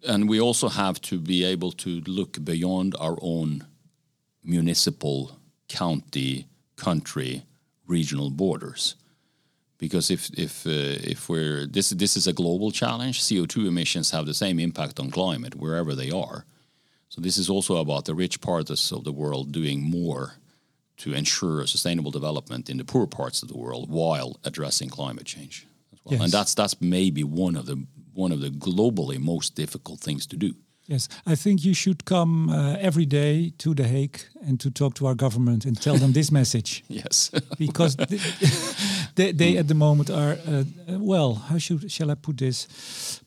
and 0.08 0.30
we 0.30 0.40
also 0.40 0.70
have 0.70 1.02
to 1.02 1.20
be 1.20 1.44
able 1.44 1.72
to 1.72 2.02
look 2.08 2.44
beyond 2.44 2.96
our 3.00 3.18
own 3.22 3.66
municipal, 4.44 5.32
county, 5.68 6.48
country, 6.76 7.44
regional 7.88 8.30
borders. 8.30 8.96
Because 9.78 10.14
if 10.14 10.30
if 10.38 10.66
uh, 10.66 11.12
if 11.14 11.30
we're 11.30 11.66
this 11.66 11.90
this 11.90 12.16
is 12.18 12.28
a 12.28 12.34
global 12.34 12.72
challenge, 12.72 13.28
CO 13.28 13.46
two 13.46 13.68
emissions 13.68 14.12
have 14.12 14.26
the 14.26 14.34
same 14.34 14.60
impact 14.60 15.00
on 15.00 15.12
climate 15.12 15.56
wherever 15.56 15.96
they 15.96 16.12
are. 16.12 16.46
So 17.10 17.22
this 17.22 17.38
is 17.38 17.50
also 17.50 17.78
about 17.78 18.06
the 18.06 18.14
rich 18.14 18.40
parts 18.40 18.92
of 18.92 19.04
the 19.04 19.12
world 19.12 19.52
doing 19.52 19.82
more 19.82 20.39
to 21.00 21.14
ensure 21.14 21.66
sustainable 21.68 22.12
development 22.12 22.70
in 22.70 22.78
the 22.78 22.86
poor 22.86 23.08
parts 23.08 23.42
of 23.44 23.50
the 23.50 23.58
world 23.58 23.90
while 23.90 24.38
addressing 24.44 24.90
climate 24.90 25.26
change 25.26 25.66
as 25.94 26.00
well. 26.04 26.14
Yes. 26.14 26.24
And 26.24 26.32
that's 26.32 26.54
that's 26.54 26.76
maybe 26.80 27.24
one 27.24 27.60
of 27.60 27.66
the 27.66 27.86
one 28.14 28.34
of 28.34 28.42
the 28.42 28.50
globally 28.50 29.18
most 29.20 29.56
difficult 29.56 30.00
things 30.02 30.28
to 30.28 30.38
do. 30.38 30.54
Yes, 30.90 31.08
I 31.28 31.36
think 31.36 31.64
you 31.64 31.76
should 31.76 32.04
come 32.04 32.50
uh, 32.50 32.76
every 32.80 33.06
day 33.06 33.54
to 33.58 33.76
The 33.76 33.84
Hague 33.84 34.20
and 34.48 34.60
to 34.60 34.72
talk 34.72 34.96
to 34.96 35.06
our 35.06 35.16
government 35.16 35.66
and 35.66 35.80
tell 35.80 35.98
them 35.98 36.14
this 36.14 36.32
message 36.40 36.84
Yes. 36.88 37.32
because 37.60 37.96
th- 37.96 38.22
they, 39.16 39.32
they 39.32 39.58
at 39.58 39.68
the 39.68 39.76
moment 39.76 40.10
are 40.10 40.40
uh, 40.48 40.64
uh, 40.88 40.98
well. 41.00 41.36
How 41.36 41.60
should 41.60 41.92
shall 41.92 42.10
I 42.10 42.16
put 42.16 42.38
this? 42.38 42.68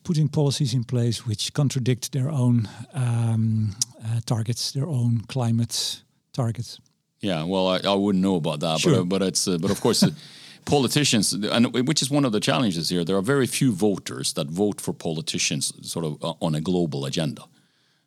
Putting 0.03 0.29
policies 0.29 0.73
in 0.73 0.83
place 0.83 1.25
which 1.25 1.53
contradict 1.53 2.11
their 2.11 2.29
own 2.29 2.67
um, 2.93 3.69
uh, 4.03 4.19
targets, 4.25 4.71
their 4.71 4.87
own 4.87 5.21
climate 5.27 6.03
targets. 6.33 6.79
Yeah, 7.23 7.43
well, 7.47 7.67
I, 7.67 7.77
I 7.93 7.95
wouldn't 7.95 8.21
know 8.21 8.35
about 8.35 8.59
that, 8.59 8.79
Sure. 8.79 9.03
but, 9.03 9.09
but 9.19 9.21
it's 9.27 9.47
uh, 9.47 9.57
but 9.61 9.71
of 9.71 9.79
course, 9.81 10.03
uh, 10.03 10.09
politicians, 10.65 11.33
and 11.33 11.73
which 11.87 12.01
is 12.01 12.09
one 12.11 12.25
of 12.27 12.31
the 12.31 12.39
challenges 12.39 12.89
here. 12.89 13.03
There 13.05 13.15
are 13.15 13.25
very 13.25 13.47
few 13.47 13.71
voters 13.71 14.33
that 14.33 14.47
vote 14.47 14.81
for 14.81 14.93
politicians, 14.93 15.73
sort 15.81 16.05
of 16.05 16.11
uh, 16.23 16.33
on 16.45 16.55
a 16.55 16.61
global 16.61 17.05
agenda. 17.05 17.41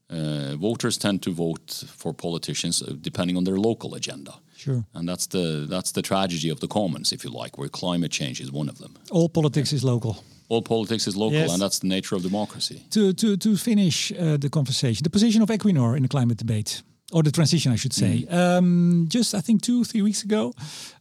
Uh, 0.08 0.54
voters 0.56 0.96
tend 0.98 1.20
to 1.22 1.30
vote 1.32 1.84
for 1.96 2.12
politicians 2.14 2.82
uh, 2.82 2.92
depending 3.00 3.36
on 3.36 3.44
their 3.44 3.56
local 3.56 3.94
agenda. 3.94 4.32
Sure. 4.56 4.84
And 4.94 5.08
that's 5.08 5.26
the 5.26 5.66
that's 5.68 5.92
the 5.92 6.02
tragedy 6.02 6.50
of 6.52 6.58
the 6.60 6.66
commons, 6.68 7.12
if 7.12 7.24
you 7.24 7.30
like, 7.42 7.58
where 7.58 7.68
climate 7.68 8.10
change 8.12 8.40
is 8.40 8.50
one 8.52 8.68
of 8.70 8.76
them. 8.78 8.92
All 9.10 9.28
politics 9.28 9.72
is 9.72 9.82
local. 9.82 10.14
All 10.48 10.62
politics 10.62 11.06
is 11.06 11.14
local, 11.16 11.38
Yes. 11.38 11.52
and 11.52 11.60
that's 11.60 11.78
the 11.80 11.88
nature 11.88 12.16
of 12.16 12.22
democracy. 12.22 12.80
To 12.90 13.12
to 13.12 13.36
to 13.36 13.56
finish 13.56 14.12
uh, 14.12 14.36
the 14.38 14.48
conversation, 14.48 15.02
the 15.02 15.10
position 15.10 15.42
of 15.42 15.48
Equinor 15.50 15.96
in 15.96 16.02
the 16.02 16.08
climate 16.08 16.38
debate, 16.38 16.82
or 17.12 17.22
the 17.22 17.30
transition, 17.30 17.72
I 17.72 17.76
should 17.76 17.92
say. 17.94 18.26
Um, 18.30 19.06
just 19.08 19.34
I 19.34 19.40
think 19.40 19.62
two 19.62 19.84
three 19.84 20.02
weeks 20.02 20.24
ago, 20.24 20.52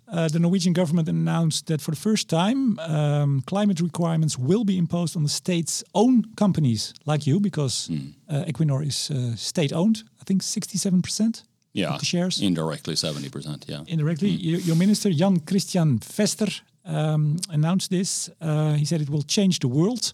uh, 0.08 0.28
the 0.28 0.40
Norwegian 0.40 0.74
government 0.74 1.10
announced 1.10 1.66
that 1.66 1.82
for 1.82 1.92
the 1.96 2.00
first 2.02 2.28
time, 2.30 2.78
um, 2.80 3.42
climate 3.46 3.80
requirements 3.84 4.38
will 4.38 4.64
be 4.64 4.78
imposed 4.78 5.16
on 5.18 5.24
the 5.24 5.30
state's 5.30 5.84
own 5.94 6.24
companies, 6.36 6.94
like 7.06 7.26
you, 7.30 7.40
because 7.40 7.90
uh, 8.30 8.44
Equinor 8.48 8.82
is 8.86 9.10
uh, 9.10 9.36
state-owned. 9.36 10.04
I 10.22 10.24
think 10.26 10.44
sixty-seven 10.44 11.02
percent 11.02 11.44
Yeah, 11.74 11.94
of 11.94 12.00
the 12.00 12.06
shares. 12.06 12.40
indirectly 12.40 12.96
seventy 12.96 13.30
percent. 13.30 13.66
Yeah. 13.68 13.84
indirectly. 13.88 14.30
Your, 14.30 14.60
your 14.60 14.76
minister, 14.78 15.12
Jan 15.12 15.40
Christian 15.40 16.00
Vestre, 16.00 16.62
um, 16.86 17.38
announced 17.50 17.90
this. 17.90 18.30
Uh, 18.40 18.74
he 18.78 18.86
said 18.86 19.02
it 19.02 19.10
will 19.10 19.24
change 19.28 19.58
the 19.60 19.68
world. 19.68 20.14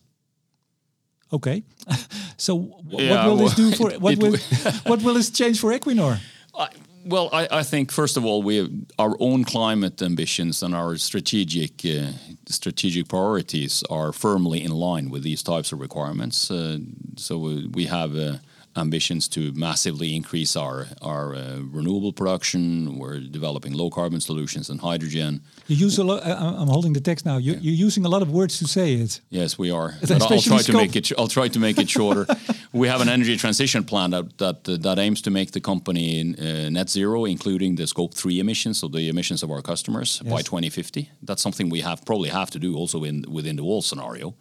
Okay, 1.33 1.63
so 2.37 2.83
Yeah, 2.89 3.25
what 3.25 3.25
will 3.27 3.37
this 3.37 3.55
do 3.55 3.71
for 3.79 3.91
what 3.99 4.13
it 4.13 4.19
will 4.19 4.37
what 4.85 5.01
will 5.01 5.13
this 5.13 5.29
change 5.29 5.59
for 5.59 5.71
Equinor? 5.71 6.19
I, 6.53 6.67
well, 7.05 7.29
I, 7.33 7.47
I 7.59 7.63
think 7.63 7.91
first 7.91 8.17
of 8.17 8.25
all 8.25 8.43
we 8.43 8.57
have 8.57 8.69
our 8.99 9.15
own 9.19 9.43
climate 9.43 10.01
ambitions 10.01 10.61
and 10.61 10.75
our 10.75 10.97
strategic 10.97 11.85
uh, 11.85 12.11
strategic 12.47 13.07
priorities 13.07 13.83
are 13.89 14.11
firmly 14.11 14.61
in 14.63 14.71
line 14.71 15.09
with 15.09 15.23
these 15.23 15.41
types 15.41 15.71
of 15.71 15.79
requirements. 15.79 16.51
Uh, 16.51 16.79
so 17.15 17.37
we 17.73 17.85
have 17.85 18.15
uh, 18.15 18.37
ambitions 18.75 19.27
to 19.27 19.51
massively 19.53 20.15
increase 20.15 20.55
our 20.55 20.87
our 21.01 21.35
uh, 21.35 21.59
renewable 21.71 22.13
production. 22.13 22.97
We're 22.97 23.19
developing 23.19 23.73
low 23.73 23.89
carbon 23.89 24.21
solutions 24.21 24.69
and 24.69 24.79
hydrogen. 24.79 25.41
You 25.67 25.75
use 25.75 25.97
a 25.97 26.03
lot. 26.03 26.25
I'm 26.25 26.67
holding 26.67 26.93
the 26.93 27.01
text 27.01 27.25
now. 27.25 27.37
You, 27.37 27.53
you're 27.53 27.85
using 27.87 28.05
a 28.05 28.09
lot 28.09 28.21
of 28.21 28.29
words 28.31 28.59
to 28.59 28.67
say 28.67 28.93
it. 28.93 29.21
Yes, 29.29 29.57
we 29.57 29.71
are. 29.71 29.95
But 30.01 30.21
I'll 30.31 30.41
try 30.41 30.61
to 30.61 30.73
make 30.73 30.95
it. 30.95 31.11
I'll 31.17 31.27
try 31.27 31.47
to 31.49 31.59
make 31.59 31.77
it 31.77 31.89
shorter. 31.89 32.25
we 32.73 32.87
have 32.87 33.01
an 33.01 33.09
energy 33.09 33.37
transition 33.37 33.83
plan 33.83 34.11
that 34.11 34.37
that, 34.37 34.69
uh, 34.69 34.77
that 34.77 34.99
aims 34.99 35.21
to 35.21 35.31
make 35.31 35.51
the 35.51 35.61
company 35.61 36.21
uh, 36.21 36.69
net 36.69 36.89
zero, 36.89 37.25
including 37.25 37.75
the 37.75 37.87
scope 37.87 38.13
three 38.13 38.39
emissions, 38.39 38.79
so 38.79 38.87
the 38.87 39.09
emissions 39.09 39.43
of 39.43 39.51
our 39.51 39.61
customers 39.61 40.19
by 40.19 40.41
2050. 40.41 41.09
That's 41.23 41.41
something 41.41 41.69
we 41.69 41.81
have 41.81 42.05
probably 42.05 42.29
have 42.29 42.49
to 42.51 42.59
do 42.59 42.75
also 42.75 43.03
in 43.03 43.25
within 43.29 43.55
the 43.55 43.63
wall 43.63 43.81
scenario. 43.81 44.33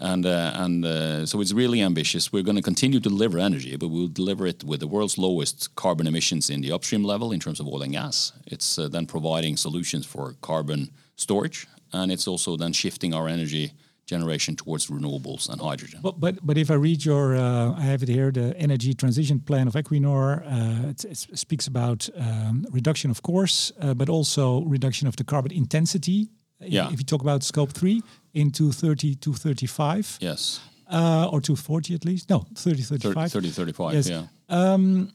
And 0.00 0.26
uh, 0.26 0.52
and 0.54 0.84
uh, 0.84 1.26
so 1.26 1.40
it's 1.40 1.52
really 1.52 1.80
ambitious. 1.82 2.32
We're 2.32 2.42
going 2.42 2.56
to 2.56 2.62
continue 2.62 3.00
to 3.00 3.08
deliver 3.08 3.38
energy, 3.38 3.76
but 3.76 3.88
we'll 3.88 4.08
deliver 4.08 4.46
it 4.46 4.64
with 4.64 4.80
the 4.80 4.86
world's 4.88 5.18
lowest 5.18 5.74
carbon 5.76 6.06
emissions 6.06 6.50
in 6.50 6.62
the 6.62 6.72
upstream 6.72 7.04
level 7.04 7.32
in 7.32 7.40
terms 7.40 7.60
of 7.60 7.66
oil 7.66 7.82
and 7.82 7.92
gas. 7.92 8.32
It's 8.46 8.78
uh, 8.78 8.88
then 8.88 9.06
providing 9.06 9.56
solutions 9.56 10.06
for 10.06 10.34
carbon 10.40 10.90
storage, 11.16 11.66
and 11.92 12.10
it's 12.10 12.26
also 12.26 12.56
then 12.56 12.72
shifting 12.72 13.14
our 13.14 13.28
energy 13.28 13.72
generation 14.06 14.56
towards 14.56 14.88
renewables 14.88 15.48
and 15.48 15.60
hydrogen. 15.60 16.00
But 16.02 16.20
but 16.20 16.34
but 16.42 16.58
if 16.58 16.70
I 16.70 16.74
read 16.74 17.04
your, 17.04 17.34
uh, 17.34 17.74
I 17.78 17.82
have 17.82 18.02
it 18.02 18.08
here, 18.08 18.30
the 18.30 18.54
energy 18.56 18.94
transition 18.94 19.40
plan 19.40 19.68
of 19.68 19.74
Equinor. 19.74 20.42
Uh, 20.44 20.88
it, 20.88 21.04
it 21.04 21.38
speaks 21.38 21.66
about 21.66 22.08
um, 22.16 22.66
reduction, 22.70 23.10
of 23.10 23.22
course, 23.22 23.72
uh, 23.80 23.94
but 23.94 24.08
also 24.08 24.62
reduction 24.62 25.08
of 25.08 25.16
the 25.16 25.24
carbon 25.24 25.52
intensity. 25.52 26.28
If- 26.60 26.72
Yeah. 26.72 26.86
If 26.92 26.98
you 26.98 27.04
talk 27.04 27.22
about 27.22 27.42
scope 27.42 27.72
three 27.72 28.02
in 28.32 28.50
230 28.50 29.14
to 29.16 29.32
35, 29.32 30.18
yes, 30.20 30.60
uh, 30.90 31.28
or 31.32 31.40
240 31.40 31.94
at 31.94 32.04
least. 32.04 32.28
No, 32.30 32.46
30, 32.54 32.82
30, 32.82 32.98
35. 33.02 33.32
30 33.32 33.50
35, 33.50 33.94
Yes. 33.94 34.08
yeah. 34.08 34.26
Um, 34.48 35.10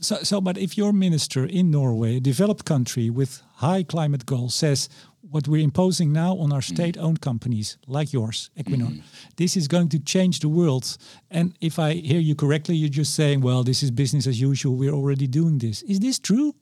so, 0.00 0.16
so, 0.22 0.40
but 0.40 0.58
if 0.58 0.76
your 0.76 0.92
minister 0.92 1.44
in 1.46 1.70
Norway, 1.70 2.16
a 2.16 2.20
developed 2.20 2.64
country 2.64 3.08
with 3.10 3.40
high 3.56 3.84
climate 3.84 4.26
goals, 4.26 4.54
says 4.54 4.88
what 5.30 5.46
we're 5.46 5.62
imposing 5.62 6.12
now 6.12 6.36
on 6.38 6.52
our 6.52 6.62
state-owned 6.62 7.20
companies 7.20 7.78
like 7.86 8.12
yours, 8.12 8.50
Equinor, 8.56 9.00
this 9.36 9.56
is 9.56 9.68
going 9.68 9.88
to 9.90 9.98
change 10.00 10.40
the 10.40 10.48
world. 10.48 10.96
And 11.30 11.52
if 11.60 11.78
I 11.78 11.92
hear 11.92 12.18
you 12.18 12.34
correctly, 12.34 12.74
you're 12.74 12.88
just 12.98 13.14
saying, 13.14 13.42
well, 13.42 13.62
this 13.62 13.82
is 13.82 13.90
business 13.92 14.26
as 14.26 14.40
usual. 14.40 14.74
We're 14.74 14.92
already 14.94 15.28
doing 15.28 15.58
this. 15.58 15.82
Is 15.82 16.00
this 16.00 16.18
true? 16.18 16.54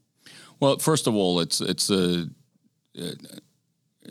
Well, 0.60 0.76
first 0.78 1.06
of 1.06 1.14
all, 1.14 1.40
it's 1.40 1.60
it's 1.62 1.88
a 1.90 2.28
uh, 3.00 3.12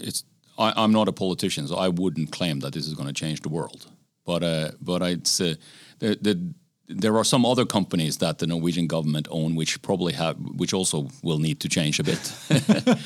it's 0.02 0.24
I, 0.58 0.74
I'm 0.76 0.92
not 0.92 1.08
a 1.08 1.12
politician, 1.12 1.68
so 1.68 1.76
I 1.76 1.90
wouldn't 1.90 2.32
claim 2.32 2.60
that 2.62 2.74
this 2.74 2.88
is 2.88 2.94
going 2.94 3.08
to 3.08 3.14
change 3.14 3.42
the 3.42 3.50
world. 3.50 3.88
But 4.26 4.44
uh, 4.44 4.72
but 4.82 5.02
it's 5.02 5.40
uh, 5.42 5.56
the, 6.00 6.18
the 6.22 6.54
there 6.90 7.18
are 7.18 7.24
some 7.26 7.46
other 7.46 7.66
companies 7.66 8.18
that 8.18 8.38
the 8.38 8.48
Norwegian 8.48 8.88
government 8.88 9.28
own, 9.30 9.56
which 9.56 9.82
probably 9.82 10.14
have, 10.14 10.36
which 10.56 10.74
also 10.74 11.10
will 11.22 11.40
need 11.40 11.60
to 11.60 11.68
change 11.70 12.00
a 12.00 12.04
bit. 12.04 12.34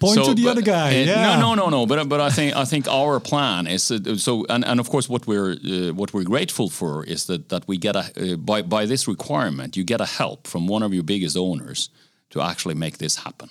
Point 0.00 0.14
So, 0.14 0.24
to 0.24 0.34
the 0.34 0.44
but, 0.44 0.50
other 0.50 0.62
guy. 0.62 1.02
uh, 1.02 1.04
yeah. 1.04 1.38
No, 1.38 1.54
no, 1.54 1.54
no, 1.54 1.68
no. 1.70 1.86
But 1.86 2.08
but 2.08 2.20
I 2.20 2.30
think 2.30 2.56
I 2.56 2.64
think 2.64 2.88
our 2.88 3.20
plan 3.20 3.66
is 3.66 3.90
uh, 3.90 4.16
so, 4.16 4.44
and, 4.48 4.64
and 4.64 4.80
of 4.80 4.88
course 4.88 5.08
what 5.08 5.26
we're 5.26 5.52
uh, 5.52 5.92
what 5.94 6.12
we're 6.12 6.24
grateful 6.24 6.68
for 6.70 7.04
is 7.04 7.24
that 7.26 7.48
that 7.48 7.66
we 7.68 7.76
get 7.76 7.96
a 7.96 8.04
uh, 8.32 8.36
by 8.36 8.62
by 8.62 8.86
this 8.86 9.06
requirement 9.06 9.76
you 9.76 9.84
get 9.84 10.00
a 10.00 10.06
help 10.06 10.46
from 10.46 10.68
one 10.68 10.82
of 10.86 10.92
your 10.92 11.04
biggest 11.04 11.36
owners 11.36 11.90
to 12.30 12.40
actually 12.40 12.74
make 12.74 12.96
this 12.98 13.16
happen. 13.16 13.48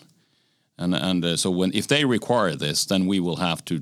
And 0.82 0.94
and 0.96 1.24
uh, 1.26 1.36
so 1.38 1.50
when 1.52 1.72
if 1.74 1.86
they 1.88 2.06
require 2.06 2.56
this, 2.58 2.86
then 2.86 3.08
we 3.08 3.20
will 3.20 3.36
have 3.38 3.62
to 3.66 3.82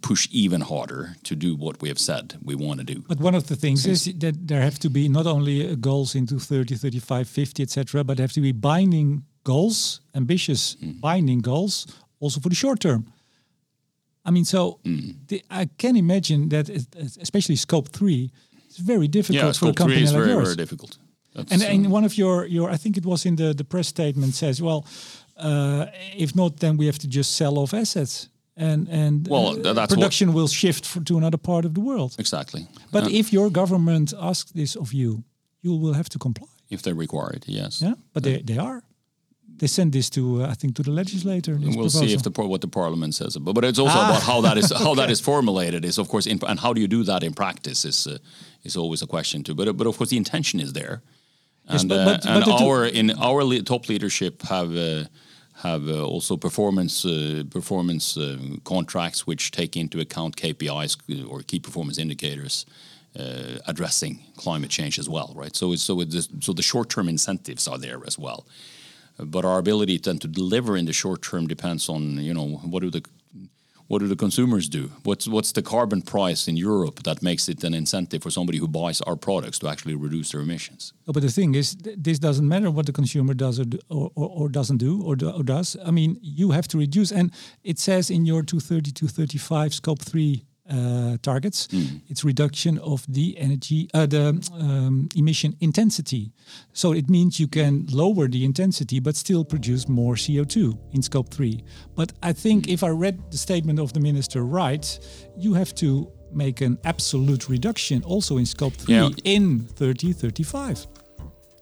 push 0.00 0.28
even 0.30 0.60
harder 0.60 1.14
to 1.22 1.34
do 1.34 1.56
what 1.56 1.80
we 1.82 1.88
have 1.88 1.98
said 1.98 2.34
we 2.44 2.54
want 2.54 2.78
to 2.80 2.94
do. 2.94 3.02
But 3.08 3.18
one 3.20 3.36
of 3.36 3.44
the 3.46 3.56
things 3.56 3.86
is 3.86 4.04
that 4.18 4.34
there 4.46 4.60
have 4.60 4.78
to 4.78 4.90
be 4.90 5.08
not 5.08 5.26
only 5.26 5.66
uh, 5.70 5.74
goals 5.80 6.14
into 6.14 6.38
30, 6.38 6.76
35, 6.76 7.28
50, 7.28 7.62
etc., 7.62 8.04
but 8.04 8.16
there 8.16 8.24
have 8.24 8.34
to 8.34 8.40
be 8.42 8.52
binding 8.52 9.22
goals, 9.42 10.00
ambitious 10.14 10.76
Mm. 10.82 11.00
binding 11.00 11.40
goals, 11.42 11.86
also 12.20 12.40
for 12.40 12.50
the 12.50 12.54
short 12.56 12.80
term. 12.80 13.04
I 14.24 14.30
mean, 14.30 14.44
so 14.44 14.78
Mm. 14.84 15.14
the, 15.28 15.42
I 15.50 15.68
can 15.78 15.96
imagine 15.96 16.48
that, 16.50 16.68
it, 16.68 16.86
especially 17.22 17.56
scope 17.56 17.88
three, 17.88 18.30
it's 18.68 18.78
very 18.78 19.08
difficult 19.08 19.36
Yeah, 19.36 19.44
for 19.44 19.50
a 19.50 19.54
scope 19.54 19.68
three 19.76 19.84
company 19.84 20.02
is 20.02 20.12
like 20.12 20.18
very 20.22 20.30
yours. 20.32 20.48
very 20.48 20.56
difficult. 20.56 20.98
That's, 21.34 21.52
And, 21.52 21.62
uh, 21.62 21.66
and 21.72 21.90
one 21.92 22.04
of 22.06 22.12
your, 22.18 22.44
your, 22.46 22.70
I 22.74 22.76
think 22.76 22.96
it 22.96 23.04
was 23.06 23.24
in 23.24 23.36
the, 23.36 23.54
the 23.54 23.64
press 23.64 23.86
statement 23.88 24.34
says, 24.34 24.60
well, 24.60 24.84
uh, 25.40 25.86
if 26.16 26.34
not, 26.34 26.56
then 26.58 26.76
we 26.76 26.86
have 26.86 26.98
to 26.98 27.08
just 27.08 27.30
sell 27.36 27.56
off 27.58 27.72
assets. 27.74 28.28
And, 28.56 28.88
and 28.88 29.26
Well, 29.28 29.46
uh, 29.46 29.54
th- 29.54 29.74
that's 29.74 29.76
what- 29.78 29.90
production 29.90 30.32
will 30.32 30.48
shift 30.48 30.84
for, 30.86 31.00
to 31.04 31.16
another 31.16 31.38
part 31.38 31.64
of 31.64 31.72
the 31.72 31.80
world. 31.80 32.14
exactly. 32.18 32.66
But 32.90 33.04
Uh, 33.04 33.10
if 33.20 33.32
your 33.32 33.50
government 33.50 34.12
asks 34.18 34.52
this 34.52 34.76
of 34.76 34.92
you, 34.92 35.22
you 35.62 35.78
will 35.80 35.94
have 35.94 36.08
to 36.08 36.18
comply. 36.18 36.46
if 36.70 36.80
they 36.82 36.92
require 36.92 37.32
it, 37.36 37.44
yes. 37.48 37.80
Yeah, 37.80 37.94
but 38.12 38.22
they, 38.22 38.42
they 38.42 38.58
are. 38.58 38.82
They 39.58 39.68
send 39.68 39.92
this 39.92 40.08
to 40.10 40.20
uh, 40.20 40.52
I 40.52 40.54
think 40.54 40.74
to 40.74 40.82
the 40.82 40.90
legislator. 40.90 41.54
And 41.54 41.74
We'll 41.76 41.90
see 41.90 42.12
if 42.14 42.22
the 42.22 42.30
what 42.48 42.60
the 42.60 42.68
parliament 42.68 43.14
says. 43.14 43.36
But 43.38 43.54
but 43.54 43.64
it's 43.64 43.78
also 43.78 43.98
Ah, 43.98 44.08
about 44.10 44.22
how 44.22 44.40
that 44.42 44.56
is 44.56 44.72
how 44.72 44.94
that 45.00 45.10
is 45.10 45.20
formulated. 45.20 45.84
Is 45.84 45.98
of 45.98 46.06
course 46.08 46.30
in, 46.30 46.38
and 46.46 46.58
how 46.60 46.72
do 46.74 46.80
you 46.80 46.88
do 46.88 47.02
that 47.04 47.22
in 47.22 47.32
practice 47.32 47.88
is 47.88 48.06
uh, 48.06 48.16
is 48.62 48.76
always 48.76 49.02
a 49.02 49.06
question 49.06 49.42
too. 49.42 49.54
But 49.54 49.76
but 49.76 49.86
of 49.86 49.96
course 49.96 50.10
the 50.10 50.16
intention 50.16 50.60
is 50.60 50.72
there, 50.72 51.00
Yes, 51.70 51.80
and 51.80 51.88
but- 51.90 51.98
uh, 51.98 52.04
but- 52.04 52.26
and 52.26 52.34
but 52.44 52.50
the 52.50 52.56
two- 52.58 52.64
our 52.70 52.86
in 52.86 53.10
our 53.10 53.44
le- 53.44 53.62
top 53.62 53.86
leadership 53.88 54.42
have. 54.42 54.70
Have 55.62 55.88
uh, 55.88 56.04
also 56.04 56.36
performance 56.36 57.04
uh, 57.04 57.42
performance 57.50 58.16
uh, 58.16 58.38
contracts 58.64 59.26
which 59.26 59.50
take 59.50 59.76
into 59.76 60.00
account 60.00 60.36
KPIs 60.36 60.96
uh, 61.10 61.26
or 61.28 61.42
key 61.42 61.60
performance 61.60 61.98
indicators 61.98 62.66
uh, 63.18 63.58
addressing 63.66 64.20
climate 64.36 64.70
change 64.70 64.98
as 64.98 65.08
well, 65.08 65.32
right? 65.34 65.54
So 65.54 65.74
so 65.76 66.02
so 66.40 66.52
the 66.52 66.62
short 66.62 66.88
term 66.88 67.08
incentives 67.08 67.68
are 67.68 67.78
there 67.78 68.00
as 68.06 68.18
well 68.18 68.46
but 69.18 69.44
our 69.44 69.58
ability 69.58 69.98
then 69.98 70.18
to 70.18 70.26
deliver 70.26 70.78
in 70.78 70.86
the 70.86 70.94
short 70.94 71.20
term 71.20 71.46
depends 71.46 71.90
on 71.90 72.16
you 72.18 72.32
know 72.32 72.46
what 72.64 72.80
do 72.80 72.90
the 72.90 73.02
what 73.90 73.98
do 73.98 74.06
the 74.06 74.14
consumers 74.14 74.68
do? 74.68 74.88
What's 75.02 75.26
what's 75.26 75.50
the 75.50 75.62
carbon 75.62 76.02
price 76.02 76.46
in 76.46 76.56
Europe 76.56 77.02
that 77.02 77.22
makes 77.22 77.48
it 77.48 77.64
an 77.64 77.74
incentive 77.74 78.22
for 78.22 78.30
somebody 78.30 78.58
who 78.58 78.68
buys 78.68 79.00
our 79.00 79.16
products 79.16 79.58
to 79.58 79.68
actually 79.68 79.96
reduce 79.96 80.30
their 80.30 80.42
emissions? 80.42 80.92
Oh, 81.08 81.12
but 81.12 81.22
the 81.22 81.28
thing 81.28 81.56
is, 81.56 81.74
th- 81.74 81.96
this 81.98 82.20
doesn't 82.20 82.46
matter 82.46 82.70
what 82.70 82.86
the 82.86 82.92
consumer 82.92 83.34
does 83.34 83.58
or, 83.58 83.64
or, 83.88 84.10
or, 84.14 84.48
doesn't 84.48 84.76
do 84.76 85.02
or, 85.02 85.16
do, 85.16 85.30
or 85.30 85.42
does. 85.42 85.76
I 85.84 85.90
mean, 85.90 86.20
you 86.22 86.52
have 86.52 86.68
to 86.68 86.78
reduce, 86.78 87.10
and 87.10 87.32
it 87.64 87.80
says 87.80 88.10
in 88.10 88.24
your 88.26 88.44
230 88.44 88.92
to 88.92 89.08
35 89.08 89.74
scope 89.74 90.02
three 90.02 90.44
uh, 90.70 91.16
targets, 91.22 91.68
it's 92.08 92.24
reduction 92.24 92.78
of 92.78 93.04
the 93.08 93.36
energy, 93.38 93.88
uh, 93.94 94.06
the 94.06 94.26
um, 94.60 95.08
emission 95.16 95.56
intensity. 95.60 96.32
So 96.72 96.92
it 96.92 97.08
means 97.10 97.38
you 97.40 97.48
can 97.48 97.86
lower 97.90 98.28
the 98.28 98.44
intensity, 98.44 99.00
but 99.00 99.16
still 99.16 99.44
produce 99.44 99.88
more 99.88 100.14
CO2 100.14 100.78
in 100.92 101.02
scope 101.02 101.28
three. 101.34 101.62
But 101.94 102.12
I 102.22 102.32
think 102.32 102.68
if 102.68 102.82
I 102.82 102.88
read 102.90 103.18
the 103.30 103.38
statement 103.38 103.78
of 103.78 103.92
the 103.92 104.00
minister 104.00 104.44
right, 104.44 104.86
you 105.36 105.54
have 105.54 105.74
to 105.76 106.10
make 106.32 106.60
an 106.60 106.78
absolute 106.84 107.48
reduction 107.48 108.02
also 108.04 108.36
in 108.38 108.46
scope 108.46 108.74
three 108.74 108.94
Yeah. 108.94 109.10
in 109.24 109.66
3035. 109.76 110.86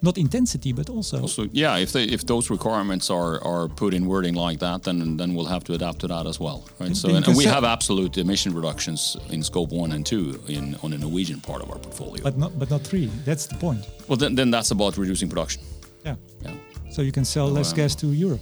Not 0.01 0.17
intensity, 0.17 0.73
but 0.73 0.89
also. 0.89 1.21
Also, 1.21 1.49
yeah, 1.53 1.77
if 1.77 1.91
they, 1.93 2.05
if 2.05 2.25
those 2.25 2.51
requirements 2.51 3.11
are, 3.11 3.43
are 3.45 3.69
put 3.69 3.95
in 3.95 4.07
wording 4.07 4.35
like 4.35 4.59
that, 4.61 4.83
then 4.85 5.17
then 5.17 5.35
we'll 5.35 5.47
have 5.47 5.65
to 5.65 5.75
adapt 5.75 5.99
to 6.01 6.07
that 6.09 6.27
as 6.27 6.39
well, 6.39 6.63
right? 6.79 6.97
So, 6.97 7.09
and, 7.09 7.27
and 7.27 7.37
we 7.37 7.45
have 7.45 7.65
absolute 7.65 8.17
emission 8.19 8.55
reductions 8.55 9.17
in 9.31 9.43
scope 9.43 9.73
one 9.73 9.93
and 9.93 10.07
two 10.07 10.41
in 10.47 10.77
on 10.83 10.91
the 10.91 10.99
Norwegian 10.99 11.41
part 11.41 11.63
of 11.63 11.71
our 11.71 11.79
portfolio. 11.79 12.23
But 12.23 12.37
not, 12.39 12.59
but 12.59 12.71
not 12.71 12.83
three. 12.83 13.11
That's 13.25 13.47
the 13.47 13.57
point. 13.57 13.87
well, 14.09 14.17
then, 14.17 14.35
then 14.35 14.51
that's 14.51 14.71
about 14.71 14.97
reducing 14.99 15.29
production. 15.29 15.63
Yeah. 16.05 16.15
Yeah. 16.43 16.53
So 16.91 17.03
you 17.03 17.13
can 17.13 17.25
sell 17.25 17.49
less 17.51 17.71
um, 17.73 17.77
gas 17.77 17.95
to 17.97 18.07
Europe. 18.07 18.41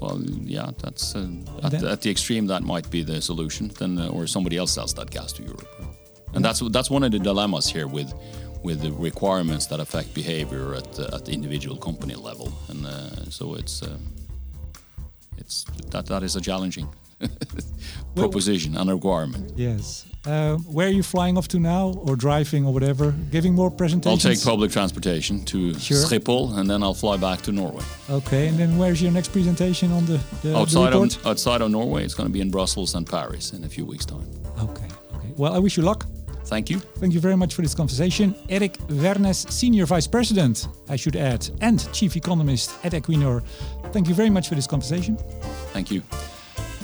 Well, 0.00 0.20
yeah, 0.44 0.70
that's 0.82 1.14
uh, 1.16 1.26
at, 1.62 1.70
then- 1.70 1.80
the, 1.82 1.90
at 1.90 2.00
the 2.02 2.10
extreme 2.10 2.46
that 2.48 2.62
might 2.62 2.90
be 2.90 3.02
the 3.04 3.20
solution. 3.20 3.68
Then, 3.78 3.98
uh, 3.98 4.08
or 4.08 4.26
somebody 4.26 4.56
else 4.56 4.72
sells 4.72 4.94
that 4.94 5.10
gas 5.10 5.32
to 5.34 5.42
Europe, 5.42 5.68
and 6.34 6.44
that's 6.44 6.60
that's 6.70 6.90
one 6.90 7.02
of 7.06 7.10
the 7.12 7.18
dilemmas 7.18 7.66
here 7.68 7.86
with 7.88 8.12
with 8.62 8.80
the 8.80 8.92
requirements 8.92 9.66
that 9.66 9.80
affect 9.80 10.14
behavior 10.14 10.74
at 10.74 10.92
the, 10.92 11.12
at 11.14 11.24
the 11.24 11.32
individual 11.32 11.76
company 11.76 12.14
level, 12.14 12.52
and 12.68 12.86
uh, 12.86 13.30
so 13.30 13.54
it's 13.54 13.82
um, 13.82 14.00
it's 15.36 15.64
that 15.90 16.06
that 16.06 16.22
is 16.22 16.36
a 16.36 16.40
challenging 16.40 16.88
proposition 18.16 18.76
and 18.76 18.90
requirement. 18.90 19.52
Yes. 19.56 20.04
Uh, 20.26 20.56
where 20.56 20.88
are 20.88 20.92
you 20.92 21.02
flying 21.02 21.38
off 21.38 21.48
to 21.48 21.58
now, 21.58 21.88
or 22.06 22.16
driving, 22.16 22.66
or 22.66 22.72
whatever? 22.72 23.12
Giving 23.30 23.54
more 23.54 23.70
presentations. 23.70 24.26
I'll 24.26 24.34
take 24.34 24.44
public 24.44 24.70
transportation 24.72 25.44
to 25.46 25.72
Sure. 25.78 25.96
Schiphol, 26.04 26.58
and 26.58 26.68
then 26.68 26.82
I'll 26.82 26.92
fly 26.94 27.16
back 27.16 27.40
to 27.42 27.52
Norway. 27.52 27.84
Okay, 28.10 28.48
and 28.48 28.58
then 28.58 28.76
where's 28.76 29.00
your 29.00 29.12
next 29.12 29.28
presentation 29.32 29.90
on 29.92 30.04
the, 30.06 30.20
the, 30.42 30.48
the 30.48 30.56
outside 30.56 30.92
report? 30.92 31.16
of 31.16 31.26
outside 31.26 31.62
of 31.62 31.70
Norway, 31.70 32.04
it's 32.04 32.14
going 32.14 32.28
to 32.28 32.32
be 32.32 32.40
in 32.40 32.50
Brussels 32.50 32.94
and 32.94 33.06
Paris 33.06 33.52
in 33.52 33.64
a 33.64 33.68
few 33.68 33.86
weeks' 33.86 34.04
time. 34.04 34.26
Okay, 34.60 34.88
okay. 35.14 35.32
Well, 35.36 35.54
I 35.54 35.58
wish 35.58 35.76
you 35.76 35.82
luck. 35.84 36.04
Thank 36.48 36.68
you. 36.68 36.80
Thank 36.98 37.12
you 37.12 37.20
very 37.20 37.36
much 37.36 37.54
for 37.54 37.62
this 37.62 37.74
conversation. 37.74 38.34
Erik 38.46 38.76
Wernes, 38.88 39.44
Senior 39.48 39.86
Vice 39.86 40.08
President, 40.08 40.68
I 40.90 40.96
should 40.96 41.16
add, 41.16 41.50
and 41.58 41.88
Chief 41.92 42.14
Economist 42.14 42.70
at 42.82 42.92
Equinor. 42.92 43.42
Thank 43.92 44.06
you 44.06 44.14
very 44.14 44.30
much 44.30 44.46
for 44.46 44.54
this 44.54 44.66
conversation. 44.66 45.18
Thank 45.72 45.88
you. 45.88 46.02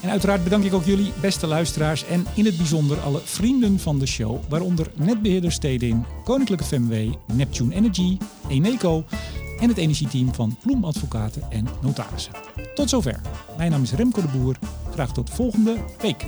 En 0.02 0.10
uiteraard 0.10 0.44
bedank 0.44 0.64
ik 0.64 0.74
ook 0.74 0.84
jullie, 0.84 1.12
beste 1.20 1.46
luisteraars, 1.46 2.04
en 2.06 2.26
in 2.34 2.44
het 2.44 2.56
bijzonder 2.56 3.00
alle 3.00 3.20
vrienden 3.24 3.78
van 3.78 3.98
de 3.98 4.06
show, 4.06 4.40
waaronder 4.48 4.86
netbeheerder 4.94 5.52
Stedin, 5.52 6.04
Koninklijke 6.24 6.64
FMW, 6.64 7.14
Neptune 7.32 7.74
Energy, 7.74 8.18
Eneco 8.48 9.04
en 9.60 9.68
het 9.68 9.78
energieteam 9.78 10.34
van 10.34 10.56
Bloem 10.62 10.84
Advocaten 10.84 11.42
en 11.50 11.66
Notarissen. 11.82 12.32
Tot 12.74 12.90
zover. 12.90 13.20
Mijn 13.56 13.70
naam 13.70 13.82
is 13.82 13.92
Remco 13.92 14.20
de 14.20 14.28
Boer. 14.38 14.56
Graag 14.92 15.12
tot 15.12 15.30
volgende 15.30 15.76
week. 16.00 16.26